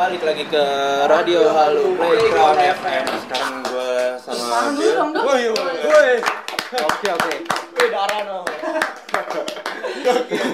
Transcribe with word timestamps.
balik 0.00 0.24
lagi 0.24 0.48
ke 0.48 0.64
radio 1.12 1.52
Halo 1.52 1.92
Playground 1.92 2.56
FM. 2.56 3.04
Sekarang 3.20 3.60
gue 3.68 4.16
sama 4.16 4.72
dong. 4.72 5.12
Woi, 5.12 5.52
woi, 5.52 5.76
woi. 5.76 6.12
Oke 6.72 7.08
oke. 7.12 7.34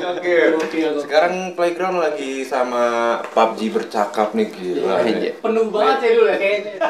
Oke, 0.02 0.34
oke. 0.50 0.80
Sekarang 0.98 1.54
Playground 1.54 2.02
lagi 2.02 2.42
sama 2.42 3.22
PUBG 3.30 3.70
bercakap 3.70 4.34
nih 4.34 4.50
gila. 4.50 5.06
Iya. 5.06 5.38
Penuh 5.38 5.70
banget 5.70 5.98
ya 6.02 6.10
dulu 6.18 6.26
ya 6.26 6.38
kayaknya. 6.42 6.82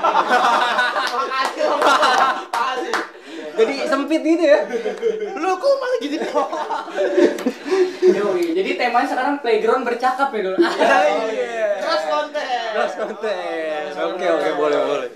Jadi 3.56 3.74
sempit 3.84 4.20
gitu 4.24 4.44
ya. 4.48 4.64
Lu 5.36 5.60
kok 5.60 5.74
malah 5.76 5.98
gitu? 6.00 6.24
Yoi, 8.16 8.54
jadi 8.54 8.70
temanya 8.78 9.08
sekarang 9.08 9.42
playground 9.42 9.82
bercakap 9.82 10.30
ya 10.30 10.40
dulu. 10.40 10.56
Iya. 10.56 11.75
Terus 11.86 12.04
konten. 12.10 12.70
Terus 12.74 12.94
konten. 12.98 13.82
Oke 14.10 14.26
oke 14.26 14.48
boleh 14.58 14.78
boleh. 14.82 15.10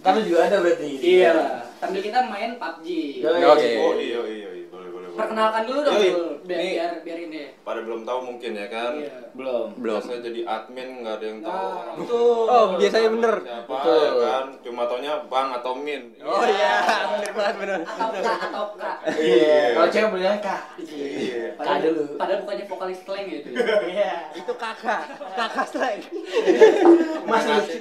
Kan 0.00 0.14
juga 0.24 0.40
ada 0.48 0.56
berarti. 0.64 0.90
Iya 0.96 1.30
lah. 1.36 1.50
Sambil 1.76 2.00
kita 2.00 2.24
main 2.24 2.56
PUBG. 2.56 2.86
Oke. 3.20 3.68
Oh 3.76 3.92
iya 4.00 4.20
iya 4.24 4.48
iya 4.56 4.66
boleh 4.72 4.88
boleh. 4.88 5.05
boleh. 5.05 5.05
Perkenalkan 5.16 5.62
dulu 5.64 5.80
dong 5.80 5.96
Yoi. 5.96 6.10
Biar 6.46 6.58
Nih. 6.58 6.72
biar 6.72 6.92
biar 7.02 7.18
ini. 7.20 7.40
Pada 7.60 7.80
belum 7.80 8.00
tahu 8.04 8.18
mungkin 8.22 8.50
ya 8.52 8.66
kan. 8.68 8.92
Iya. 8.94 9.10
Belum. 9.32 9.66
Belum. 9.74 9.98
Biasa 9.98 10.20
jadi 10.20 10.40
admin 10.44 10.88
nggak 11.00 11.14
ada 11.16 11.26
yang 11.26 11.40
tahu 11.40 11.56
Nah, 11.56 11.72
orang. 11.74 11.96
Betul. 11.96 12.44
Oh 12.46 12.64
biasanya 12.76 13.08
bener. 13.10 13.34
Siapa 13.42 13.72
Betul. 13.72 13.96
ya 13.98 14.12
kan? 14.22 14.44
Cuma 14.60 14.82
taunya 14.86 15.14
Bang 15.26 15.48
atau 15.52 15.72
Min. 15.74 16.02
Oh 16.20 16.44
iya 16.44 16.74
bener 17.10 17.32
banget 17.32 17.54
bener. 17.58 17.78
Atau 17.82 18.20
kak 18.20 18.38
atau 18.46 18.64
kak. 18.76 18.96
Iya. 19.16 19.60
Kalau 19.72 19.88
cewek 19.88 20.08
bilangnya 20.12 20.40
kak. 20.40 20.62
Iya. 20.78 21.44
Kak 21.56 21.76
dulu. 21.80 22.02
Padahal 22.14 22.38
bukannya 22.40 22.64
vokalis 22.66 22.98
slang 23.02 23.24
gitu. 23.26 23.48
Iya. 23.86 24.12
Itu 24.32 24.52
kakak. 24.54 25.02
Kakak 25.34 25.66
slang. 25.66 25.98
Mas 27.28 27.44
lucu. 27.44 27.76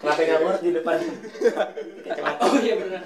Kenapa 0.00 0.16
nggak 0.18 0.38
ngurus 0.40 0.62
di 0.62 0.70
depan? 0.72 0.96
Oh 2.40 2.56
iya 2.56 2.74
benar. 2.74 3.02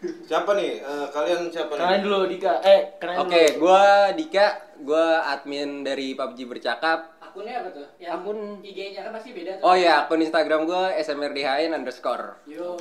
Siapa 0.00 0.56
nih? 0.56 0.80
Eh, 0.80 1.06
kalian 1.12 1.52
siapa 1.52 1.76
nih? 1.76 1.80
Kenalin 1.84 2.00
dulu 2.00 2.18
Dika. 2.24 2.52
Eh, 2.64 2.80
kenalin 2.96 3.20
Oke, 3.20 3.42
gua 3.60 3.82
Dika, 4.16 4.46
gua 4.80 5.28
admin 5.28 5.84
dari 5.84 6.16
PUBG 6.16 6.48
bercakap. 6.48 7.20
Akunnya 7.20 7.62
apa 7.62 7.68
tuh? 7.70 7.86
Yang 8.00 8.10
Akun- 8.16 8.58
IG-nya 8.58 9.00
kan 9.06 9.12
pasti 9.14 9.30
beda 9.30 9.60
tuh. 9.60 9.62
Oh 9.62 9.76
ya, 9.76 10.02
akun 10.02 10.18
Instagram 10.18 10.64
gua 10.64 10.90
smrdhin 10.98 11.70
underscore. 11.70 12.42
Yo. 12.42 12.74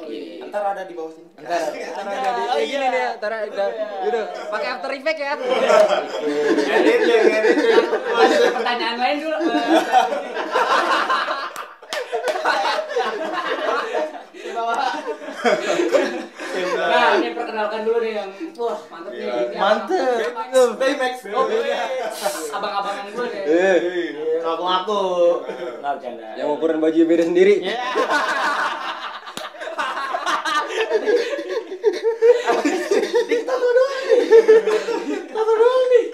Ntar 0.47 0.63
ada 0.73 0.87
di 0.87 0.95
bawah 0.95 1.11
sini. 1.11 1.29
Ntar. 1.37 1.69
Karena 1.69 2.13
jadi 2.17 2.41
kayak 2.49 2.65
gini 2.65 2.85
nih, 2.87 3.05
ntar 3.19 3.31
udah, 3.45 3.67
gitu. 4.07 4.21
Pakai 4.49 4.69
After 4.73 4.91
Effect 4.95 5.19
ya. 5.19 5.33
Edit 6.65 7.01
ya, 7.03 7.17
edit 7.19 7.57
ya. 7.61 7.77
Ada 8.09 8.47
pertanyaan 8.49 8.97
lain 8.97 9.17
dulu. 9.21 9.37
Di 14.33 14.49
bawah. 14.55 14.77
Perkenalkan 17.59 17.91
dulu 17.91 17.99
nih 17.99 18.13
yang 18.15 18.29
wah 18.55 18.79
mantep 18.87 19.11
nih. 19.11 19.19
Iya. 19.19 19.59
Mantep. 19.59 20.31
abang- 20.31 20.79
Baymax. 20.79 21.13
Oh, 21.27 21.43
abang-abangan 22.55 23.05
gue 23.11 23.25
nih. 23.27 23.43
Eh, 23.43 23.77
Ngaku-ngaku. 24.39 25.03
Nggak 25.83 25.93
bercanda. 25.99 26.27
yang 26.39 26.47
ukuran 26.55 26.79
baju 26.79 26.99
beda 27.03 27.23
sendiri. 27.27 27.59
Iya. 27.59 27.75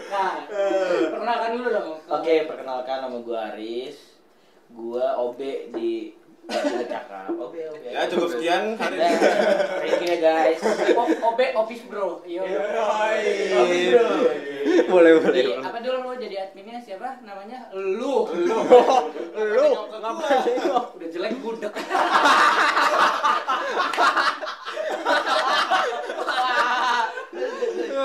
Nah, 0.05 0.33
perkenalkan 1.11 1.49
dulu 1.53 1.67
dong. 1.69 1.89
Oke, 2.07 2.33
perkenalkan 2.45 2.97
nama 3.03 3.17
gua 3.19 3.39
Aris. 3.51 3.97
Gua 4.67 5.05
OB 5.19 5.39
di 5.71 6.15
Cakap. 6.45 7.33
OB, 7.33 7.53
OB. 7.57 7.83
Ya 7.89 8.01
cukup 8.11 8.29
sekian 8.37 8.77
hari 8.77 8.97
ini. 9.01 9.17
Thank 9.81 10.01
you 10.01 10.09
ya 10.13 10.17
guys. 10.21 10.59
OB 10.97 11.39
office 11.57 11.83
bro. 11.89 12.21
Yo. 12.25 12.43
boleh 14.85 15.11
boleh. 15.21 15.33
Jadi, 15.33 15.51
apa 15.61 15.77
dulu 15.81 15.97
lo 16.05 16.13
jadi 16.17 16.35
adminnya 16.49 16.79
siapa? 16.83 17.21
Namanya 17.25 17.69
lu. 17.73 18.29
Lu. 18.29 18.57
Lu 19.33 19.67
ngapain? 19.89 20.43
Udah 20.95 21.09
jelek 21.09 21.33
budek. 21.41 21.73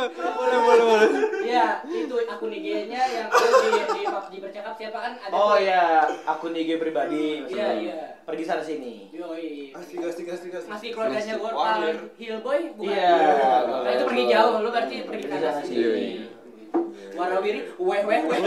Boleh 0.09 0.59
boleh 0.65 0.84
boleh. 0.87 1.09
Iya, 1.44 1.84
itu 1.84 2.16
akun 2.25 2.53
IG-nya 2.55 3.03
yang 3.11 3.28
ada 3.28 3.49
di 3.61 3.69
di 3.91 4.03
PUBG 4.09 4.33
bercakap 4.41 4.72
siapa 4.81 4.99
kan 5.03 5.12
ada 5.21 5.33
Oh 5.34 5.59
tuh. 5.59 5.66
ya, 5.66 6.09
akun 6.25 6.56
IG 6.56 6.81
pribadi. 6.81 7.44
Iya, 7.50 7.69
iya. 7.77 8.00
Pergi 8.25 8.44
sana 8.47 8.62
sini. 8.65 9.10
Yoi. 9.12 9.75
Asik 9.77 10.00
asik 10.00 10.27
asik 10.31 10.53
asik. 10.56 10.71
Masih 10.71 10.89
keluarganya 10.94 11.34
Wah, 11.37 11.53
Wortal 11.53 11.78
Lir. 11.84 11.99
Hillboy 12.16 12.60
bukan? 12.78 12.93
Iya. 12.94 13.19
Nah, 13.84 13.91
itu 13.93 14.05
pergi 14.06 14.25
jauh, 14.31 14.55
lu 14.62 14.69
berarti 14.72 14.97
pergi 15.05 15.25
ke 15.27 15.37
sana 15.37 15.60
sini. 15.66 16.09
Warawiri, 17.19 17.60
weh 17.77 18.00
weh 18.06 18.21
weh. 18.25 18.41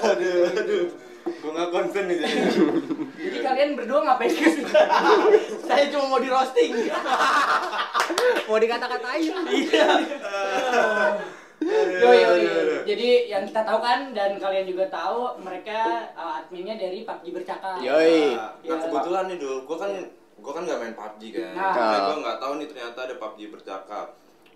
Aduh 0.00 0.50
aduh. 0.50 1.09
Gue 1.40 1.50
nggak 1.50 1.70
konsen 1.72 2.04
nih 2.04 2.16
jadi. 2.20 2.36
Jadi 3.24 3.38
kalian 3.40 3.70
berdua 3.76 4.00
ngapain 4.04 4.28
ke 4.28 4.44
sini? 4.44 4.64
Saya 5.68 5.84
cuma 5.88 6.04
mau 6.08 6.20
di 6.20 6.28
roasting. 6.28 6.72
Mau 8.48 8.58
dikata-katain. 8.58 9.22
Yo 11.60 12.10
yo 12.10 12.30
yo. 12.40 12.52
Jadi 12.82 13.08
yang 13.28 13.44
kita 13.44 13.62
tahu 13.62 13.78
kan 13.78 14.12
dan 14.12 14.36
kalian 14.36 14.66
juga 14.66 14.88
tahu 14.88 15.36
mereka 15.38 16.08
uh, 16.12 16.40
adminnya 16.40 16.74
dari 16.74 17.04
PUBG 17.04 17.26
bercakap. 17.32 17.78
Yoi. 17.78 18.34
Nah, 18.34 18.56
Iya. 18.60 18.76
kebetulan 18.80 19.24
nih 19.28 19.38
dulu, 19.38 19.56
gue 19.68 19.76
kan 19.76 19.92
gue 20.40 20.52
kan 20.52 20.62
nggak 20.64 20.80
main 20.80 20.94
PUBG 20.96 21.22
kan. 21.36 21.52
Nah. 21.52 21.70
Makanya 21.70 22.00
gue 22.00 22.16
nggak 22.24 22.38
tahu 22.40 22.52
nih 22.56 22.66
ternyata 22.68 22.98
ada 23.04 23.14
PUBG 23.16 23.40
bercakap. 23.52 24.06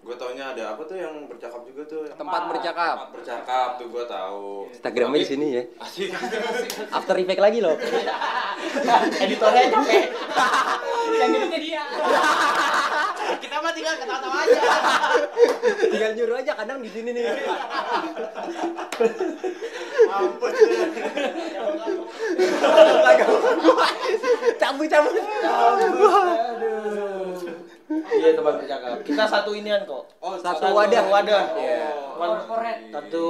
Gue 0.04 0.12
taunya 0.14 0.52
ada 0.52 0.76
apa 0.76 0.84
tuh 0.84 1.00
yang 1.00 1.24
bercakap 1.24 1.64
juga 1.64 1.82
tuh. 1.88 2.04
yang- 2.04 2.12
Tempat 2.14 2.42
bercakap. 2.46 2.94
Tempat 2.94 3.12
bercakap 3.16 3.68
tuh 3.80 3.86
gue 3.88 4.04
tahu. 4.04 4.68
Instagramnya 4.68 5.16
di 5.18 5.24
sini 5.26 5.46
ya. 5.50 5.62
Asik 5.80 6.12
asik 6.12 6.40
asik. 6.44 6.70
After 6.92 7.16
Effect 7.16 7.40
lagi 7.40 7.58
loh. 7.58 7.72
Editornya 9.24 9.64
capek. 9.72 10.04
Yang 11.14 11.30
itu 11.40 11.58
dia. 11.64 11.82
Kita 13.40 13.56
mah 13.56 13.72
tinggal 13.72 13.96
ketawa-tawa 13.96 14.36
aja. 14.44 14.60
Tinggal 15.88 16.10
nyuruh 16.12 16.36
aja 16.36 16.52
kadang 16.52 16.78
di 16.84 16.90
sini 16.92 17.10
nih. 17.10 17.24
Ampun. 20.06 20.52
Cabut 24.54 24.86
cabut. 24.86 25.14
Iya 27.86 28.32
tempat 28.32 28.54
bercakap. 28.58 28.96
Kita 29.02 29.24
satu 29.24 29.50
inian 29.52 29.84
kok. 29.84 30.08
Oh, 30.18 30.34
Satu 30.34 30.72
wadah. 30.72 31.04
wadah. 31.04 31.42
Iya. 31.54 31.88
Corporate. 32.16 32.80
Satu 32.88 33.24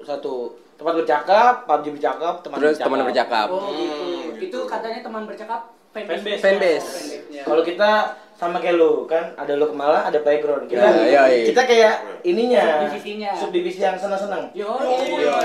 satu 0.00 0.34
tempat 0.74 0.94
bercakap, 0.96 1.54
PUBG 1.66 1.86
bercakap, 1.92 2.34
teman 2.40 2.56
Terus 2.56 2.70
bercakap. 2.72 2.86
teman 2.88 3.00
bercakap. 3.04 3.46
Oh 3.50 3.68
gitu. 3.70 4.04
Hmm, 4.30 4.38
Itu 4.40 4.58
katanya 4.64 5.00
teman 5.02 5.22
bercakap 5.24 5.60
fanbase. 5.92 6.38
Fanbase. 6.38 6.80
Oh, 6.80 6.94
fanbase-nya. 6.94 7.42
Kalau 7.44 7.62
kita 7.62 7.90
sama 8.32 8.62
kayak 8.62 8.78
lu 8.78 9.02
kan 9.04 9.34
ada 9.34 9.52
lu 9.58 9.66
kemala, 9.66 10.06
ada 10.06 10.22
playground. 10.22 10.70
Kita 10.70 10.78
Iya, 10.78 11.02
iya, 11.04 11.22
iya. 11.28 11.44
kita 11.44 11.62
kayak 11.66 11.94
ininya. 12.22 12.64
Divisinya. 12.86 13.30
Subdivisi 13.34 13.82
yang 13.82 13.98
senang-senang. 13.98 14.54
Yo. 14.54 14.70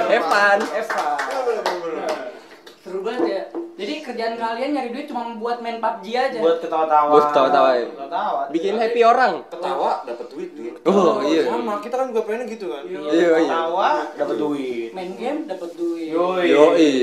Have 0.07 0.23
fun. 0.23 0.59
Eva. 0.72 1.06
Seru 2.79 3.00
banget 3.02 3.23
ya. 3.25 3.44
Jadi 3.73 4.06
kerjaan 4.06 4.38
kalian 4.38 4.78
nyari 4.78 4.94
duit 4.94 5.09
cuma 5.09 5.34
buat 5.41 5.57
main 5.57 5.81
PUBG 5.81 6.06
aja. 6.13 6.38
Buat 6.38 6.61
ketawa-tawa. 6.61 7.09
Buat 7.09 7.25
ketawa-tawa. 7.34 7.69
Ketawa. 7.81 8.41
Bikin 8.53 8.78
happy 8.78 9.01
orang. 9.01 9.41
Ketawa 9.50 10.06
dapat 10.06 10.28
duit 10.29 10.53
duit. 10.53 10.73
Oh, 10.85 11.25
iya. 11.25 11.49
Sama 11.49 11.81
kita 11.81 11.96
kan 11.97 12.14
juga 12.14 12.22
pengen 12.29 12.46
gitu 12.53 12.70
kan. 12.70 12.85
Yo. 12.85 13.02
Iya, 13.09 13.41
iya. 13.41 13.49
Ketawa 13.49 14.14
dapat 14.14 14.35
duit. 14.37 14.90
Main 14.93 15.17
game 15.17 15.49
dapat 15.49 15.73
duit. 15.73 16.14
Yoi. 16.14 16.53
Yoi. 16.53 16.93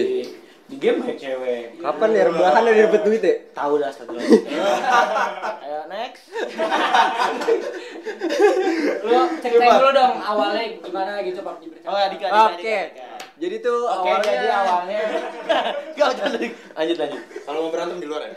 Di 0.71 0.79
game 0.79 1.03
banyak 1.03 1.19
cewek. 1.19 1.83
Kapan 1.83 2.09
ya 2.15 2.23
rebahan 2.31 2.63
ada 2.63 2.71
dapet 2.71 3.03
duit 3.03 3.23
ya? 3.27 3.35
Tahu 3.51 3.83
dah 3.83 3.91
satu. 3.91 4.15
Ayo 5.67 5.81
next. 5.91 6.31
Lu 9.11 9.21
ceritain 9.43 9.75
dulu 9.75 9.91
dong 9.91 10.15
awalnya 10.23 10.63
gimana 10.79 11.19
gitu 11.27 11.43
PUBG. 11.43 11.83
Oh, 11.83 11.99
ya, 11.99 12.07
Dika, 12.15 12.31
Dika, 12.31 12.55
Oke. 12.55 12.79
Jadi 13.41 13.57
tuh 13.65 13.89
Oke, 13.89 14.05
awalnya 14.05 14.33
jadi 14.37 14.49
awalnya. 14.53 15.01
Gak 15.97 16.11
jangan 16.21 16.33
lanjut 16.77 16.97
lanjut. 17.01 17.23
Kalau 17.49 17.59
mau 17.65 17.71
berantem 17.73 17.97
di 17.97 18.07
luar 18.07 18.23
ya. 18.29 18.33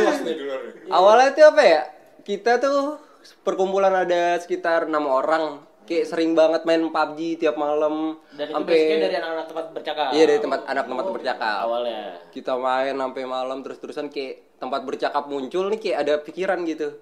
Luas 0.00 0.18
nih 0.24 0.34
di 0.34 0.44
luar. 0.48 0.60
nih. 0.64 0.72
awalnya 0.88 1.28
tuh 1.36 1.44
apa 1.52 1.62
ya? 1.62 1.82
Kita 2.24 2.56
tuh 2.56 2.96
perkumpulan 3.44 3.92
ada 3.92 4.40
sekitar 4.40 4.88
enam 4.88 5.04
orang. 5.12 5.60
Kayak 5.84 6.08
sering 6.08 6.32
banget 6.32 6.64
main 6.64 6.88
PUBG 6.88 7.44
tiap 7.44 7.60
malam. 7.60 8.16
Dan 8.32 8.48
itu 8.48 8.56
sampai 8.56 8.80
dari 8.96 9.14
anak-anak 9.20 9.46
tempat 9.52 9.66
bercakap. 9.76 10.08
Iya 10.16 10.24
dari 10.24 10.40
tempat 10.40 10.60
anak 10.64 10.84
tempat 10.88 11.06
bercakap. 11.12 11.58
awalnya. 11.68 12.02
Kita 12.32 12.52
main 12.56 12.96
sampai 12.96 13.22
malam 13.28 13.58
terus-terusan 13.60 14.06
kayak 14.08 14.56
tempat 14.56 14.80
bercakap 14.88 15.28
muncul 15.28 15.68
nih 15.68 15.80
kayak 15.84 15.98
ada 16.00 16.14
pikiran 16.24 16.64
gitu. 16.64 16.96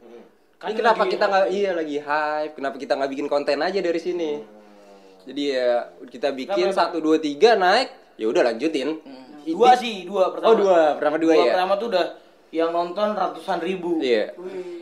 Ini 0.59 0.75
kenapa 0.75 1.07
kita 1.07 1.31
nggak 1.31 1.47
iya 1.55 1.71
lagi 1.71 2.03
hype? 2.03 2.59
Kenapa 2.59 2.75
kita 2.83 2.99
nggak 2.99 3.11
bikin 3.15 3.29
konten 3.31 3.63
aja 3.63 3.79
dari 3.79 4.01
sini? 4.03 4.58
Jadi 5.29 5.43
ya 5.53 5.93
kita 6.09 6.33
bikin 6.33 6.73
satu 6.73 7.05
dua 7.05 7.21
tiga 7.21 7.61
naik, 7.61 8.17
ya 8.17 8.33
udah 8.33 8.49
lanjutin. 8.49 8.97
Dua 9.45 9.77
sih, 9.77 10.09
dua 10.09 10.33
pertama. 10.33 10.49
Oh 10.49 10.57
dua, 10.57 10.97
pertama 10.97 11.17
dua, 11.21 11.33
ya. 11.37 11.53
pertama 11.53 11.73
tuh 11.77 11.89
udah 11.93 12.05
yang 12.49 12.73
nonton 12.73 13.13
ratusan 13.13 13.61
ribu. 13.61 14.01
Iya. 14.01 14.33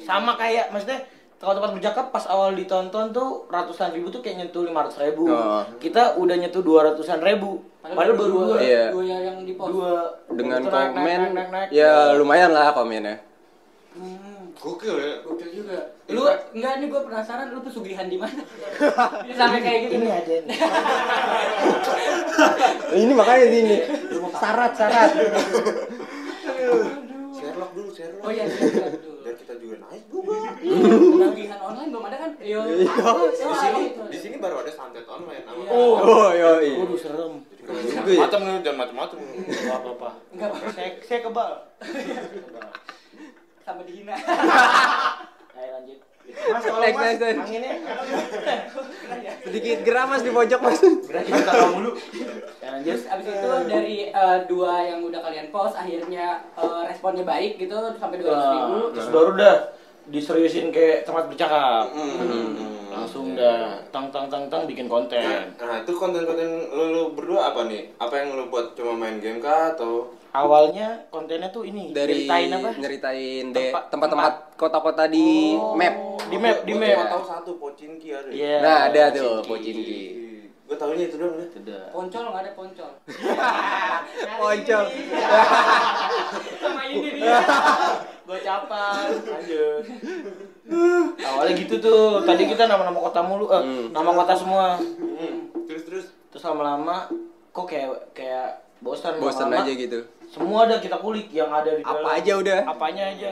Sama 0.07 0.39
kayak 0.39 0.71
maksudnya 0.71 1.03
kalau 1.37 1.59
tempat 1.59 1.77
bercakap 1.77 2.05
pas 2.15 2.25
awal 2.31 2.57
ditonton 2.57 3.13
tuh 3.13 3.45
ratusan 3.53 3.93
ribu 3.93 4.09
tuh 4.09 4.23
kayak 4.23 4.47
nyentuh 4.47 4.63
lima 4.63 4.87
ratus 4.87 5.03
ribu. 5.03 5.27
Oh. 5.29 5.67
Kita 5.83 6.15
udah 6.17 6.37
nyentuh 6.39 6.63
dua 6.63 6.95
ratusan 6.95 7.19
ribu. 7.21 7.61
Padahal 7.83 8.15
baru 8.15 8.35
dua. 8.35 8.57
Iya. 8.63 8.85
Dua 8.95 9.03
yang 9.05 9.39
di 9.43 9.55
post. 9.59 9.75
Dua. 9.75 9.93
Dengan 10.31 10.59
Itu 10.63 10.71
naik, 10.71 10.75
naik, 10.75 10.95
komen, 10.95 11.19
naik, 11.19 11.33
naik, 11.35 11.51
naik. 11.51 11.69
ya 11.75 12.15
lumayan 12.15 12.51
lah 12.55 12.71
komennya. 12.75 13.19
Hmm, 13.97 14.36
Gokil 14.57 14.95
ya. 14.97 15.13
gokil 15.21 15.51
juga. 15.53 15.79
Lu 16.09 16.25
enggak 16.57 16.73
nih 16.81 16.87
gue 16.89 17.01
penasaran 17.05 17.53
lu 17.53 17.61
pesugihan 17.61 18.09
di 18.09 18.17
mana? 18.17 18.41
Sampai 19.39 19.61
kayak 19.61 19.81
gitu. 19.87 19.95
Ini 20.01 20.09
aja 20.09 20.35
nih. 20.49 20.59
Ini 23.05 23.13
makanya 23.13 23.47
sini. 23.53 23.77
Syarat-syarat. 24.37 25.11
Sherlock 27.37 27.71
dulu, 27.77 27.91
Sherlock. 27.93 28.25
Oh 28.25 28.31
iya, 28.33 28.45
iya, 28.49 28.65
iya. 28.65 28.87
Biar 28.97 29.35
kita 29.37 29.55
juga 29.61 29.77
naik 29.85 30.05
juga. 30.09 30.35
Pesugihan 30.57 31.61
online 31.61 31.89
belum 31.93 32.05
ada 32.09 32.17
kan? 32.17 32.31
Iya. 32.41 32.61
Di 32.65 33.55
sini, 33.61 33.83
di 34.09 34.19
sini 34.19 34.37
baru 34.41 34.65
ada 34.65 34.73
santet 34.73 35.05
online. 35.05 35.45
Nama 35.45 35.63
Oh. 35.69 35.95
Oh, 36.01 36.29
yoi. 36.33 36.81
Waduh 36.81 36.97
serem. 36.97 37.45
macam 38.07 38.41
nih, 38.47 38.63
jangan 38.63 38.79
macam-macam. 38.87 39.19
Enggak 39.21 39.79
apa-apa. 39.85 40.11
Enggak 40.33 40.49
apa. 40.55 40.57
Saya 40.73 40.91
saya 41.05 41.21
kebal. 41.21 41.53
Sama 43.67 43.83
dihina. 43.83 44.15
Ayo 45.59 45.71
lanjut. 45.75 45.99
Mas, 46.27 46.63
kalau 46.67 46.83
Next, 46.83 46.99
mas, 46.99 47.07
next, 47.07 47.23
next. 47.23 47.39
anginnya 47.39 47.73
Sedikit 49.47 49.79
geram 49.87 50.07
mas 50.11 50.23
di 50.27 50.31
pojok 50.35 50.61
mas. 50.63 50.79
berarti 51.07 51.31
kita 51.31 51.51
tahu 51.51 51.71
dulu. 51.79 51.91
Ya, 52.59 52.69
lanjut. 52.75 52.99
Terus 52.99 53.05
abis 53.07 53.27
itu 53.31 53.51
dari 53.71 53.97
eh, 54.11 54.39
dua 54.51 54.73
yang 54.85 55.01
udah 55.07 55.21
kalian 55.23 55.49
post 55.51 55.75
akhirnya 55.75 56.43
eh, 56.55 56.83
responnya 56.87 57.23
baik 57.23 57.59
gitu 57.59 57.79
sampai 57.99 58.17
dua 58.23 58.31
ratus 58.35 58.49
ribu. 58.53 58.75
Nah, 58.75 58.91
terus 58.95 59.09
baru 59.11 59.31
dah 59.39 59.57
diseriusin 60.07 60.71
kayak 60.71 61.07
tempat 61.07 61.25
bercakap. 61.31 61.95
Hmm. 61.95 62.91
Langsung 62.91 63.39
dah 63.39 63.87
tang 63.95 64.11
tang 64.11 64.27
tang 64.27 64.51
tang 64.51 64.67
bikin 64.67 64.91
konten. 64.91 65.55
Nah, 65.57 65.77
itu 65.83 65.93
konten-konten 65.95 66.69
lu, 66.75 66.85
lu 66.91 67.03
berdua 67.15 67.55
apa 67.55 67.71
nih? 67.71 67.91
Apa 68.03 68.15
yang 68.19 68.35
lu 68.35 68.51
buat 68.51 68.75
cuma 68.75 68.99
main 68.99 69.23
game 69.23 69.39
kah 69.39 69.79
atau 69.79 70.11
Awalnya 70.37 70.89
kontennya 71.09 71.49
tuh 71.49 71.65
ini 71.65 71.91
Dari 71.91 72.29
ceritain 72.29 72.53
apa? 72.53 72.69
nyeritain 72.77 73.45
deh 73.49 73.73
Tempat- 73.73 73.87
tempat-tempat 73.89 74.33
kota-kota 74.55 75.05
di 75.07 75.57
Oh. 75.57 75.73
map. 75.73 75.95
Di 76.23 76.37
map, 76.37 76.59
di 76.63 76.73
Gua 76.73 76.85
map. 76.85 77.09
tahu 77.11 77.25
satu 77.25 77.51
Pocinki 77.57 78.09
ada. 78.11 78.29
Iya. 78.29 78.57
Nah, 78.61 78.79
ada 78.87 79.03
tuh 79.11 79.41
Pocinki. 79.43 80.01
Gue 80.63 80.75
tahunya 80.75 81.05
itu 81.07 81.17
doang 81.17 81.35
deh. 81.37 81.47
Sudah. 81.49 81.83
Poncol 81.89 82.23
nggak 82.27 82.43
ada 82.43 82.53
poncol. 82.53 82.91
Poncol. 84.37 84.85
Sama 86.59 86.83
ini 86.85 87.09
dia. 87.15 87.39
Gocapan. 88.27 89.07
Lanjut. 89.23 89.83
Awalnya 91.17 91.53
gitu 91.57 91.75
tuh. 91.79 92.21
Tadi 92.21 92.43
kita 92.45 92.67
nama-nama 92.67 92.99
kota 93.01 93.23
mulu, 93.23 93.47
eh, 93.49 93.63
Hmm. 93.63 93.87
nama 93.91 94.11
kota 94.13 94.35
semua. 94.35 94.77
Hmm. 94.77 95.55
Terus 95.65 95.83
terus 95.83 96.07
Terus 96.27 96.43
lama-lama 96.45 97.09
kok 97.49 97.65
kayak 97.65 98.13
kayak 98.13 98.61
bosan 98.77 99.17
Bosan 99.17 99.49
aja 99.49 99.71
gitu. 99.71 100.05
Semua 100.27 100.65
ada 100.65 100.77
kita 100.79 100.97
kulik 100.97 101.31
yang 101.31 101.49
ada 101.49 101.71
di 101.71 101.81
dalam. 101.81 102.03
Apa 102.03 102.09
aja 102.15 102.33
udah. 102.35 102.59
Apanya 102.67 103.05
aja. 103.09 103.31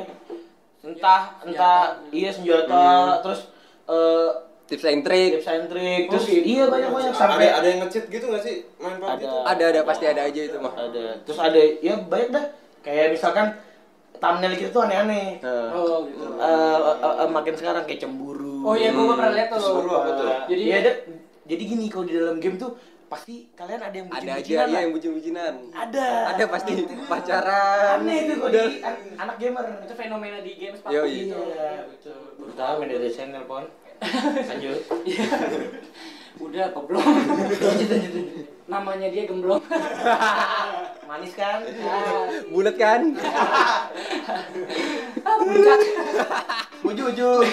Entah 0.80 1.22
entah 1.40 1.78
iya 2.10 2.28
senjata, 2.28 2.84
terus 3.20 3.48
eh 3.84 4.30
Tips 4.64 4.80
and 4.82 5.04
trick. 5.04 5.36
tips 5.36 5.48
and 5.50 5.68
trick, 5.68 6.08
Oh, 6.08 6.16
terus 6.16 6.24
gitu. 6.24 6.40
iya 6.40 6.64
banyak-banyak 6.64 7.12
ada 7.12 7.20
sampai 7.20 7.52
ada 7.52 7.66
yang 7.66 7.84
nge-cheat 7.84 8.08
gitu 8.08 8.32
gak 8.32 8.40
sih 8.40 8.64
main 8.78 8.96
PUBG 8.96 9.12
Ada. 9.12 9.20
tuh? 9.22 9.42
Ada 9.44 9.64
ada 9.66 9.80
pasti 9.84 10.04
ada 10.06 10.22
aja 10.24 10.40
itu 10.40 10.56
mah. 10.56 10.72
ada 10.72 11.04
terus 11.20 11.36
ada 11.38 11.60
ya 11.78 11.94
banyak 12.00 12.28
dah 12.32 12.44
kayak 12.80 13.12
misalkan 13.12 13.60
thumbnail 14.16 14.56
kita 14.56 14.72
tuh 14.72 14.82
aneh-aneh 14.82 15.36
Nah. 15.38 15.68
Oh 15.70 16.08
gitu. 16.08 16.24
Eh, 16.32 16.78
eh, 16.80 17.14
eh, 17.14 17.28
makin 17.28 17.54
sekarang 17.54 17.84
kayak 17.84 18.00
cemburu 18.00 18.64
Oh 18.64 18.72
iya, 18.72 18.88
gua 18.88 19.12
pernah 19.12 19.32
lihat 19.36 19.48
tuh. 19.52 19.60
Cemburu 19.60 19.92
apa 19.94 20.10
tuh? 20.14 20.26
Jadi 20.48 20.62
Iya, 20.64 20.76
ada 20.80 20.92
jadi 21.44 21.62
gini 21.66 21.84
kalau 21.92 22.04
di 22.08 22.14
dalam 22.14 22.36
game 22.40 22.56
tuh 22.56 22.70
pasti 23.14 23.46
kalian 23.52 23.80
ada 23.80 23.94
yang 23.94 24.08
Ada 24.08 24.16
aja 24.16 24.26
bucin-bucinan 24.34 24.58
ya 24.60 24.66
lah. 24.66 24.80
yang 24.80 24.92
bucin-bucinan. 24.92 25.54
ada 25.72 26.06
Ada 26.30 26.44
pasti 26.46 26.72
pacaran. 27.04 27.96
aneh 27.96 28.18
itu 28.20 28.34
Udah. 28.36 28.66
di 28.66 28.76
an- 28.80 29.02
anak 29.16 29.36
gamer 29.38 29.64
itu 29.80 29.94
fenomena 29.94 30.38
di 30.40 30.52
games 30.56 30.80
Pak. 30.80 30.90
Yoi. 30.90 31.14
Gitu. 31.24 31.38
iya 31.46 31.86
betul 31.86 32.18
baru 32.36 32.52
tahu 32.52 32.74
main 32.76 32.88
dari 32.90 33.08
channel 33.08 33.42
pon 33.44 33.64
lanjut 34.50 34.78
Udah 36.34 36.66
apa 36.66 36.80
belum? 36.82 37.06
Namanya 38.66 39.06
dia 39.06 39.22
gemblong. 39.22 39.62
manis 41.08 41.30
kan 41.32 41.62
Bulat 42.50 42.74
kan? 42.74 43.00
puncak. 45.22 45.80
ujung 46.82 47.06
ujung 47.08 47.44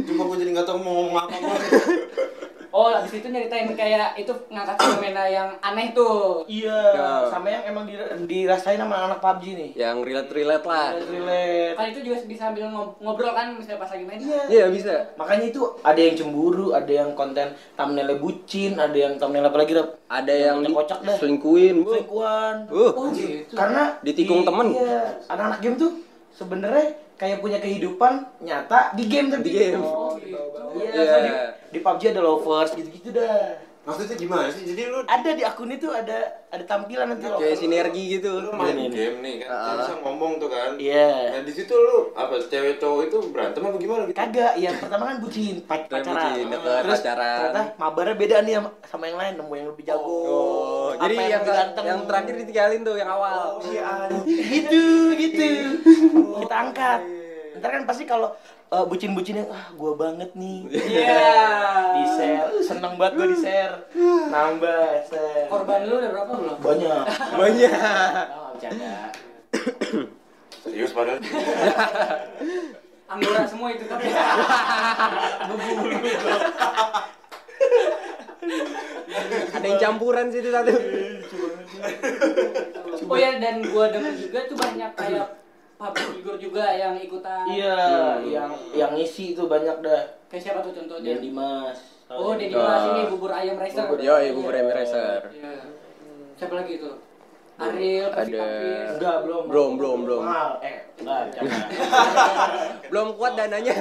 Cuma 0.00 0.22
gue 0.24 0.36
jadi 0.38 0.50
nggak 0.52 0.64
tahu 0.64 0.78
mau 0.78 0.92
ngomong 1.02 1.18
apa. 1.18 1.34
Oh, 2.70 2.90
habis 2.90 3.12
itu 3.14 3.26
nyeritain 3.26 3.64
kayak 3.70 4.12
itu 4.14 4.28
ngangkat 4.46 4.76
fenomena 4.76 5.24
yang 5.24 5.48
aneh 5.58 5.90
tuh. 5.90 6.44
iya 6.44 6.80
Ya. 6.90 7.08
sama 7.26 7.48
yang 7.48 7.64
emang 7.64 7.84
dir- 7.84 8.12
dirasain 8.22 8.76
sama 8.76 8.96
anak 9.04 9.18
PUBG 9.18 9.44
nih 9.50 9.70
Yang 9.74 9.96
relate-relate 10.02 10.62
lah. 10.62 10.86
relate 10.92 11.08
relate 11.08 11.74
Kan 11.74 11.86
itu 11.88 12.00
juga 12.02 12.16
bisa 12.22 12.42
sambil 12.44 12.64
ngob- 12.66 12.96
ngobrol 12.98 13.32
kan 13.32 13.52
misalnya 13.52 13.78
pas 13.78 13.88
lagi 13.88 14.04
main. 14.04 14.18
iya 14.18 14.40
Iya 14.46 14.64
bisa. 14.68 14.94
makanya 15.14 15.46
itu 15.46 15.60
ada 15.80 15.98
yang 15.98 16.14
cemburu 16.14 16.66
ada 16.70 16.92
yang 16.94 17.10
konten 17.12 17.46
thumbnailnya 17.74 18.16
bucin 18.16 18.72
ada 18.74 18.94
yang 18.94 19.14
thumbnail 19.16 19.44
apa 19.44 19.58
lagi? 19.58 19.72
Ada 20.06 20.34
yang 20.34 20.56
kocak 20.68 21.00
dah 21.02 21.16
selingkuhin. 21.16 21.80
bu. 21.80 21.90
selingkuhan 21.94 22.54
Uh. 22.68 22.90
Oh 22.90 23.08
gitu. 23.10 23.54
karena 23.54 23.96
Ditikung 24.00 24.40
di- 24.40 24.46
temen. 24.46 24.66
iya 24.72 25.00
anak-anak 25.26 25.58
game 25.58 25.76
tuh 25.76 25.92
sebenarnya 26.34 26.96
kayak 27.18 27.42
punya 27.42 27.58
kehidupan 27.58 28.26
nyata 28.42 28.94
di 28.94 29.04
game 29.10 29.28
tapi 29.30 29.48
Di 29.48 29.52
game. 29.54 29.82
Oh 29.82 30.14
gitu. 30.16 30.38
iya 30.78 30.90
Iya. 30.94 31.04
so 31.06 31.18
di, 31.18 31.30
di 31.74 31.78
PUBG 31.82 32.02
ada 32.14 32.22
lovers 32.22 32.70
gitu-gitu 32.74 33.10
dah 33.12 33.67
Maksudnya 33.88 34.16
gimana 34.16 34.52
sih? 34.52 34.68
Jadi 34.68 34.82
lu 34.84 35.00
ada 35.02 35.30
di 35.32 35.40
akun 35.40 35.72
itu 35.72 35.88
ada 35.88 36.18
ada 36.46 36.60
tampilan 36.62 37.08
nanti 37.08 37.24
Kayak 37.24 37.40
lovers 37.40 37.56
sinergi 37.56 38.04
gitu. 38.12 38.30
lu 38.38 38.52
main 38.52 38.76
Ini, 38.76 38.84
ini. 38.84 38.92
game 38.94 39.16
nih 39.18 39.34
kan, 39.40 39.48
Ah. 39.50 39.74
bisa 39.78 39.92
ngomong 39.98 40.36
tuh 40.36 40.48
kan. 40.48 40.76
iya 40.76 41.32
Nah 41.32 41.40
di 41.40 41.50
situ 41.50 41.72
lu 41.72 42.12
apa 42.12 42.36
cewek 42.38 42.76
cowok 42.76 43.00
itu 43.02 43.18
berantem 43.30 43.62
apa 43.62 43.76
gimana 43.76 44.02
gitu? 44.04 44.12
kagak 44.14 44.52
yang 44.56 44.76
pertama 44.76 45.04
kan 45.06 45.16
bucin 45.18 45.56
pac- 45.64 45.88
Kayak 45.88 46.04
pacaran 46.04 46.20
bucin, 46.28 46.44
deket, 46.46 46.80
terus 46.84 47.00
pacaran. 47.00 47.38
ternyata 47.40 47.60
mabarnya 47.74 48.14
beda 48.14 48.36
nih 48.38 48.52
sama, 48.54 48.70
sama 48.84 49.04
yang 49.06 49.18
lain 49.18 49.34
nemu 49.34 49.52
yang 49.54 49.68
lebih 49.72 49.84
jago 49.86 50.04
Oh, 50.04 50.88
Apa 50.90 51.00
jadi 51.02 51.14
yang 51.16 51.40
lebih 51.40 51.54
ganteng 51.54 51.84
yang 51.86 52.00
terakhir 52.04 52.34
ditinggalin 52.36 52.80
tuh 52.82 52.94
yang 52.94 53.08
awal. 53.08 53.40
gitu 54.52 54.84
gitu 55.14 55.48
kita 56.38 56.54
angkat 56.54 57.00
ntar 57.56 57.70
kan 57.72 57.82
pasti 57.84 58.04
kalau 58.04 58.36
eh, 58.68 58.84
bucin-bucinnya 58.84 59.44
ah 59.48 59.72
gua 59.74 59.92
banget 59.94 60.30
nih 60.34 60.68
Iya. 60.68 61.24
di 61.90 62.02
share 62.10 62.48
seneng 62.60 62.94
banget 62.94 63.12
gua 63.14 63.26
di 63.26 63.38
share 63.38 63.74
nambah 64.28 64.84
share 65.04 65.46
Korban 65.48 65.80
lu 65.84 65.94
udah 65.96 66.10
berapa 66.12 66.32
belum? 66.34 66.56
banyak 66.58 67.04
Banyak. 67.32 67.72
oh, 68.30 68.48
bercanda 68.52 68.94
Serius 70.58 70.92
padahal. 70.92 71.22
Anggora 73.08 73.48
semua 73.48 73.72
itu 73.72 73.88
tapi. 73.88 74.04
Ada 79.50 79.64
yang 79.66 79.80
campuran 79.80 80.28
situ 80.28 80.48
satu. 80.50 80.72
Oh 83.08 83.16
ya 83.16 83.38
dan 83.38 83.64
gua 83.64 83.88
denger 83.88 84.14
juga 84.14 84.40
tuh 84.46 84.56
banyak 84.58 84.90
kayak 84.94 85.26
public 85.78 86.06
figure 86.12 86.38
juga 86.40 86.64
yang 86.68 86.94
ikutan. 86.94 87.46
iya 87.46 87.78
yang 88.20 88.50
yang 88.74 88.90
ngisi 88.92 89.32
itu 89.32 89.46
banyak 89.46 89.78
dah 89.78 90.02
Kayak 90.26 90.42
siapa 90.44 90.58
tuh 90.60 90.74
contohnya? 90.74 91.08
dan 91.08 91.22
Dimas 91.22 91.78
Oh, 92.08 92.32
Deddy. 92.32 92.52
Mas 92.52 92.82
ini 92.88 93.02
bubur 93.06 93.28
ayam 93.28 93.54
racer. 93.54 93.84
Bubur- 93.84 94.00
yoi, 94.00 94.32
bubur 94.32 94.48
ayam 94.50 94.68
racer. 94.70 95.28
Iya. 95.28 95.60
Siapa 96.34 96.54
lagi 96.56 96.72
itu? 96.76 96.90
Ariel, 97.58 98.08
Ada- 98.08 98.96
enggak 98.96 99.16
belum 99.22 99.42
Belum, 99.44 99.70
belum, 99.76 99.98
belum. 100.06 100.22
eh 100.58 100.88
enggak 100.96 101.20
Belum 102.88 103.08
kuat 103.12 103.32
dananya. 103.34 103.74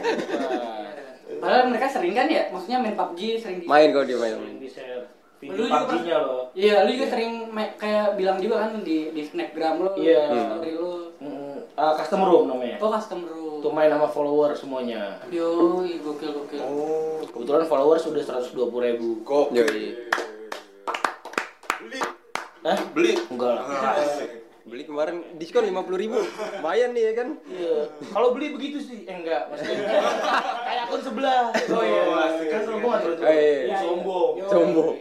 Padahal 1.38 1.70
mereka 1.70 1.88
sering 1.88 2.12
kan 2.12 2.28
ya, 2.28 2.50
maksudnya 2.50 2.78
main 2.80 2.96
PUBG 2.96 3.20
sering 3.38 3.58
di 3.62 3.66
Main 3.66 3.90
kalau 3.92 4.04
dia 4.04 4.18
main. 4.18 4.36
Sering 4.60 5.06
Lu 5.48 5.64
juga 5.64 5.86
PUBG-nya 5.86 6.18
loh 6.18 6.44
Iya, 6.52 6.76
lu 6.82 6.90
juga 6.92 7.08
sering 7.08 7.32
ma- 7.48 7.76
kayak 7.78 8.18
bilang 8.18 8.42
juga 8.42 8.56
kan 8.60 8.82
di 8.82 9.14
di 9.14 9.22
snapgram 9.22 9.76
lu, 9.78 9.92
Iya. 9.96 10.24
di 10.26 10.38
story 10.42 10.72
lu. 10.74 10.94
Mm, 11.18 11.37
ah, 11.78 11.94
custom 11.96 12.22
room 12.22 12.44
namanya 12.48 12.78
Oh, 12.78 12.90
custom 12.90 13.22
room. 13.24 13.60
Tuh 13.60 13.72
main 13.72 13.88
sama 13.88 14.06
follower 14.06 14.54
semuanya 14.54 15.22
Yo, 15.30 15.82
gokil 15.96 16.30
gokil. 16.36 16.60
Oh, 16.60 17.22
Kebetulan 17.24 17.66
followers 17.66 18.02
sudah 18.02 18.22
120 18.22 18.54
ribu 18.84 19.22
gokil. 19.24 19.56
Yoi. 19.56 19.86
Beli, 21.80 22.00
Hah? 22.64 22.78
beli. 22.92 23.12
Enggak 23.28 23.52
lah 23.52 23.64
Ah, 23.64 23.96
Beli 24.68 24.84
kemarin 24.84 25.24
diskon 25.40 25.64
50 25.64 25.74
ribu. 25.96 26.20
Lumayan 26.20 26.92
nih 26.92 27.04
ya 27.06 27.14
kan. 27.16 27.28
Iya. 27.48 27.88
Kalau 28.04 28.36
beli 28.36 28.52
begitu 28.52 28.84
sih, 28.84 29.08
eh 29.08 29.16
enggak, 29.16 29.48
maksudnya 29.48 29.80
kayak 30.68 30.82
akun 30.86 31.00
sebelah. 31.00 31.56
Oh 31.72 31.82
iya, 31.82 32.04
kan 32.46 32.62
sombong 32.62 32.92
atau 32.92 33.10
Oh, 33.16 33.24
iya. 33.24 33.64
Iya, 33.64 33.78
sombong. 33.80 34.32
iya. 34.36 34.46
Sombong. 34.52 34.92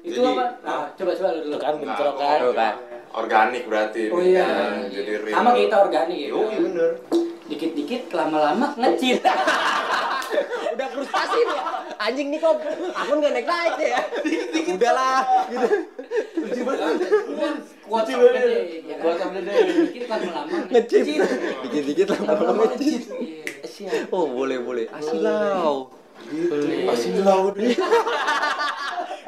Itu 0.00 0.16
Jadi- 0.16 0.32
apa? 0.32 0.46
Nah, 0.64 0.82
coba 0.96 1.10
coba 1.12 1.28
lu 1.28 1.40
dulu. 1.44 1.56
Kan 1.60 1.74
bentrok 1.76 2.16
Organik 3.16 3.64
berarti. 3.64 4.12
Oh 4.12 4.20
ini 4.20 4.36
iya. 4.36 4.44
kan. 4.44 4.92
Jadi 4.92 5.12
real. 5.24 5.36
Sama 5.40 5.50
kita 5.56 5.76
organik 5.80 6.18
ya. 6.20 6.28
Yo, 6.28 6.40
iya 6.52 6.58
bener. 6.60 6.90
Dikit-dikit 7.48 8.02
lama-lama 8.12 8.76
ngecit. 8.76 9.24
Udah 10.76 10.88
frustasi 10.92 11.40
nih. 11.40 11.60
Anjing 11.96 12.28
nih 12.28 12.38
kok 12.44 12.60
akun 12.92 13.24
gak 13.24 13.32
naik-naik 13.32 13.72
deh 13.80 13.88
ya. 13.88 14.00
Udahlah 14.68 15.20
gitu. 15.48 15.68
Kuat 17.88 18.04
sampai 18.04 18.28
ya 18.28 18.32
kan? 18.36 19.00
Kuat 19.00 19.16
sampai 19.16 19.40
gede. 19.40 19.54
Dikit 19.88 20.04
lama-lama 20.12 20.56
Ngecip. 20.68 21.02
Dikit-dikit 21.64 22.06
lama-lama 22.12 22.62
ngecip. 22.68 23.02
Iya. 23.16 24.08
Oh, 24.12 24.28
boleh 24.28 24.60
boleh. 24.60 24.84
Asilau. 24.92 25.88
Masih 26.84 27.24
laut 27.24 27.56
nih. 27.56 27.72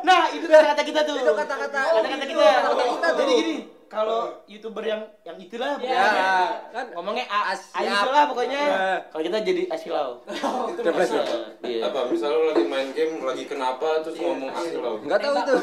Nah, 0.04 0.30
itu 0.32 0.46
kata-kata 0.46 0.82
kita 0.84 1.00
tuh. 1.08 1.16
Itu 1.20 1.32
kata-kata. 1.32 1.80
kata-kata 2.00 2.24
kita. 2.28 2.44
Kata-kata 2.44 2.84
kita. 2.96 3.08
Jadi 3.18 3.32
gini, 3.32 3.56
kalau 3.88 4.20
youtuber 4.44 4.80
yang 4.80 5.00
yang 5.22 5.36
itulah 5.36 5.74
Ya, 5.74 5.80
pokoknya 5.80 6.28
kan 6.70 6.86
ngomongnya 6.92 7.24
a- 7.26 7.46
As- 7.50 7.72
Aisyah 7.72 7.96
siap. 7.98 8.12
lah 8.12 8.24
pokoknya. 8.28 8.60
Ya. 8.62 9.00
Kalau 9.08 9.22
kita 9.24 9.38
jadi 9.40 9.62
asilau. 9.68 10.10
Terus 10.76 11.08
ya? 11.10 11.24
Iya. 11.64 11.82
Apa 11.88 12.00
misalnya 12.06 12.36
lu 12.36 12.46
lagi 12.52 12.64
main 12.64 12.88
game 12.92 13.20
lagi 13.20 13.44
kenapa 13.44 14.04
terus 14.04 14.20
ngomong 14.20 14.50
asli 14.50 14.76
laut. 14.76 15.00
Enggak 15.02 15.18
tahu 15.18 15.34
itu. 15.34 15.54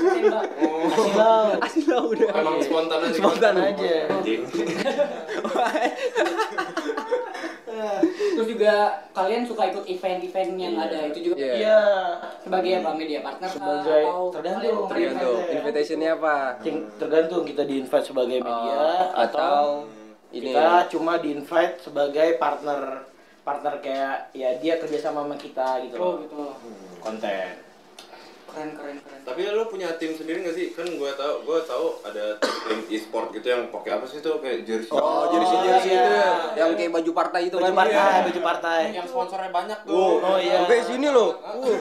Oh, 0.57 0.89
Asilau. 0.89 1.45
Asilau 1.61 2.03
udah. 2.09 2.29
emang 2.33 2.57
spontan 2.59 2.99
aja. 2.99 3.13
Spontan 3.13 3.55
aja. 3.55 3.95
Terus 8.05 8.47
juga 8.47 8.73
kalian 9.11 9.43
suka 9.43 9.63
ikut 9.67 9.83
event-event 9.85 10.51
yang 10.55 10.75
ada 10.75 10.97
itu 11.05 11.19
juga 11.23 11.35
Iya. 11.37 11.53
Iya. 11.55 11.79
sebagai 12.39 12.71
apa 12.77 12.89
media 12.93 13.19
partner? 13.19 13.49
Sebagai- 13.49 14.05
atau 14.05 14.19
tergantung. 14.29 14.77
kalian 14.85 14.87
Tergantung 15.11 15.37
Iya. 15.41 15.53
invitationnya 15.57 16.09
apa? 16.13 16.35
Ting- 16.59 16.85
Tergantung 16.95 17.41
kita 17.43 17.63
di 17.63 17.75
invite 17.77 18.05
sebagai 18.05 18.37
media 18.39 18.75
Oh, 18.75 19.05
atau 19.13 19.17
atau 19.17 19.65
ini 20.31 20.51
kita 20.51 20.67
cuma 20.89 21.17
di 21.17 21.29
invite 21.33 21.73
sebagai 21.79 22.29
partner 22.35 22.79
partner 23.41 23.73
kayak 23.77 24.33
ya 24.33 24.57
dia 24.57 24.75
kerjasama 24.75 25.21
sama 25.21 25.35
kita 25.35 25.79
gitu 25.81 25.95
Oh 25.95 26.01
loh 26.01 26.13
gitu. 26.19 26.41
konten 26.97 27.64
Keren 28.55 28.71
keren 28.71 28.97
keren. 28.97 29.19
Tapi 29.21 29.41
lu 29.51 29.63
punya 29.67 29.99
tim 29.99 30.15
sendiri 30.15 30.39
gak 30.41 30.55
sih? 30.55 30.71
Kan 30.71 30.87
gua 30.95 31.11
tahu, 31.11 31.43
gua 31.43 31.59
tahu 31.61 31.99
ada 32.01 32.39
tim 32.39 32.79
e-sport 32.87 33.29
gitu 33.29 33.43
yang 33.45 33.67
pakai 33.67 33.91
apa 33.93 34.05
sih 34.07 34.19
tuh 34.19 34.39
kayak 34.39 34.63
jersey. 34.63 34.89
Oh, 34.89 35.27
jersey 35.27 35.57
jersey 35.59 35.91
iya. 35.91 35.99
itu 35.99 36.11
ya, 36.15 36.31
yang 36.55 36.71
kayak 36.73 36.91
baju 36.93 37.11
partai 37.11 37.41
itu 37.45 37.55
baju 37.55 37.67
kan. 37.67 37.75
partai 37.77 38.15
baju 38.23 38.41
partai 38.41 38.81
Yang 38.93 39.07
sponsornya 39.11 39.51
banyak 39.51 39.79
tuh. 39.83 39.91
Oh, 39.91 40.11
Oh, 40.17 40.37
iya. 40.39 40.55
Sampai 40.57 40.79
sini 40.81 41.07
loh. 41.09 41.35
Uh. 41.35 41.75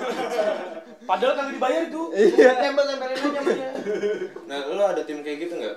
padahal 1.04 1.32
kagak 1.32 1.52
dibayar 1.52 1.82
itu 1.84 2.02
Iya. 2.10 2.50
tembel 2.58 2.84
tempelin 2.88 3.14
aja 3.14 3.40
Nah, 4.44 4.58
lu 4.66 4.82
ada 4.82 5.02
tim 5.04 5.20
kayak 5.20 5.38
gitu 5.38 5.54
nggak? 5.54 5.76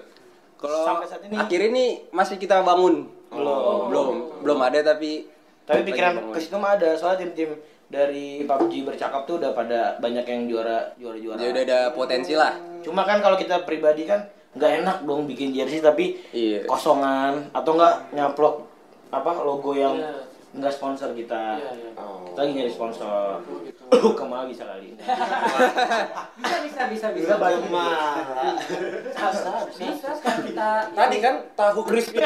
Kalau 0.57 0.81
Sampai 0.81 1.05
saat 1.05 1.21
ini. 1.21 1.35
akhir 1.35 1.59
ini 1.67 1.85
masih 2.09 2.35
kita 2.35 2.65
bangun. 2.65 3.11
belum 3.27 3.91
Belum, 3.91 4.07
belum 4.41 4.59
ada 4.59 4.79
tapi 4.87 5.27
tapi 5.61 5.83
pikiran 5.83 6.31
ke 6.31 6.39
situ 6.39 6.55
mah 6.55 6.73
ada 6.73 6.95
soalnya 6.95 7.21
tim-tim 7.21 7.59
dari 7.87 8.43
PUBG 8.43 8.83
bercakap 8.83 9.23
tuh 9.23 9.39
udah 9.39 9.51
pada 9.51 9.95
banyak 9.97 10.23
yang 10.23 10.41
juara 10.45 10.91
juara 10.95 11.15
juara 11.15 11.39
ya 11.39 11.49
udah 11.49 11.63
ada 11.63 11.79
potensi 11.91 12.35
lah. 12.35 12.51
cuma 12.83 13.03
kan 13.03 13.19
kalau 13.19 13.35
kita 13.35 13.63
pribadi 13.63 14.03
kan 14.03 14.27
nggak 14.53 14.71
enak 14.81 14.97
dong 15.03 15.23
bikin 15.23 15.51
jersey 15.51 15.79
tapi 15.79 16.19
Iya. 16.29 16.65
kosongan 16.65 17.47
atau 17.51 17.71
nggak 17.73 18.11
nyaplok 18.11 18.67
apa 19.07 19.31
logo 19.39 19.71
yang 19.71 19.95
Iya. 19.95 20.11
nggak 20.53 20.73
sponsor 20.73 21.13
kita 21.13 21.55
Iya 21.55 21.71
iya. 21.71 21.89
Oh. 21.95 22.27
kita 22.27 22.39
lagi 22.41 22.53
nyari 22.53 22.71
sponsor 22.71 23.39
ke 24.19 24.23
mana 24.25 24.43
bisa 24.45 24.63
kali 24.65 24.91
Bisa 26.39 26.57
bisa 26.59 26.81
bisa 26.89 27.07
bisa. 27.07 27.23
bisa 27.23 27.35
banyak 27.37 27.63
mah 27.71 27.87
Bisa 29.07 29.51
bisa 29.79 30.09
sekarang 30.11 30.43
kita 30.43 30.69
Tadi 30.91 31.17
kan 31.19 31.35
tahu 31.55 31.79
crispy. 31.85 32.19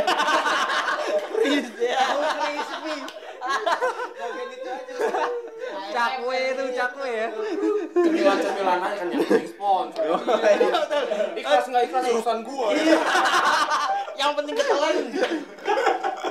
Cakwe 5.91 6.37
itu 6.55 6.63
cakwe 6.77 7.09
ya. 7.09 7.27
Cemilan-cemilan 7.93 8.79
aja 8.79 8.95
kan 9.01 9.07
yang 9.11 9.47
sponsor. 9.49 10.05
Ikhlas 11.41 11.65
nggak 11.67 11.83
ikhlas 11.89 12.05
urusan 12.15 12.39
gua. 12.47 12.67
yang 14.21 14.37
penting 14.37 14.53
ketelan 14.53 14.95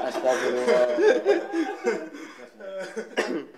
astagfirullah 0.07 0.87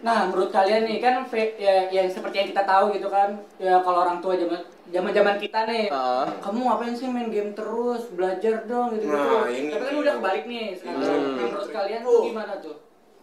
Nah, 0.03 0.27
menurut 0.27 0.51
kalian 0.51 0.83
nih 0.83 0.99
kan 0.99 1.23
ya 1.55 1.87
yang 1.95 2.11
seperti 2.11 2.43
yang 2.43 2.49
kita 2.51 2.67
tahu 2.67 2.91
gitu 2.91 3.07
kan, 3.07 3.39
ya 3.63 3.79
kalau 3.87 4.03
orang 4.03 4.19
tua 4.19 4.35
zaman 4.35 4.59
zaman-zaman 4.91 5.39
kita 5.39 5.63
nih, 5.71 5.87
Ah. 5.95 6.27
kamu 6.43 6.59
ngapain 6.67 6.95
sih 6.99 7.07
main 7.07 7.31
game 7.31 7.55
terus, 7.55 8.11
belajar 8.11 8.67
dong 8.67 8.99
gitu 8.99 9.07
gitu. 9.07 9.15
Nah, 9.15 9.47
ini 9.47 9.71
Tapi 9.71 9.85
kan 9.87 9.95
udah 9.95 10.15
kebalik 10.19 10.45
nih 10.51 10.65
sekarang. 10.75 10.99
Hmm. 11.07 11.13
Nah, 11.15 11.47
menurut 11.47 11.71
kalian 11.71 12.01
tuh 12.03 12.21
gimana 12.27 12.55
tuh? 12.59 12.77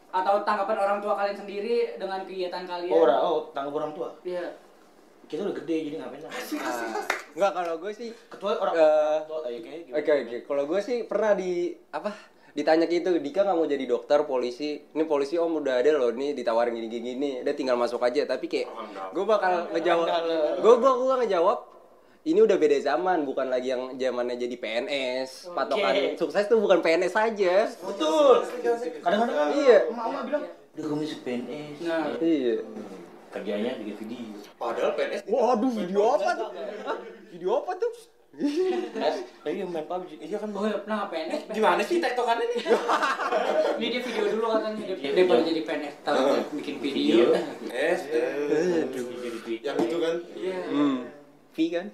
Atau 0.10 0.42
tanggapan 0.42 0.78
orang 0.82 1.00
tua 1.00 1.14
kalian 1.14 1.38
sendiri 1.38 1.96
dengan 2.02 2.26
kegiatan 2.26 2.66
kalian? 2.66 2.94
oh, 2.94 3.06
oh 3.06 3.40
tanggung 3.54 3.78
orang 3.78 3.94
tua 3.94 4.10
Iya. 4.26 4.58
kita 5.30 5.46
udah 5.46 5.56
gede 5.62 5.78
jadi 5.86 5.96
ngapain 6.02 6.26
lah 6.26 6.34
Enggak 7.38 7.52
kalau 7.54 7.74
gue 7.78 7.92
sih 7.94 8.10
ketua 8.34 8.58
orang 8.58 8.74
gimana? 9.86 9.98
Oke 10.02 10.12
oke, 10.26 10.38
kalau 10.50 10.64
gue 10.66 10.80
sih 10.82 10.98
pernah 11.06 11.38
di 11.38 11.78
apa 11.94 12.10
ditanya 12.58 12.90
gitu, 12.90 13.14
Dika 13.22 13.46
nggak 13.46 13.58
mau 13.62 13.70
jadi 13.70 13.86
dokter, 13.86 14.26
polisi. 14.26 14.82
Ini 14.82 15.06
polisi 15.06 15.38
om 15.38 15.62
udah 15.62 15.86
ada 15.86 15.94
loh, 15.94 16.10
nih 16.10 16.34
ditawarin 16.34 16.74
gini 16.74 16.90
gini 16.90 17.06
gini, 17.14 17.32
dia 17.46 17.54
tinggal 17.54 17.78
masuk 17.78 18.02
aja. 18.02 18.26
Tapi 18.26 18.50
kayak 18.50 18.68
gue 19.14 19.22
bakal 19.22 19.70
ngejawab, 19.70 20.08
gue 20.58 20.74
gue 20.82 20.92
gue 20.98 21.16
ngejawab. 21.26 21.60
Ini 22.20 22.36
udah 22.44 22.60
beda 22.60 22.76
zaman, 22.84 23.24
bukan 23.24 23.48
lagi 23.48 23.72
yang 23.72 23.96
zamannya 23.96 24.36
jadi 24.36 24.56
PNS. 24.60 25.56
Patokan 25.56 26.20
sukses 26.20 26.52
tuh 26.52 26.60
bukan 26.60 26.84
PNS 26.84 27.16
saja. 27.16 27.64
betul 27.80 28.44
kadang-kadang 29.00 29.38
kan 29.40 29.48
Iya. 29.56 29.78
emak-emak 29.88 30.24
bilang 30.28 30.44
udah 30.76 30.86
kamu 30.86 31.04
PNS 31.24 31.76
Nah, 31.88 32.06
Iya. 32.20 32.56
kerjanya 33.32 33.72
bikin 33.80 33.96
video 34.04 34.36
Padahal 34.60 34.92
PNS 35.00 35.22
Waduh, 35.32 35.72
video 35.72 36.02
apa 36.12 36.30
tuh? 36.36 36.50
Hah? 36.84 36.98
Video 37.32 37.52
apa 37.56 37.72
tuh? 37.80 37.94
eh 38.40 39.52
iya 39.52 39.66
main 39.66 39.84
PUBG 39.90 40.22
Iya 40.22 40.38
kan 40.38 40.54
oh 40.54 40.64
ya 40.64 40.78
pernah 40.84 41.10
PNS. 41.10 41.42
Gimana 41.50 41.82
sih 41.82 41.98
tektokannya 41.98 42.46
nih? 42.46 42.58
Ini 43.80 43.86
dia 43.90 44.02
video 44.06 44.24
dulu 44.30 44.48
katanya 44.54 44.82
dia, 44.86 45.12
dia 45.16 45.26
baru 45.26 45.42
jadi 45.42 45.62
PNS, 45.66 45.96
tahu 46.04 46.24
bikin 46.60 46.76
video. 46.78 47.32
Eh. 47.72 47.98
yang 49.64 49.78
itu 49.82 49.98
kan. 49.98 50.16
Iya. 50.36 50.58
Hmm. 50.68 50.98
V 51.50 51.58
kan? 51.74 51.88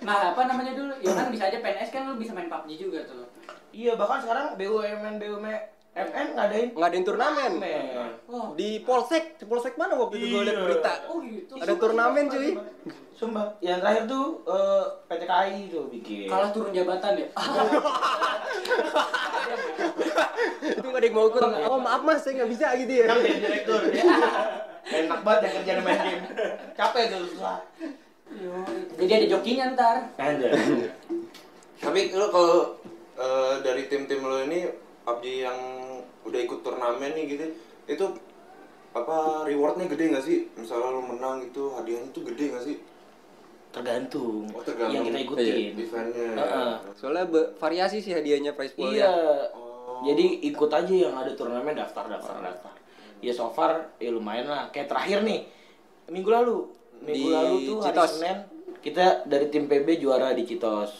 Nah, 0.00 0.18
apa 0.30 0.42
namanya 0.44 0.72
dulu? 0.72 0.92
Ya 1.00 1.12
kan 1.12 1.26
bisa 1.28 1.48
aja 1.48 1.58
PNS 1.58 1.88
kan 1.88 2.02
lu 2.04 2.14
bisa 2.16 2.32
main 2.32 2.46
PUBG 2.46 2.70
juga 2.78 3.00
tuh. 3.04 3.24
iya 3.68 3.92
bahkan 3.94 4.18
sekarang 4.18 4.56
BUMN 4.56 5.16
BUMN 5.16 5.60
FN 5.94 6.26
ngadain 6.32 6.68
Ngadain 6.72 7.02
turnamen. 7.02 7.52
turnamen 7.58 8.10
Oh, 8.28 8.52
Di 8.54 8.80
Polsek, 8.80 9.36
di 9.36 9.44
Polsek 9.44 9.74
mana 9.74 9.92
waktu 9.94 10.14
itu 10.16 10.26
gue 10.30 10.42
liat 10.42 10.58
berita. 10.58 10.92
oh 11.06 11.18
gitu. 11.20 11.52
Ada 11.56 11.74
turnamen 11.74 12.24
cuy. 12.28 12.54
Sumpah, 13.12 13.50
yang 13.58 13.82
terakhir 13.82 14.06
tuh 14.06 14.46
eh, 14.46 14.84
PT 15.04 15.22
KAI 15.26 15.66
tuh 15.66 15.84
bikin. 15.90 16.30
Kalah 16.30 16.54
turun 16.54 16.70
jabatan 16.70 17.12
ya? 17.18 17.26
itu 20.60 20.86
gak 20.86 20.94
ada 20.94 21.06
yang 21.06 21.16
mau 21.16 21.26
ikut. 21.26 21.42
Oh 21.66 21.78
maaf 21.78 22.02
mas, 22.02 22.22
saya 22.22 22.32
nggak 22.38 22.50
bisa 22.50 22.66
gitu 22.78 22.92
ya. 22.94 23.06
Kan 23.08 23.16
jadi 23.18 23.38
direktur. 23.40 23.80
Enak 25.02 25.20
banget 25.20 25.40
yang 25.42 25.54
kerjaan 25.60 25.80
main 25.82 25.98
game. 25.98 26.22
Capek 26.72 27.02
tuh 27.10 27.20
susah. 27.28 27.58
Jadi 28.98 29.12
ada 29.12 29.26
jokinya 29.26 29.64
ntar. 29.74 29.96
Ada. 30.20 30.48
Tapi 31.78 32.00
lu 32.12 32.26
kalau 32.28 32.76
eh, 33.16 33.54
dari 33.62 33.86
tim-tim 33.88 34.20
lo 34.22 34.44
ini 34.44 34.68
PUBG 35.06 35.24
yang 35.46 35.58
udah 36.26 36.40
ikut 36.44 36.60
turnamen 36.60 37.16
nih 37.16 37.24
gitu, 37.32 37.44
itu 37.88 38.04
apa 38.92 39.46
rewardnya 39.48 39.88
gede 39.88 40.04
nggak 40.12 40.24
sih? 40.24 40.38
Misalnya 40.54 40.92
lu 40.92 41.02
menang 41.06 41.40
gitu, 41.48 41.72
hadiahnya 41.72 42.10
tuh 42.12 42.22
gede 42.28 42.44
nggak 42.52 42.64
sih? 42.64 42.76
Tergantung. 43.68 44.48
Oh, 44.52 44.64
tergantung. 44.64 44.96
Yang 44.96 45.04
kita 45.12 45.18
ikutin. 45.24 45.72
Eventnya. 45.76 46.28
Heeh. 46.40 46.72
Soalnya 46.96 47.24
be- 47.28 47.50
variasi 47.60 48.00
sih 48.00 48.12
hadiahnya 48.16 48.56
prize 48.56 48.72
pool 48.74 48.92
Iya. 48.92 49.12
Oh. 49.52 50.00
Jadi 50.08 50.46
ikut 50.48 50.70
aja 50.72 50.94
yang 50.94 51.14
ada 51.14 51.32
turnamen 51.36 51.76
daftar 51.76 52.08
daftar 52.08 52.38
daftar. 52.40 52.74
Ya 53.18 53.34
so 53.34 53.50
far 53.50 53.92
ya 53.98 54.14
lumayan 54.14 54.46
lah. 54.48 54.70
Kayak 54.72 54.94
terakhir 54.94 55.20
nih 55.26 55.44
minggu 56.08 56.30
lalu. 56.30 56.70
Minggu 57.00 57.14
Di 57.20 57.24
lalu 57.28 57.56
tuh 57.64 57.76
hari 57.76 57.86
Citos. 57.88 58.10
Senin 58.12 58.38
kita 58.78 59.04
dari 59.24 59.46
tim 59.48 59.64
PB 59.66 59.88
juara 59.98 60.30
di 60.32 60.42
Citos. 60.42 60.92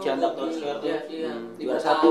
Cilandak 0.00 0.32
Town 0.32 0.48
Square 0.48 0.80
tuh. 0.80 0.88
Iya, 0.88 0.98
iya. 1.06 1.32
Juara 1.54 1.76
Gua 1.76 1.78
satu. 1.78 2.10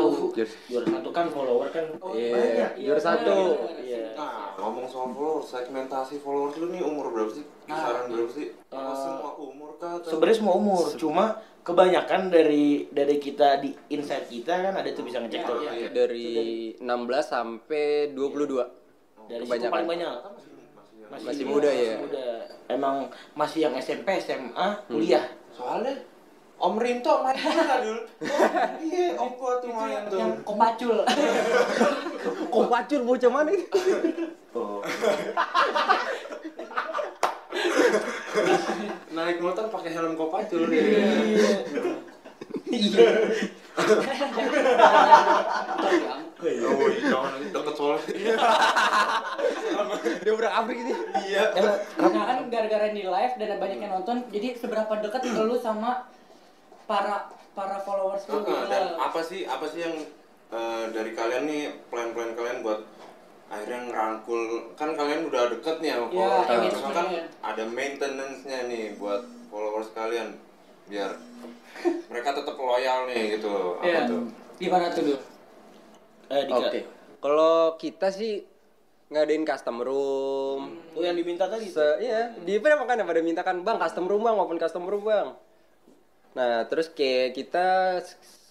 Juara 0.70 0.86
satu 0.88 1.10
kan 1.10 1.26
follower 1.28 1.68
kan 1.68 1.86
Iya, 2.14 2.32
banyak. 2.32 2.72
juara 2.80 3.02
satu. 3.02 3.38
Iya. 3.78 4.14
Nah, 4.14 4.54
ngomong 4.56 4.86
soal 4.86 5.10
followers, 5.10 5.48
segmentasi 5.48 6.22
followers 6.22 6.56
lu 6.56 6.70
nih 6.70 6.82
umur 6.82 7.10
berapa 7.10 7.34
sih? 7.34 7.44
Kisaran 7.66 8.08
berapa 8.08 8.32
sih? 8.32 8.48
Eh, 8.54 8.94
semua 8.96 9.32
umur 9.36 9.70
kah? 9.76 10.00
Sebenarnya 10.00 10.38
semua 10.38 10.54
umur, 10.56 10.86
cuma 10.96 11.26
kebanyakan 11.62 12.22
dari 12.30 12.88
dari 12.88 13.16
kita 13.18 13.60
di 13.60 13.74
inside 13.90 14.30
kita 14.30 14.54
kan 14.62 14.74
ada 14.78 14.88
tuh 14.94 15.04
bisa 15.04 15.18
ngecek 15.20 15.42
tuh. 15.44 15.58
iya. 15.66 15.90
Dari 15.90 16.30
16 16.78 16.86
sampai 17.26 18.14
22. 18.14 18.64
Dari 19.28 19.44
Kebanyakan. 19.44 19.74
paling 19.74 19.90
banyak. 19.90 20.14
Masih 21.12 21.46
muda 21.48 21.72
ya? 21.72 21.96
Muda. 22.04 22.26
Emang 22.68 23.08
masih 23.32 23.64
yang 23.68 23.74
SMP, 23.80 24.20
SMA, 24.20 24.68
kuliah. 24.92 25.24
Soalnya 25.56 25.96
Om 26.58 26.74
Rinto 26.82 27.22
main 27.22 27.38
mana 27.38 27.86
dulu? 27.86 28.02
Iya, 28.82 29.14
Om 29.14 29.32
gua 29.38 29.62
tuh 29.62 29.70
main 29.70 30.10
tuh. 30.10 30.18
yang 30.18 30.34
kopacul 30.42 31.06
Kok 32.54 32.66
pacul 32.66 33.06
bocah 33.06 33.30
mana 33.30 33.54
itu? 33.54 33.78
Oh. 34.58 34.82
Naik 39.14 39.38
motor 39.38 39.70
pakai 39.70 39.94
helm 39.94 40.18
kopacul. 40.18 40.66
Iya. 42.68 43.06
Oh, 46.38 46.90
jangan 46.94 47.42
deket 47.50 47.76
soalnya. 47.76 48.34
Dia 50.22 50.34
udah 50.34 50.52
abrik 50.54 50.78
ini. 50.82 50.94
Iya. 51.28 51.44
Nah 51.98 52.24
kan 52.26 52.40
gara-gara 52.50 52.88
di 52.90 53.04
live 53.04 53.34
dan 53.38 53.58
banyak 53.58 53.80
yang 53.80 53.94
nonton, 54.02 54.18
jadi 54.30 54.54
seberapa 54.54 54.94
dekat 55.02 55.22
lu 55.48 55.58
sama 55.58 56.06
para 56.86 57.30
para 57.54 57.82
followers 57.82 58.26
lu? 58.30 58.46
Dan 58.46 58.98
apa 58.98 59.20
sih 59.22 59.46
apa 59.46 59.66
sih 59.66 59.82
yang 59.82 59.96
eh, 60.50 60.84
dari 60.94 61.12
kalian 61.14 61.44
nih 61.46 61.62
plan-plan 61.90 62.34
kalian 62.34 62.62
buat 62.62 62.86
akhirnya 63.48 63.80
ngerangkul 63.88 64.76
kan 64.76 64.92
kalian 64.92 65.32
udah 65.32 65.44
deket 65.50 65.80
nih 65.80 65.96
sama 65.96 66.08
Iya, 66.12 66.28
followers 66.44 66.76
Cuma 66.76 66.92
kan 66.92 67.06
ya. 67.08 67.24
ada 67.40 67.64
maintenance-nya 67.66 68.60
nih 68.68 68.86
buat 69.00 69.24
followers 69.48 69.90
kalian 69.96 70.36
biar 70.88 71.16
mereka 72.10 72.30
tetap 72.38 72.56
loyal 72.58 73.08
nih 73.10 73.38
gitu 73.38 73.78
apa 73.80 73.86
Iya. 73.86 74.00
tuh 74.10 74.22
Gimana 74.58 74.90
tuh 74.90 75.02
dulu? 75.06 75.20
Eh. 76.34 76.44
Oke. 76.50 76.80
Kalau 77.22 77.78
kita 77.78 78.10
sih 78.10 78.42
ngadain 79.08 79.46
custom 79.48 79.80
room. 79.80 80.82
Oh 80.98 81.02
yang 81.06 81.16
diminta 81.16 81.48
tadi. 81.48 81.70
Se 81.70 82.02
iya, 82.04 82.34
di 82.42 82.58
apa 82.60 82.76
makanya 82.76 83.08
pada 83.08 83.22
minta 83.24 83.42
kan, 83.46 83.62
"Bang, 83.64 83.80
custom 83.80 84.10
room, 84.10 84.26
Bang, 84.26 84.36
open 84.36 84.60
custom 84.60 84.84
room, 84.84 85.06
Bang." 85.06 85.38
Nah, 86.36 86.68
terus 86.68 86.92
kayak 86.92 87.38
kita 87.38 88.02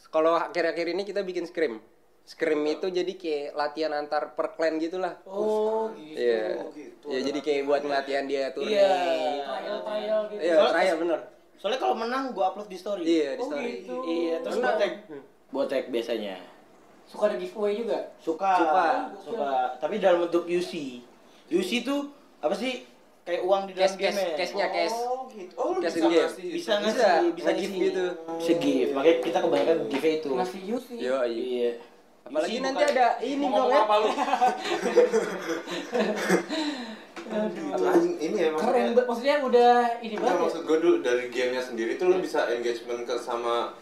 kalau 0.08 0.38
akhir-akhir 0.38 0.96
ini 0.96 1.02
kita 1.04 1.20
bikin 1.26 1.44
scrim. 1.44 1.82
Scrim 2.26 2.58
itu 2.66 2.90
jadi 2.90 3.12
kayak 3.14 3.54
latihan 3.54 3.92
antar 3.94 4.34
per 4.34 4.58
clan 4.58 4.82
gitulah. 4.82 5.14
Oh, 5.26 5.94
gitu. 5.94 6.18
Iya. 6.18 6.66
Ya 7.06 7.18
jadi 7.22 7.38
kayak 7.38 7.62
buat 7.70 7.82
latihan 7.86 8.26
dia 8.26 8.50
tuh. 8.50 8.66
Iya. 8.66 8.90
Trial-trial 9.46 10.20
gitu. 10.34 10.40
Iya, 10.42 10.54
trial 10.74 10.96
bener. 11.02 11.20
Soalnya 11.56 11.78
kalau 11.78 11.94
menang 11.94 12.30
gua 12.30 12.50
upload 12.50 12.66
di 12.66 12.76
story. 12.76 13.02
Iya, 13.02 13.34
di 13.34 13.38
Oh, 13.38 13.46
story. 13.46 13.80
gitu. 13.80 13.94
Iya, 14.04 14.34
terus 14.40 14.56
gua 14.56 14.74
tag. 14.74 14.92
Gua 15.48 15.64
tag 15.64 15.84
biasanya. 15.88 16.36
Suka 17.06 17.26
ada 17.26 17.36
giveaway 17.36 17.72
juga? 17.76 17.98
Suka. 18.18 18.52
Suka. 18.56 18.86
Suka. 19.22 19.50
Tapi 19.78 19.94
dalam 19.96 20.18
bentuk 20.22 20.44
UC. 20.44 21.00
UC 21.48 21.70
itu 21.80 22.10
apa 22.38 22.52
sih? 22.52 22.84
Kayak 23.22 23.42
uang 23.42 23.62
di 23.66 23.72
dalam 23.74 23.82
Cash, 23.82 23.96
cash, 23.96 24.14
game 24.14 24.36
cashnya 24.38 24.66
cash. 24.70 24.96
Oh 24.96 25.26
gitu. 25.26 25.52
Oh, 25.56 25.74
lu 25.74 25.78
Cash 25.82 25.92
bisa 25.92 26.06
ngasih. 26.06 26.46
Bisa 26.46 26.54
Bisa, 26.54 26.72
ngasih, 26.78 27.32
bisa 27.34 27.52
ngisi. 27.52 27.78
gitu. 27.80 28.04
Bisa 28.38 28.52
give. 28.56 28.92
Makanya 28.92 29.16
kita 29.18 29.38
kebanyakan 29.42 29.78
give 29.88 30.08
itu. 30.12 30.30
Ngasih 30.30 30.60
Yusi. 30.62 30.94
Yo, 30.96 31.22
iya. 31.22 31.26
Iya. 31.26 31.70
Apalagi 32.22 32.54
UC 32.54 32.60
nanti 32.60 32.82
ada 32.86 33.06
ini 33.20 33.46
dong 33.46 33.68
ya. 33.68 33.82
apa 33.82 33.94
lu? 33.96 34.08
Anjing, 37.26 38.14
ini 38.18 38.36
ya 38.38 38.48
Keren 38.50 38.56
maksudnya 38.56 38.86
banget. 38.92 39.04
Maksudnya 39.06 39.36
udah 39.42 39.72
ini 40.00 40.14
banget 40.16 40.30
ya? 40.32 40.42
maksud 40.42 40.60
gue 40.62 40.78
dulu 40.78 40.96
dari 41.00 41.24
gamenya 41.28 41.62
sendiri 41.62 41.92
tuh 41.94 42.06
lo 42.06 42.16
bisa 42.18 42.46
engagement 42.48 43.02
ke 43.02 43.14
sama 43.18 43.74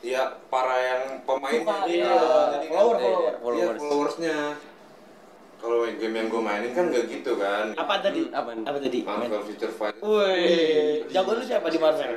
ya 0.00 0.22
para 0.46 0.76
yang 0.76 1.02
pemainnya 1.22 1.62
Suka, 1.62 1.86
dia 1.86 1.96
iya. 2.02 2.22
jadi 2.52 2.66
kan 2.66 2.74
Follower, 2.74 2.96
iya, 2.96 3.06
follower. 3.06 3.22
iya, 3.22 3.32
Followers. 3.38 3.78
followersnya 3.78 4.36
kalau 5.56 5.86
game 5.86 6.16
yang 6.16 6.26
gue 6.26 6.42
mainin 6.42 6.72
kan 6.72 6.90
gak 6.90 7.06
gitu 7.06 7.38
kan 7.38 7.70
Apa 7.72 8.02
tadi? 8.02 8.26
Hmm, 8.26 8.34
apa? 8.34 8.50
Apa 8.66 8.78
tadi? 8.78 8.98
Marvel 9.00 9.42
Future 9.42 9.70
Fight 9.70 9.94
Woi, 9.98 11.06
jago 11.08 11.30
lu 11.32 11.42
siapa 11.42 11.66
di 11.66 11.78
Marvel? 11.78 12.12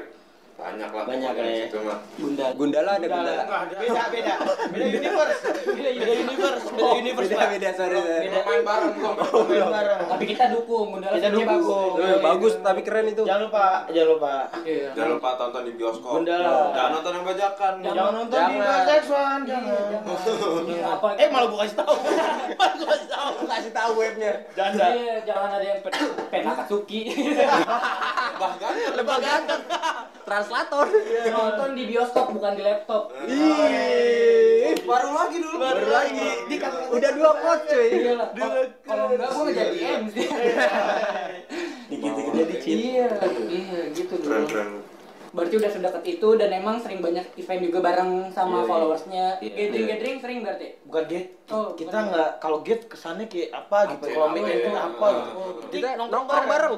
Banyak 0.55 0.87
lah 0.87 1.03
Banyak 1.03 1.33
ya. 1.35 1.43
di 1.43 1.53
situ 1.61 1.77
mah 1.83 1.99
Bunda. 2.15 2.45
Gundala 2.55 2.91
ada 2.95 3.05
Gundala. 3.05 3.43
Beda, 3.75 4.03
beda. 4.07 4.33
Beda 4.71 4.85
universe. 4.87 5.41
Beda 5.67 5.89
universe. 5.91 6.63
Beda 6.71 6.91
universe. 6.95 7.27
Beda 7.27 7.37
Pak. 7.37 7.49
beda 7.51 7.69
sorry. 7.75 7.97
sorry. 7.99 8.23
Beda. 8.25 8.39
main 8.41 8.61
bareng 8.63 8.93
kok 8.95 9.13
Main 9.45 9.67
bareng. 9.67 9.99
Tapi 10.07 10.23
kita 10.25 10.45
dukung, 10.55 10.85
Gundala 10.95 11.15
Kita 11.19 11.29
dukung. 11.29 11.49
bagus. 11.51 11.99
Eh, 12.01 12.17
bagus 12.23 12.53
tapi 12.63 12.81
keren 12.81 13.05
itu. 13.11 13.23
Jangan 13.27 13.41
lupa, 13.45 13.65
jangan 13.91 14.09
lupa. 14.15 14.33
Iya. 14.63 14.87
jangan 14.95 15.09
lupa 15.11 15.29
tonton 15.35 15.61
di 15.61 15.71
bioskop 15.75 16.11
Gundala. 16.15 16.51
jangan 16.71 16.89
nonton 16.95 17.11
yang 17.11 17.25
bajakan 17.27 17.73
Jangan 17.83 18.11
nonton 18.15 18.39
di 18.39 18.55
Jangan. 18.55 19.41
Iya, 19.45 19.79
jangan. 19.91 20.61
Iya, 20.65 20.83
apa? 20.87 21.07
Eh 21.19 21.27
malah 21.27 21.47
gua 21.51 21.59
kasih 21.67 21.77
tahu. 21.77 21.95
Malah 22.59 22.73
gua 22.79 22.87
kasih 22.95 23.09
tahu. 23.11 23.31
Kasih 23.45 23.71
tahu 23.75 23.91
webnya. 23.99 24.31
Janda. 24.55 24.85
Iya, 24.95 25.15
jangan 25.27 25.49
ada 25.59 25.65
yang 25.65 25.79
pen 25.83 25.93
penakatsuki. 26.31 26.99
bahkan 28.39 28.73
Lebih 28.97 29.17
ganteng. 29.19 29.61
Translator. 30.45 30.85
Nonton 31.33 31.69
di 31.73 31.83
bioskop 31.89 32.25
bukan 32.37 32.53
di 32.53 32.61
laptop. 32.61 33.09
Ih, 33.25 34.77
baru 34.85 35.09
lagi 35.09 35.37
dulu 35.41 35.57
baru 35.57 35.85
lagi. 35.89 36.29
Udah 36.93 37.11
dua 37.17 37.31
pot 37.41 37.59
cuy. 37.65 37.87
Iya 37.89 38.13
lah. 38.13 38.29
Kalau- 38.85 39.09
enggak 39.09 39.29
gua 39.33 39.43
nggak 39.49 39.57
jadi 39.57 39.77
MC. 40.05 40.15
Dikit-dikit 41.89 42.33
jadi 42.37 42.55
cheat. 42.61 42.77
Iya, 42.77 43.07
iya 43.49 43.79
gitu 43.89 44.13
keren 44.21 44.45
dulu. 44.45 44.49
keren 44.53 44.69
Berarti 45.35 45.55
udah 45.57 45.67
sedekat 45.69 46.03
itu 46.07 46.27
dan 46.33 46.49
emang 46.49 46.79
sering 46.79 46.99
banyak 46.99 47.25
event 47.35 47.61
juga 47.61 47.79
bareng 47.81 48.11
Iya, 48.25 48.31
sama 48.31 48.57
iya. 48.57 48.65
followersnya. 48.65 49.25
Iya. 49.37 49.51
Gathering 49.59 49.85
gathering 49.85 50.15
sering 50.17 50.37
berarti. 50.39 50.67
Bukan 50.81 51.03
gate. 51.05 51.29
Oh, 51.45 51.67
kita 51.75 51.97
nggak 52.09 52.29
kalau 52.39 52.59
gate 52.59 52.87
kesannya 52.87 53.27
kayak 53.27 53.53
apa 53.53 53.77
gitu. 53.91 54.03
Apa? 54.07 54.15
Kalau 54.15 54.41
ya? 54.41 54.55
itu 54.55 54.69
apa 54.71 55.07
gitu. 55.11 55.29
Oh. 55.35 55.51
Kita 55.67 55.87
nongkrong 56.01 56.45
bareng. 56.47 56.75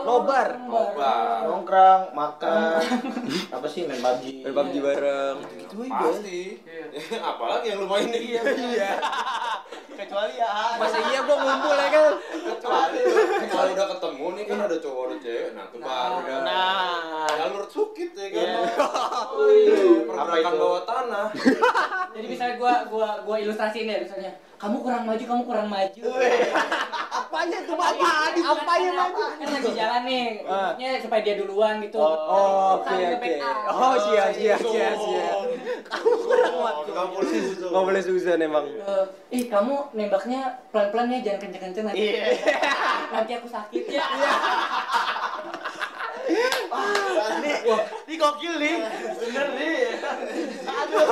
Nobar. 0.00 0.48
Nobar. 0.60 1.38
Nongkrang, 1.40 2.00
makan, 2.12 2.78
apa 3.56 3.66
sih 3.66 3.86
main 3.86 3.96
PUBG. 3.96 4.24
Main 4.42 4.52
PUBG 4.52 4.74
bareng. 4.78 5.36
Gitu 5.56 5.74
aja. 5.80 5.98
pasti 6.02 6.40
apalagi 7.30 7.66
yang 7.66 7.78
lu 7.80 7.88
mainin 7.88 8.12
Iya, 8.12 8.42
iya. 8.74 8.90
Kecuali 9.90 10.34
ya. 10.34 10.50
Masa 10.76 10.98
iya 11.06 11.20
gua 11.22 11.36
ngumpul 11.38 11.74
ya 11.74 11.88
kan. 11.88 12.04
kecuali 12.50 13.00
kalau 13.50 13.72
udah 13.72 13.86
ketemu 13.90 14.26
nih 14.30 14.44
kan 14.44 14.58
ada 14.62 14.76
cowok 14.78 15.02
ada 15.02 15.16
cewek 15.18 15.48
nah 15.52 15.64
tuh 15.66 15.78
baru 15.80 16.16
dah 16.22 16.40
Nah. 16.40 17.26
jalur 17.30 17.64
sukit 18.00 18.16
ya 18.16 18.26
kan 18.32 18.40
Iya. 18.40 18.56
Wih, 19.36 19.66
Apa 20.08 20.24
pergerakan 20.24 20.54
bawah 20.56 20.82
tanah 20.88 21.26
Jadi 22.16 22.26
misalnya 22.26 22.54
gua 22.56 22.74
gua 22.88 23.08
gua 23.22 23.36
ilustrasiin 23.38 23.86
ya 23.86 24.02
misalnya, 24.02 24.32
kamu 24.58 24.82
kurang 24.82 25.06
maju, 25.06 25.22
kamu 25.22 25.42
kurang 25.46 25.68
maju. 25.70 26.02
Apanya 27.08 27.58
tuh 27.62 27.78
Bapak? 27.78 28.34
Apanya 28.34 28.90
maju? 28.98 29.22
Kan 29.38 29.48
lagi 29.54 29.70
jalan 29.78 30.02
nih, 30.02 30.24
maksudnya 30.42 30.90
supaya 30.98 31.20
dia 31.22 31.38
duluan 31.38 31.78
gitu. 31.78 32.02
Oh, 32.02 32.82
oke 32.82 32.90
Saling 32.90 33.14
oke. 33.14 33.14
nge-backup. 33.14 33.56
Oh, 33.70 33.94
siap 34.10 34.28
siap 34.34 34.58
siap 34.58 34.94
siap. 34.98 35.36
Kamu 35.86 36.12
kurang 36.18 36.54
waktu. 36.58 36.90
Nggak 36.90 37.08
boleh 37.14 37.30
susah. 37.30 37.68
Nggak 37.70 37.84
boleh 37.86 38.02
susah 38.02 38.32
emang. 38.36 38.66
Eh, 38.66 39.04
ih 39.30 39.44
kamu 39.46 39.74
nembaknya 39.94 40.40
pelan-pelan 40.74 41.14
ya, 41.14 41.18
jangan 41.30 41.40
kenceng-kenceng 41.46 41.84
nanti. 41.86 42.02
Iya. 42.10 42.24
nanti 43.14 43.32
aku 43.38 43.46
sakit 43.48 43.84
ya. 43.86 44.02
Nih, 47.40 47.56
ini 48.06 48.14
gokil 48.16 48.54
nih. 48.56 48.74
Bener 49.16 49.46
nih. 49.52 49.78
Aduh, 50.62 51.04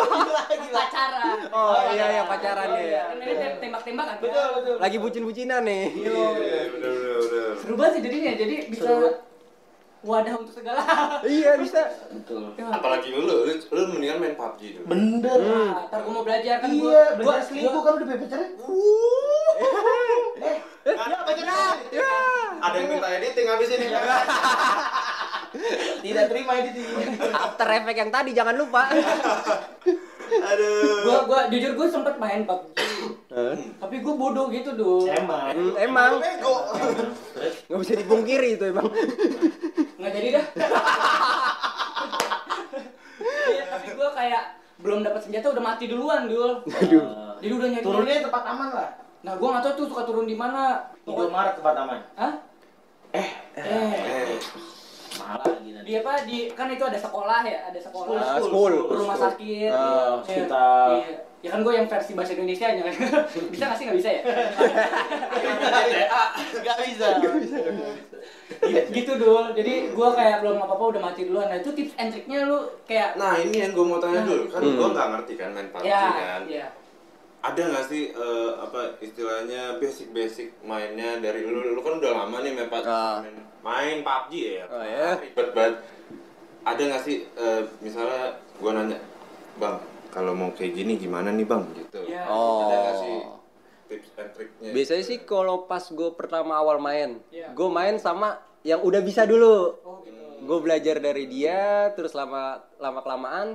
gila. 0.49 0.79
Pacaran. 0.79 1.39
Oh 1.51 1.75
iya 1.91 2.07
iya 2.09 2.23
pacaran 2.25 2.69
Oh, 2.69 2.75
ya. 2.75 2.83
iya. 2.83 3.03
Kan 3.09 3.17
ini 3.19 3.35
tem- 3.35 3.59
tembak-tembakan. 3.61 4.15
kan? 4.15 4.23
Betul, 4.23 4.47
betul. 4.57 4.75
Lagi 4.79 4.97
bucin-bucinan 4.97 5.63
nih. 5.63 5.85
Iya, 5.99 6.11
bener 6.31 6.65
bener 6.71 6.93
bener 7.19 7.51
Seru 7.59 7.75
banget 7.75 7.93
sih 7.95 8.03
jadinya, 8.05 8.33
jadi 8.35 8.55
bisa. 8.67 8.91
Wadah 10.09 10.35
untuk 10.41 10.55
segala 10.57 10.81
hal. 10.81 11.21
Iya 11.39 11.61
bisa. 11.61 11.81
Betul. 12.09 12.57
apalagi 12.57 13.13
lu 13.13 13.29
lu 13.29 13.53
lu 13.53 13.83
mendingan 13.93 14.19
main 14.19 14.35
PUBG 14.35 14.81
dulu 14.81 14.87
Bener. 14.89 15.39
Nah, 15.45 15.85
ntar 15.93 16.01
gua 16.03 16.13
mau 16.17 16.25
belajar 16.25 16.65
kan 16.65 16.69
gua, 16.73 16.89
Iya, 16.89 17.05
gua, 17.13 17.17
belajar 17.21 17.45
selingkuh 17.45 17.83
kan 17.85 17.93
udah 18.01 18.07
pacaran. 18.17 18.51
Eh, 20.89 20.95
ya 20.95 21.19
pacaran. 21.21 21.77
Ya. 21.93 22.13
ada 22.65 22.77
yang 22.81 22.89
minta 22.89 23.09
editing 23.13 23.47
habis 23.51 23.69
ini 23.77 23.87
Tidak 26.05 26.25
terima 26.33 26.53
sih. 26.65 26.85
After 27.35 27.69
effect 27.69 27.99
yang 27.99 28.11
tadi 28.15 28.31
jangan 28.33 28.57
lupa. 28.57 28.89
aduh 30.29 31.05
gua, 31.05 31.19
gua 31.29 31.41
jujur 31.53 31.73
gua 31.77 31.89
sempet 31.93 32.15
main 32.17 32.49
PUBG. 32.49 32.79
Tapi 33.77 33.97
gua 34.01 34.15
bodoh 34.17 34.47
gitu 34.49 34.73
dong. 34.73 35.09
Emang. 35.13 35.53
Hmm, 35.53 35.75
emang 35.77 36.13
bego 36.23 36.57
nggak 37.69 37.81
bisa 37.85 37.95
dipungkiri 38.01 38.49
itu 38.57 38.65
emang. 38.73 38.89
Jadi 40.19 40.29
dah. 40.33 40.47
Iya, 43.49 43.65
tapi 43.69 43.87
gua 43.95 44.11
kayak 44.13 44.43
belum 44.79 45.03
dapat 45.03 45.21
senjata 45.21 45.51
udah 45.51 45.63
mati 45.65 45.85
duluan 45.87 46.27
dul. 46.27 46.63
Aduh. 46.63 47.35
Jadi 47.39 47.53
udah 47.53 47.69
nyari. 47.69 47.83
Turunnya 47.83 48.15
tempat 48.21 48.43
aman 48.47 48.69
lah. 48.73 48.89
Nah, 49.21 49.33
gua 49.35 49.49
nggak 49.53 49.65
tahu 49.65 49.75
tuh 49.77 49.87
suka 49.91 50.03
turun 50.05 50.25
di 50.25 50.35
mana. 50.35 50.87
Indomaret 51.03 51.55
tempat 51.55 51.75
aman. 51.77 51.99
Hah? 52.15 52.33
Eh, 53.11 53.29
Eh, 53.57 53.65
eh 53.65 54.37
mahal 55.19 55.41
lagi 55.43 55.69
nanti. 55.73 55.83
di 55.83 55.93
apa 55.97 56.13
di 56.23 56.39
kan 56.53 56.69
itu 56.69 56.85
ada 56.85 56.95
sekolah 56.97 57.41
ya 57.43 57.59
ada 57.67 57.81
sekolah 57.81 58.15
Ah, 58.15 58.39
school. 58.39 58.73
rumah 58.87 59.17
sakit 59.17 59.67
Ah, 59.67 59.75
Iya, 59.75 60.05
hospital. 60.15 60.89
iya. 61.01 61.17
Ya 61.39 61.49
kan 61.49 61.63
gue 61.63 61.71
yang 61.71 61.87
versi 61.87 62.13
bahasa 62.13 62.35
Indonesia 62.35 62.67
nya 62.69 62.83
bisa 63.53 63.63
nggak 63.65 63.79
sih 63.79 63.85
nggak 63.87 63.99
bisa 63.99 64.11
ya 64.11 64.23
Gak 66.59 66.77
bisa. 66.83 67.07
gitu 68.91 69.13
dul 69.15 69.55
jadi 69.55 69.95
gue 69.95 70.09
kayak 70.11 70.43
belum 70.43 70.59
apa 70.59 70.75
apa 70.75 70.85
udah 70.89 71.01
mati 71.01 71.21
duluan 71.25 71.47
nah 71.47 71.57
itu 71.57 71.71
tips 71.71 71.95
and 71.95 72.11
triknya 72.11 72.43
lu 72.43 72.59
kayak 72.85 73.15
Nah 73.15 73.39
ini 73.39 73.55
yang 73.57 73.71
gue 73.71 73.85
mau 73.85 73.99
tanya 73.99 74.27
dulu, 74.27 74.51
kan 74.51 74.61
Hmm. 74.61 74.75
gue 74.75 74.89
nggak 74.91 75.09
ngerti 75.09 75.33
kan 75.35 75.51
main 75.53 75.69
PUBG 75.71 75.87
ya 75.87 76.03
kan. 76.27 76.43
ya 76.45 76.67
Ada 77.39 77.63
nggak 77.65 77.85
sih 77.87 78.03
eh, 78.11 78.51
apa 78.59 78.81
istilahnya 78.99 79.79
basic-basic 79.79 80.59
mainnya 80.61 81.23
dari 81.23 81.47
lu? 81.47 81.63
Lu 81.71 81.81
kan 81.81 82.03
udah 82.03 82.11
lama 82.19 82.43
nih 82.43 82.51
main, 82.53 82.67
PUBG, 82.67 82.83
Ah. 82.85 83.23
main, 83.23 83.37
main 83.63 83.99
PUBG 84.03 84.33
ya. 84.59 84.65
Oh, 84.67 84.83
ya. 84.83 85.09
Ribet 85.17 85.49
banget. 85.55 85.75
Ada 86.67 86.83
nggak 86.85 87.03
sih 87.07 87.17
eh, 87.31 87.63
misalnya 87.79 88.23
gue 88.59 88.71
nanya, 88.73 88.99
bang 89.57 89.79
kalau 90.09 90.33
mau 90.33 90.51
kayak 90.51 90.73
gini 90.75 90.97
gimana 90.97 91.29
nih 91.29 91.45
bang 91.45 91.65
gitu. 91.75 92.01
Ya. 92.05 92.25
Oh. 92.27 92.65
Ada 92.65 92.77
nggak 92.77 92.97
sih 92.97 93.17
tips 93.89 94.09
and 94.15 94.31
triknya? 94.33 94.71
Biasanya 94.73 95.05
sih 95.05 95.19
kalau 95.23 95.65
pas 95.65 95.83
gue 95.83 96.11
pertama 96.13 96.55
awal 96.55 96.77
main, 96.79 97.21
Iya. 97.29 97.51
gue 97.51 97.69
main 97.69 97.97
sama 97.97 98.37
yang 98.63 98.81
udah 98.81 99.01
bisa 99.01 99.25
dulu. 99.25 99.77
oh 99.79 100.01
gitu 100.03 100.17
Gue 100.39 100.59
belajar 100.61 100.97
dari 100.99 101.27
dia, 101.27 101.91
terus 101.93 102.13
lama 102.13 102.63
lama 102.77 103.01
kelamaan 103.01 103.49